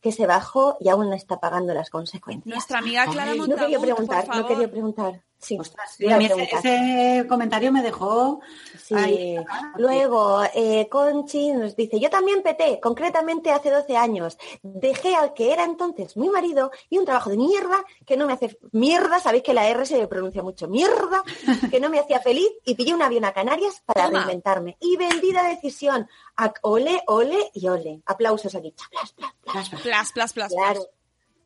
que 0.00 0.12
se 0.12 0.26
bajó 0.26 0.76
y 0.78 0.88
aún 0.88 1.08
no 1.10 1.16
está 1.16 1.40
pagando 1.40 1.74
las 1.74 1.90
consecuencias. 1.90 2.46
Nuestra 2.46 2.78
amiga 2.78 3.04
Clara 3.06 3.32
Ay, 3.32 3.38
No 3.38 3.46
Montagut, 3.46 3.64
quería 3.66 3.80
preguntar, 3.80 4.24
por 4.26 4.28
no 4.28 4.42
favor. 4.42 4.48
quería 4.48 4.70
preguntar. 4.70 5.22
Sí, 5.40 5.56
Ostras, 5.58 5.94
sí, 5.96 6.08
a 6.10 6.14
a 6.14 6.18
mí 6.18 6.24
ese, 6.26 6.34
preguntar. 6.34 6.58
ese 6.66 7.26
comentario 7.28 7.72
me 7.72 7.82
dejó. 7.82 8.40
Sí. 8.88 8.94
ahí. 8.94 9.36
Luego, 9.76 10.42
eh, 10.54 10.88
Conchi 10.90 11.52
nos 11.52 11.76
dice, 11.76 12.00
yo 12.00 12.10
también 12.10 12.42
peté, 12.42 12.80
concretamente 12.80 13.50
hace 13.50 13.70
12 13.70 13.96
años. 13.96 14.38
Dejé 14.62 15.14
al 15.14 15.34
que 15.34 15.52
era 15.52 15.64
entonces 15.64 16.16
mi 16.16 16.28
marido 16.30 16.70
y 16.90 16.98
un 16.98 17.04
trabajo 17.04 17.30
de 17.30 17.36
mierda 17.36 17.84
que 18.06 18.16
no 18.16 18.26
me 18.26 18.32
hace 18.32 18.58
mierda, 18.72 19.20
sabéis 19.20 19.42
que 19.42 19.54
la 19.54 19.68
R 19.68 19.84
se 19.86 20.06
pronuncia 20.08 20.42
mucho, 20.42 20.68
mierda, 20.68 21.22
que 21.70 21.80
no 21.80 21.90
me 21.90 21.98
hacía 21.98 22.20
feliz 22.20 22.48
y 22.64 22.74
pillé 22.74 22.94
un 22.94 23.02
avión 23.02 23.24
a 23.24 23.32
Canarias 23.32 23.82
para 23.84 24.06
Toma. 24.06 24.18
reinventarme. 24.20 24.76
Y 24.80 24.96
vendida 24.96 25.42
decisión. 25.48 26.08
A- 26.36 26.52
Ole, 26.62 27.02
ole 27.06 27.50
y 27.54 27.68
ole. 27.68 28.02
Aplausos 28.06 28.54
aquí. 28.54 28.74
Plas, 28.90 29.12
plas, 29.12 29.32
plas. 29.44 29.68
Plas, 29.82 30.12
plas, 30.12 30.32
plas, 30.32 30.52
Claro. 30.52 30.80
plas. 30.80 30.88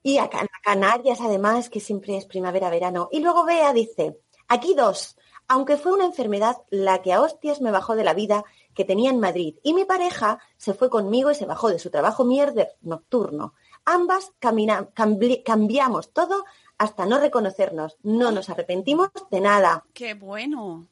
Y 0.05 0.19
a 0.19 0.29
Can- 0.29 0.47
a 0.53 0.61
Canarias, 0.63 1.21
además, 1.21 1.71
que 1.71 1.79
siempre 1.81 2.17
es 2.17 2.25
primavera-verano. 2.27 3.09
Y 3.13 3.21
luego 3.21 3.45
Bea 3.45 3.73
dice, 3.73 4.19
aquí 4.49 4.75
dos, 4.75 5.17
aunque 5.53 5.77
fue 5.77 5.93
una 5.93 6.07
enfermedad 6.07 6.57
la 6.71 7.03
que 7.03 7.13
a 7.13 7.21
hostias 7.21 7.61
me 7.61 7.71
bajó 7.71 7.95
de 7.95 8.05
la 8.05 8.15
vida 8.15 8.43
que 8.73 8.87
tenía 8.87 9.11
en 9.11 9.21
Madrid. 9.21 9.57
Y 9.63 9.75
mi 9.75 9.85
pareja 9.85 10.39
se 10.57 10.73
fue 10.73 10.89
conmigo 10.89 11.31
y 11.31 11.35
se 11.35 11.45
bajó 11.45 11.69
de 11.69 11.79
su 11.79 11.91
trabajo 11.91 12.25
mierder 12.25 12.75
nocturno. 12.81 13.53
Ambas 13.85 14.33
cambiamos 14.41 16.11
todo 16.15 16.47
hasta 16.79 17.05
no 17.05 17.19
reconocernos. 17.19 17.99
No 18.03 18.33
nos 18.33 18.49
arrepentimos 18.49 19.11
de 19.31 19.41
nada. 19.43 19.85
¡Qué 19.93 20.15
bueno! 20.15 20.87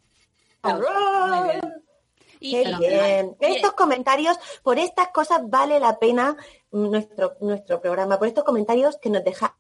Y, 2.39 2.53
Qué 2.53 2.77
bien. 2.79 3.37
Estos 3.41 3.73
comentarios, 3.73 4.37
por 4.63 4.79
estas 4.79 5.09
cosas 5.09 5.41
vale 5.49 5.81
la 5.81 5.99
pena 5.99 6.37
nuestro, 6.71 7.39
nuestro 7.41 7.81
programa, 7.81 8.19
por 8.19 8.29
estos 8.29 8.45
comentarios 8.45 8.99
que 8.99 9.09
nos 9.09 9.25
dejáis 9.25 9.55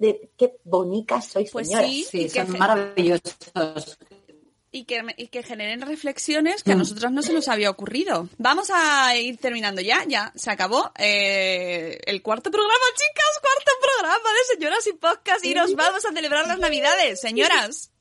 de 0.00 0.30
qué 0.36 0.58
bonicas 0.64 1.26
sois, 1.26 1.50
Pues 1.52 1.68
señoras. 1.68 1.90
sí. 1.90 2.04
Sí, 2.10 2.28
son 2.28 2.58
maravillosos. 2.58 3.98
Y 4.74 4.84
que, 4.84 5.02
y 5.18 5.28
que 5.28 5.42
generen 5.42 5.82
reflexiones 5.82 6.62
que 6.64 6.72
a 6.72 6.74
Mm. 6.74 6.78
nosotros 6.78 7.12
no 7.12 7.22
se 7.22 7.32
nos 7.34 7.46
había 7.48 7.70
ocurrido. 7.70 8.28
Vamos 8.38 8.70
a 8.74 9.14
ir 9.16 9.36
terminando 9.36 9.80
ya, 9.82 10.02
ya 10.08 10.32
se 10.34 10.50
acabó 10.50 10.90
eh, 10.98 12.00
el 12.06 12.22
cuarto 12.22 12.50
programa, 12.50 12.74
chicas, 12.94 13.40
cuarto 13.40 13.70
programa 13.80 14.30
de 14.30 14.54
Señoras 14.56 14.86
y 14.86 14.92
Podcast 14.94 15.44
y 15.44 15.54
nos 15.54 15.74
vamos 15.76 16.04
a 16.06 16.12
celebrar 16.12 16.46
las 16.48 16.58
Navidades, 16.58 17.20
señoras. 17.20 17.91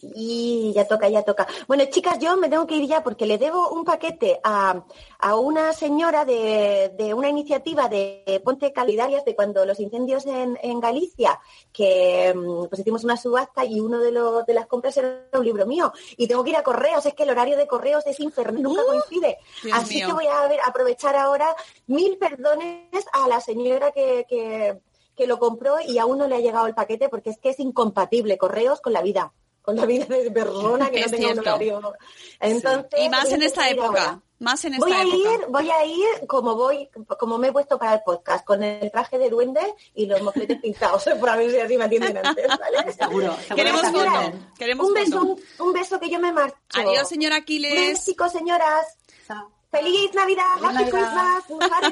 Sí, 0.00 0.72
ya 0.76 0.86
toca, 0.86 1.08
ya 1.08 1.22
toca. 1.24 1.46
Bueno, 1.66 1.84
chicas, 1.86 2.20
yo 2.20 2.36
me 2.36 2.48
tengo 2.48 2.68
que 2.68 2.76
ir 2.76 2.86
ya 2.88 3.02
porque 3.02 3.26
le 3.26 3.36
debo 3.36 3.70
un 3.70 3.84
paquete 3.84 4.38
a, 4.44 4.84
a 5.18 5.36
una 5.36 5.72
señora 5.72 6.24
de, 6.24 6.92
de 6.96 7.14
una 7.14 7.28
iniciativa 7.28 7.88
de 7.88 8.40
Ponte 8.44 8.72
Calidarias 8.72 9.24
de 9.24 9.34
cuando 9.34 9.66
los 9.66 9.80
incendios 9.80 10.24
en, 10.26 10.56
en 10.62 10.78
Galicia, 10.78 11.40
que 11.72 12.32
mm, 12.32 12.66
pues 12.68 12.80
hicimos 12.80 13.02
una 13.02 13.16
subasta 13.16 13.64
y 13.64 13.80
uno 13.80 13.98
de, 13.98 14.12
los 14.12 14.46
de 14.46 14.54
las 14.54 14.66
compras 14.68 14.96
era 14.98 15.24
un 15.32 15.44
libro 15.44 15.66
mío. 15.66 15.92
Y 16.16 16.28
tengo 16.28 16.44
que 16.44 16.50
ir 16.50 16.56
a 16.56 16.62
correos, 16.62 17.04
es 17.04 17.14
que 17.14 17.24
el 17.24 17.30
horario 17.30 17.56
de 17.56 17.66
correos 17.66 18.06
es 18.06 18.20
infernal, 18.20 18.62
nunca 18.62 18.82
coincide. 18.86 19.38
Dios 19.64 19.76
Así 19.76 19.96
mío. 19.96 20.06
que 20.06 20.12
voy 20.12 20.26
a 20.28 20.46
ver- 20.46 20.60
aprovechar 20.64 21.16
ahora 21.16 21.48
mil 21.88 22.16
perdones 22.18 23.04
a 23.12 23.26
la 23.26 23.40
señora 23.40 23.90
que, 23.90 24.24
que, 24.28 24.78
que 25.16 25.26
lo 25.26 25.40
compró 25.40 25.80
y 25.84 25.98
aún 25.98 26.18
no 26.18 26.28
le 26.28 26.36
ha 26.36 26.40
llegado 26.40 26.68
el 26.68 26.74
paquete 26.76 27.08
porque 27.08 27.30
es 27.30 27.38
que 27.38 27.48
es 27.50 27.58
incompatible 27.58 28.38
correos 28.38 28.80
con 28.80 28.92
la 28.92 29.02
vida 29.02 29.32
con 29.68 29.76
la 29.76 29.84
vida 29.84 30.06
de 30.06 30.30
persona 30.30 30.88
que 30.90 31.00
Es 31.04 31.12
no 31.12 31.18
tenga 31.18 31.28
un 31.28 31.32
cierto. 31.34 31.50
horario. 31.54 31.92
Entonces, 32.40 33.00
Y 33.04 33.08
más 33.10 33.24
en 33.24 33.30
tengo 33.32 33.44
esta 33.44 33.68
época, 33.68 33.86
ahora. 33.86 34.20
más 34.38 34.64
en 34.64 34.76
Voy 34.78 34.90
esta 34.90 35.02
a 35.02 35.04
época. 35.04 35.16
ir, 35.34 35.40
voy 35.50 35.70
a 35.70 35.84
ir 35.84 36.26
como 36.26 36.54
voy, 36.54 36.88
como 37.18 37.36
me 37.36 37.48
he 37.48 37.52
puesto 37.52 37.78
para 37.78 37.92
el 37.96 38.00
podcast, 38.02 38.46
con 38.46 38.62
el 38.62 38.90
traje 38.90 39.18
de 39.18 39.28
duende 39.28 39.60
y 39.94 40.06
los 40.06 40.22
mofletes 40.22 40.58
pintados, 40.62 41.04
por 41.20 41.28
a 41.28 41.36
ver 41.36 41.50
si 41.50 41.58
así 41.58 41.76
me 41.76 41.84
atienden 41.84 42.16
antes, 42.16 42.46
¿vale? 42.48 42.92
Seguro. 42.94 43.36
seguro 43.36 43.56
Queremos 43.56 43.82
que 43.82 43.88
foto, 43.90 44.32
queremos 44.58 44.86
un 44.88 44.94
beso, 44.94 45.18
foto. 45.18 45.32
un, 45.58 45.66
un 45.66 45.72
beso 45.74 46.00
que 46.00 46.08
yo 46.08 46.18
me 46.18 46.32
marcho. 46.32 46.56
Adiós, 46.74 47.06
señora 47.06 47.36
Aquiles. 47.36 47.74
besico, 47.98 48.26
señoras. 48.30 48.86
Chao. 49.26 49.50
Feliz 49.70 50.14
Navidad, 50.14 50.44
Feliz 50.54 50.64
Happy 50.64 50.92
Navidad. 50.92 51.42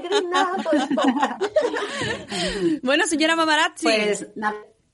Christmas, 0.09 0.64
todo 0.64 0.72
esto. 0.72 1.03
Bueno, 2.83 3.07
señora 3.07 3.37
Mamarazzi. 3.37 3.85
Pues, 3.85 4.27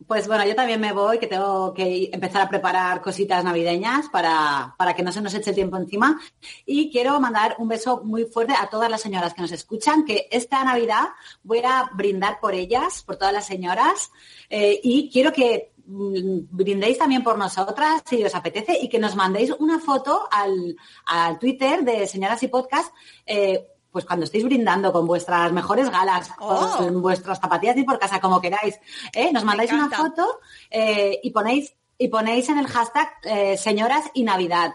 pues 0.07 0.27
bueno, 0.27 0.45
yo 0.47 0.55
también 0.55 0.81
me 0.81 0.93
voy, 0.93 1.19
que 1.19 1.27
tengo 1.27 1.75
que 1.75 2.11
empezar 2.13 2.43
a 2.43 2.49
preparar 2.49 3.01
cositas 3.03 3.45
navideñas 3.45 4.09
para, 4.09 4.75
para 4.79 4.95
que 4.95 5.03
no 5.03 5.13
se 5.13 5.21
nos 5.21 5.35
eche 5.35 5.51
el 5.51 5.57
tiempo 5.57 5.77
encima. 5.77 6.21
Y 6.65 6.91
quiero 6.91 7.19
mandar 7.21 7.57
un 7.59 7.69
beso 7.69 8.03
muy 8.05 8.25
fuerte 8.25 8.55
a 8.59 8.69
todas 8.69 8.91
las 8.91 9.01
señoras 9.01 9.35
que 9.35 9.43
nos 9.43 9.53
escuchan, 9.53 10.05
que 10.05 10.29
esta 10.31 10.65
Navidad 10.65 11.09
voy 11.43 11.61
a 11.65 11.91
brindar 11.95 12.41
por 12.41 12.55
ellas, 12.55 13.03
por 13.03 13.17
todas 13.17 13.35
las 13.35 13.47
señoras, 13.47 14.11
eh, 14.49 14.81
y 14.83 15.11
quiero 15.11 15.33
que 15.33 15.73
mm, 15.87 16.39
brindéis 16.51 16.99
también 16.99 17.23
por 17.23 17.39
nosotras 17.39 18.03
si 18.09 18.23
os 18.25 18.35
apetece 18.35 18.79
y 18.81 18.89
que 18.89 18.99
nos 18.99 19.17
mandéis 19.17 19.51
una 19.59 19.79
foto 19.79 20.29
al, 20.31 20.77
al 21.07 21.39
Twitter 21.39 21.85
de 21.85 22.07
Señoras 22.07 22.43
y 22.43 22.49
Podcast. 22.49 22.93
eh, 23.27 23.69
pues 23.93 24.05
cuando 24.07 24.25
estéis 24.25 24.45
brindando 24.45 24.91
con 24.93 25.07
vuestras 25.07 25.53
mejores 25.53 25.91
galas, 25.91 26.31
Oh. 26.41 26.77
con 26.79 27.03
vuestras 27.03 27.39
zapatillas 27.39 27.77
y 27.77 27.85
por 27.85 27.99
casa, 27.99 28.21
como 28.21 28.41
queráis, 28.41 28.81
¿eh? 29.13 29.31
nos 29.33 29.45
mandáis 29.45 29.71
una 29.73 29.91
foto 29.91 30.41
eh, 30.71 31.21
y 31.23 31.31
ponéis 31.31 31.75
y 31.99 32.09
ponéis 32.09 32.49
en 32.49 32.59
el 32.59 32.67
hashtag 32.67 33.09
eh, 33.23 33.57
señoras 33.57 34.05
y 34.15 34.25
Navidad. 34.25 34.73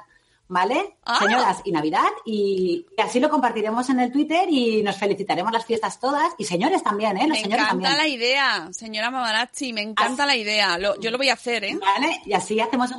¿Vale? 0.49 0.95
Ah. 1.03 1.19
Señoras 1.19 1.57
y 1.65 1.73
Navidad, 1.73 2.07
y, 2.25 2.85
y 2.97 3.01
así 3.01 3.19
lo 3.19 3.29
compartiremos 3.29 3.89
en 3.89 3.99
el 3.99 4.13
Twitter 4.13 4.47
y 4.49 4.81
nos 4.81 4.95
felicitaremos 4.95 5.51
las 5.51 5.65
fiestas 5.65 5.99
todas. 5.99 6.33
Y 6.37 6.45
señores 6.45 6.81
también, 6.83 7.17
¿eh? 7.17 7.27
Los 7.27 7.35
Me 7.37 7.43
señores 7.43 7.65
encanta 7.65 7.89
también. 7.89 7.97
la 7.97 8.07
idea, 8.07 8.69
señora 8.71 9.11
Mamarazzi, 9.11 9.73
me 9.73 9.81
encanta 9.81 10.25
la 10.25 10.37
idea. 10.37 10.77
Lo- 10.77 10.97
yo 11.01 11.11
lo 11.11 11.17
voy 11.17 11.27
a 11.27 11.33
hacer, 11.33 11.65
¿eh? 11.65 11.77
¿Vale? 11.77 12.21
Y 12.25 12.31
así 12.31 12.61
hacemos, 12.61 12.91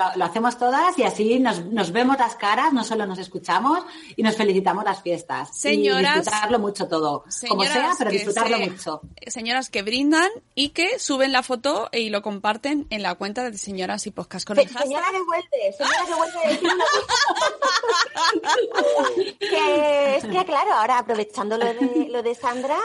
lo, 0.00 0.16
lo 0.18 0.24
hacemos 0.24 0.56
todas 0.58 0.98
y 0.98 1.02
así 1.02 1.38
nos, 1.38 1.64
nos 1.66 1.92
vemos 1.92 2.18
las 2.18 2.34
caras, 2.36 2.72
no 2.72 2.84
solo 2.84 3.04
nos 3.06 3.18
escuchamos 3.18 3.80
y 4.16 4.22
nos 4.22 4.36
felicitamos 4.36 4.84
las 4.84 5.02
fiestas. 5.02 5.54
Señoras- 5.56 6.16
Y 6.16 6.20
disfrutarlo 6.20 6.58
mucho 6.58 6.88
todo. 6.88 7.24
como 7.48 7.64
sea, 7.64 7.92
pero 7.98 8.10
disfrutarlo 8.10 8.56
se- 8.58 8.70
mucho. 8.70 9.00
Señoras 9.26 9.68
que 9.70 9.82
brindan 9.82 10.28
y 10.54 10.70
que 10.70 10.98
suben 10.98 11.32
la 11.32 11.42
foto 11.42 11.88
y 11.92 12.08
lo 12.10 12.22
comparten 12.22 12.86
en 12.90 13.02
la 13.02 13.14
cuenta 13.16 13.50
de 13.50 13.58
señoras 13.58 14.06
y 14.06 14.10
podcast 14.10 14.46
con 14.46 14.56
Se- 14.56 14.62
el 14.62 14.68
señora 14.68 15.06
que 15.10 15.22
vuelve, 15.22 15.72
señora 15.76 16.04
que 16.06 16.14
vuelve 16.14 16.60
que 19.40 20.16
es 20.16 20.24
que 20.24 20.44
claro, 20.44 20.72
ahora 20.74 20.98
aprovechando 20.98 21.56
lo 21.58 21.64
de, 21.66 22.08
lo 22.10 22.22
de 22.22 22.34
Sandra, 22.34 22.78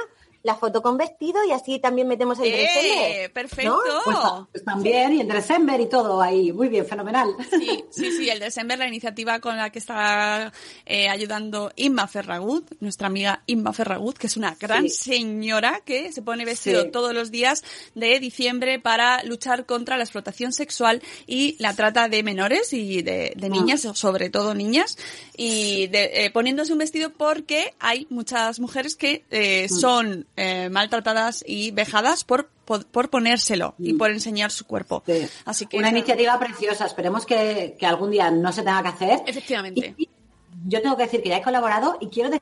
la 0.45 0.55
foto 0.55 0.81
con 0.83 0.95
vestido 0.95 1.43
y 1.43 1.51
así 1.51 1.79
también 1.79 2.07
metemos 2.07 2.37
el 2.39 2.45
¡Eh! 2.53 3.29
¡Perfecto! 3.33 3.79
Pues, 4.05 4.15
ta- 4.15 4.47
pues 4.51 4.63
también, 4.63 5.13
y 5.13 5.21
el 5.21 5.27
December 5.27 5.81
y 5.81 5.87
todo 5.89 6.21
ahí. 6.21 6.51
Muy 6.53 6.67
bien, 6.67 6.85
fenomenal. 6.85 7.35
Sí, 7.49 7.83
sí, 7.89 8.11
sí, 8.17 8.29
el 8.29 8.39
December, 8.39 8.77
la 8.77 8.87
iniciativa 8.87 9.39
con 9.39 9.57
la 9.57 9.71
que 9.71 9.79
está 9.79 10.53
eh, 10.85 11.09
ayudando 11.09 11.71
Inma 11.75 12.07
Ferragut, 12.07 12.71
nuestra 12.79 13.07
amiga 13.07 13.41
Inma 13.47 13.73
Ferragut, 13.73 14.17
que 14.19 14.27
es 14.27 14.37
una 14.37 14.55
gran 14.59 14.83
Sí. 14.87 14.89
señora 15.15 15.81
que 15.83 16.11
se 16.11 16.21
pone 16.21 16.45
vestido 16.45 16.83
Sí. 16.83 16.91
todos 16.91 17.13
los 17.13 17.31
días 17.31 17.63
de 17.95 18.19
diciembre 18.19 18.79
para 18.79 19.23
luchar 19.23 19.65
contra 19.65 19.97
la 19.97 20.03
explotación 20.03 20.53
sexual 20.53 21.01
y 21.25 21.55
la 21.57 21.73
trata 21.75 22.07
de 22.07 22.21
menores 22.21 22.71
y 22.71 23.01
de, 23.01 23.33
de 23.35 23.49
niñas, 23.49 23.81
sobre 23.95 24.29
todo 24.29 24.53
niñas, 24.53 24.97
y 25.35 25.87
de- 25.87 26.25
eh, 26.25 26.29
poniéndose 26.31 26.71
un 26.71 26.79
vestido 26.79 27.09
porque 27.11 27.73
hay 27.79 28.05
muchas 28.11 28.59
mujeres 28.59 28.95
que 28.95 29.25
eh, 29.31 29.67
son 29.69 30.27
eh, 30.37 30.69
maltratadas 30.69 31.43
y 31.47 31.71
vejadas 31.71 32.23
por, 32.23 32.49
por, 32.65 32.85
por 32.85 33.09
ponérselo 33.09 33.75
y 33.79 33.93
por 33.93 34.11
enseñar 34.11 34.51
su 34.51 34.65
cuerpo. 34.65 35.03
Sí. 35.05 35.27
Así 35.45 35.65
que 35.65 35.77
Una 35.77 35.87
esa- 35.89 35.97
iniciativa 35.97 36.37
preciosa. 36.39 36.85
Esperemos 36.85 37.25
que, 37.25 37.75
que 37.79 37.85
algún 37.85 38.11
día 38.11 38.29
no 38.31 38.51
se 38.51 38.61
tenga 38.63 38.81
que 38.83 38.89
hacer. 38.89 39.21
Efectivamente. 39.25 39.93
Y 39.97 40.09
yo 40.67 40.81
tengo 40.81 40.97
que 40.97 41.03
decir 41.03 41.21
que 41.21 41.29
ya 41.29 41.37
he 41.37 41.41
colaborado 41.41 41.97
y 42.01 42.07
quiero 42.07 42.29
decir 42.29 42.41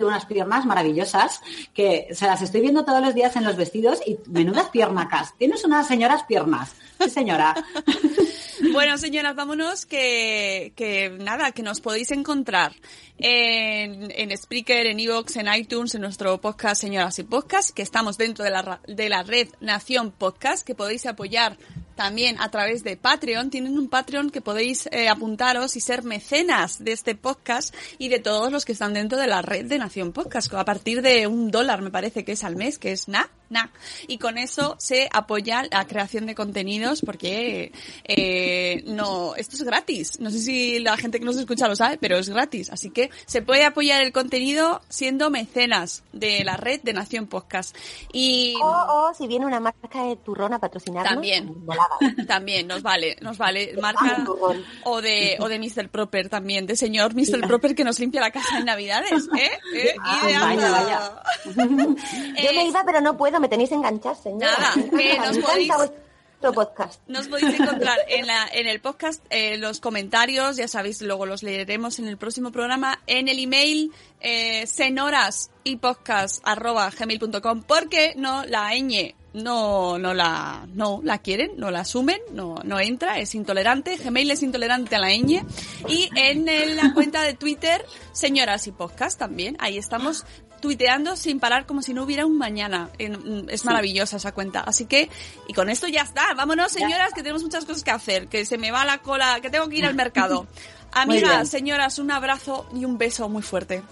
unas 0.00 0.26
piernas 0.26 0.66
maravillosas 0.66 1.40
que 1.72 2.08
se 2.12 2.26
las 2.26 2.42
estoy 2.42 2.60
viendo 2.60 2.84
todos 2.84 3.00
los 3.00 3.14
días 3.14 3.36
en 3.36 3.44
los 3.44 3.56
vestidos 3.56 4.00
y 4.04 4.18
menudas 4.28 4.68
piernacas. 4.68 5.32
Tienes 5.38 5.64
unas 5.64 5.86
señoras 5.86 6.24
piernas. 6.24 6.72
Sí, 7.00 7.08
señora. 7.10 7.54
Bueno, 8.74 8.98
señoras, 8.98 9.36
vámonos 9.36 9.86
que, 9.86 10.72
que 10.74 11.08
nada, 11.08 11.52
que 11.52 11.62
nos 11.62 11.80
podéis 11.80 12.10
encontrar 12.10 12.72
en, 13.18 14.10
en 14.10 14.36
Spreaker, 14.36 14.86
en 14.86 14.98
Evox, 14.98 15.36
en 15.36 15.46
iTunes, 15.54 15.94
en 15.94 16.00
nuestro 16.00 16.40
podcast 16.40 16.80
Señoras 16.80 17.16
y 17.20 17.22
Podcast, 17.22 17.70
que 17.70 17.82
estamos 17.82 18.18
dentro 18.18 18.44
de 18.44 18.50
la, 18.50 18.80
de 18.88 19.08
la 19.08 19.22
red 19.22 19.46
Nación 19.60 20.10
Podcast, 20.10 20.66
que 20.66 20.74
podéis 20.74 21.06
apoyar 21.06 21.56
también 21.94 22.40
a 22.40 22.50
través 22.50 22.82
de 22.82 22.96
Patreon. 22.96 23.50
Tienen 23.50 23.78
un 23.78 23.88
Patreon 23.88 24.30
que 24.30 24.40
podéis 24.40 24.88
eh, 24.90 25.08
apuntaros 25.08 25.76
y 25.76 25.80
ser 25.80 26.02
mecenas 26.02 26.82
de 26.82 26.90
este 26.90 27.14
podcast 27.14 27.72
y 27.98 28.08
de 28.08 28.18
todos 28.18 28.50
los 28.50 28.64
que 28.64 28.72
están 28.72 28.92
dentro 28.92 29.18
de 29.18 29.28
la 29.28 29.40
red 29.40 29.66
de 29.66 29.78
Nación 29.78 30.12
Podcast, 30.12 30.52
a 30.52 30.64
partir 30.64 31.00
de 31.00 31.28
un 31.28 31.52
dólar 31.52 31.80
me 31.80 31.92
parece 31.92 32.24
que 32.24 32.32
es 32.32 32.42
al 32.42 32.56
mes, 32.56 32.78
que 32.78 32.90
es 32.90 33.06
na, 33.06 33.30
na. 33.50 33.70
Y 34.08 34.18
con 34.18 34.38
eso 34.38 34.76
se 34.78 35.08
apoya 35.12 35.64
la 35.70 35.86
creación 35.86 36.26
de 36.26 36.34
contenidos 36.34 37.02
porque 37.04 37.72
eh, 38.04 38.82
no, 38.86 39.34
esto 39.36 39.56
es 39.56 39.62
gratis. 39.62 40.20
No 40.20 40.30
sé 40.30 40.38
si 40.40 40.78
la 40.80 40.96
gente 40.96 41.18
que 41.18 41.24
nos 41.24 41.36
escucha 41.36 41.68
lo 41.68 41.76
sabe, 41.76 41.98
pero 41.98 42.18
es 42.18 42.28
gratis. 42.28 42.70
Así 42.70 42.90
que 42.90 43.10
se 43.26 43.42
puede 43.42 43.64
apoyar 43.64 44.02
el 44.02 44.12
contenido 44.12 44.80
siendo 44.88 45.30
mecenas 45.30 46.02
de 46.12 46.44
la 46.44 46.56
red 46.56 46.80
de 46.82 46.92
Nación 46.92 47.26
Podcast. 47.26 47.76
Y 48.12 48.56
O, 48.62 48.66
o 49.10 49.14
si 49.14 49.26
viene 49.26 49.46
una 49.46 49.60
marca 49.60 50.04
de 50.04 50.16
turrón 50.16 50.52
a 50.54 50.58
patrocinarnos. 50.58 51.12
También. 51.12 51.54
hagan. 51.68 52.26
también 52.26 52.66
nos 52.66 52.82
vale, 52.82 53.16
nos 53.20 53.38
vale 53.38 53.74
marca 53.80 54.16
Ah, 54.18 54.22
turrón. 54.24 54.62
o 54.84 55.00
de 55.00 55.36
o 55.40 55.48
de 55.48 55.58
Mr. 55.58 55.88
Proper 55.88 56.28
también, 56.28 56.66
de 56.66 56.76
señor 56.76 57.14
Mr. 57.14 57.46
Proper 57.46 57.74
que 57.74 57.84
nos 57.84 57.98
limpia 57.98 58.20
la 58.20 58.30
casa 58.30 58.58
en 58.58 58.64
Navidades, 58.66 59.28
¿eh? 59.38 59.50
¿Eh? 59.74 59.94
Ah, 60.00 60.20
Ideando. 60.24 60.46
vaya, 60.62 60.70
vaya. 60.70 61.22
Yo 61.56 62.52
me 62.52 62.62
Eh, 62.62 62.66
iba, 62.68 62.82
pero 62.84 63.00
no 63.00 63.16
puedo, 63.16 63.33
me 63.40 63.48
tenéis 63.48 63.72
enganchar, 63.72 64.16
señora. 64.16 64.56
Nada, 64.58 64.74
que 64.90 65.18
nos 65.18 65.38
podéis- 65.38 65.68
vuestro 65.76 66.52
podcast. 66.52 67.00
Nos 67.08 67.28
podéis 67.28 67.58
encontrar 67.58 67.98
en, 68.08 68.26
la, 68.26 68.46
en 68.52 68.66
el 68.66 68.78
podcast, 68.80 69.24
eh, 69.30 69.56
los 69.56 69.80
comentarios, 69.80 70.56
ya 70.56 70.68
sabéis, 70.68 71.00
luego 71.00 71.24
los 71.24 71.42
leeremos 71.42 71.98
en 71.98 72.06
el 72.06 72.18
próximo 72.18 72.52
programa, 72.52 73.00
en 73.06 73.28
el 73.28 73.38
email 73.38 73.92
eh, 74.20 74.66
senoras 74.66 75.50
y 75.64 75.76
podcast 75.76 76.40
arroba 76.46 76.90
gmail.com 76.90 77.62
porque 77.62 78.12
no 78.16 78.44
la 78.44 78.72
ñ 78.74 79.14
no, 79.32 79.98
no 79.98 80.12
la, 80.14 80.64
no 80.74 81.00
la 81.02 81.18
quieren, 81.18 81.52
no 81.56 81.70
la 81.72 81.80
asumen, 81.80 82.20
no, 82.30 82.54
no 82.62 82.78
entra, 82.78 83.18
es 83.18 83.34
intolerante, 83.34 83.96
Gmail 83.96 84.30
es 84.30 84.44
intolerante 84.44 84.94
a 84.94 85.00
la 85.00 85.08
ñ 85.10 85.42
y 85.88 86.08
en 86.14 86.48
el- 86.48 86.76
la 86.76 86.92
cuenta 86.94 87.22
de 87.22 87.34
Twitter, 87.34 87.84
señoras 88.12 88.66
y 88.68 88.72
podcast 88.72 89.18
también, 89.18 89.56
ahí 89.58 89.76
estamos 89.76 90.24
tuiteando 90.64 91.14
sin 91.14 91.38
parar 91.40 91.66
como 91.66 91.82
si 91.82 91.92
no 91.92 92.04
hubiera 92.04 92.24
un 92.24 92.38
mañana. 92.38 92.88
En- 92.96 93.46
Es 93.50 93.66
maravillosa 93.66 94.16
esa 94.16 94.32
cuenta. 94.32 94.60
Así 94.60 94.86
que, 94.86 95.10
y 95.46 95.52
con 95.52 95.68
esto 95.68 95.86
ya 95.88 96.00
está. 96.00 96.32
Vámonos, 96.34 96.72
señoras, 96.72 97.12
que 97.12 97.20
tenemos 97.22 97.42
muchas 97.42 97.66
cosas 97.66 97.84
que 97.84 97.90
hacer, 97.90 98.28
que 98.28 98.46
se 98.46 98.56
me 98.56 98.70
va 98.70 98.86
la 98.86 98.98
cola, 98.98 99.40
que 99.42 99.50
tengo 99.50 99.68
que 99.68 99.76
ir 99.76 99.84
al 99.84 99.94
mercado. 99.94 100.46
Amigas, 100.92 101.50
señoras, 101.50 101.98
un 101.98 102.10
abrazo 102.10 102.66
y 102.74 102.86
un 102.86 102.96
beso 102.96 103.28
muy 103.28 103.42
fuerte. 103.42 103.82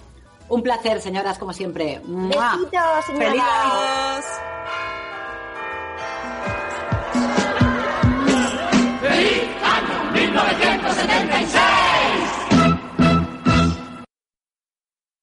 Un 0.49 0.63
placer, 0.63 1.01
señoras, 1.03 1.39
como 1.39 1.53
siempre. 1.53 2.01
Besitos, 2.05 3.05
señora. 3.07 4.23
¡Feliz 9.01 9.43
año 9.63 10.13
1970! 10.13 11.92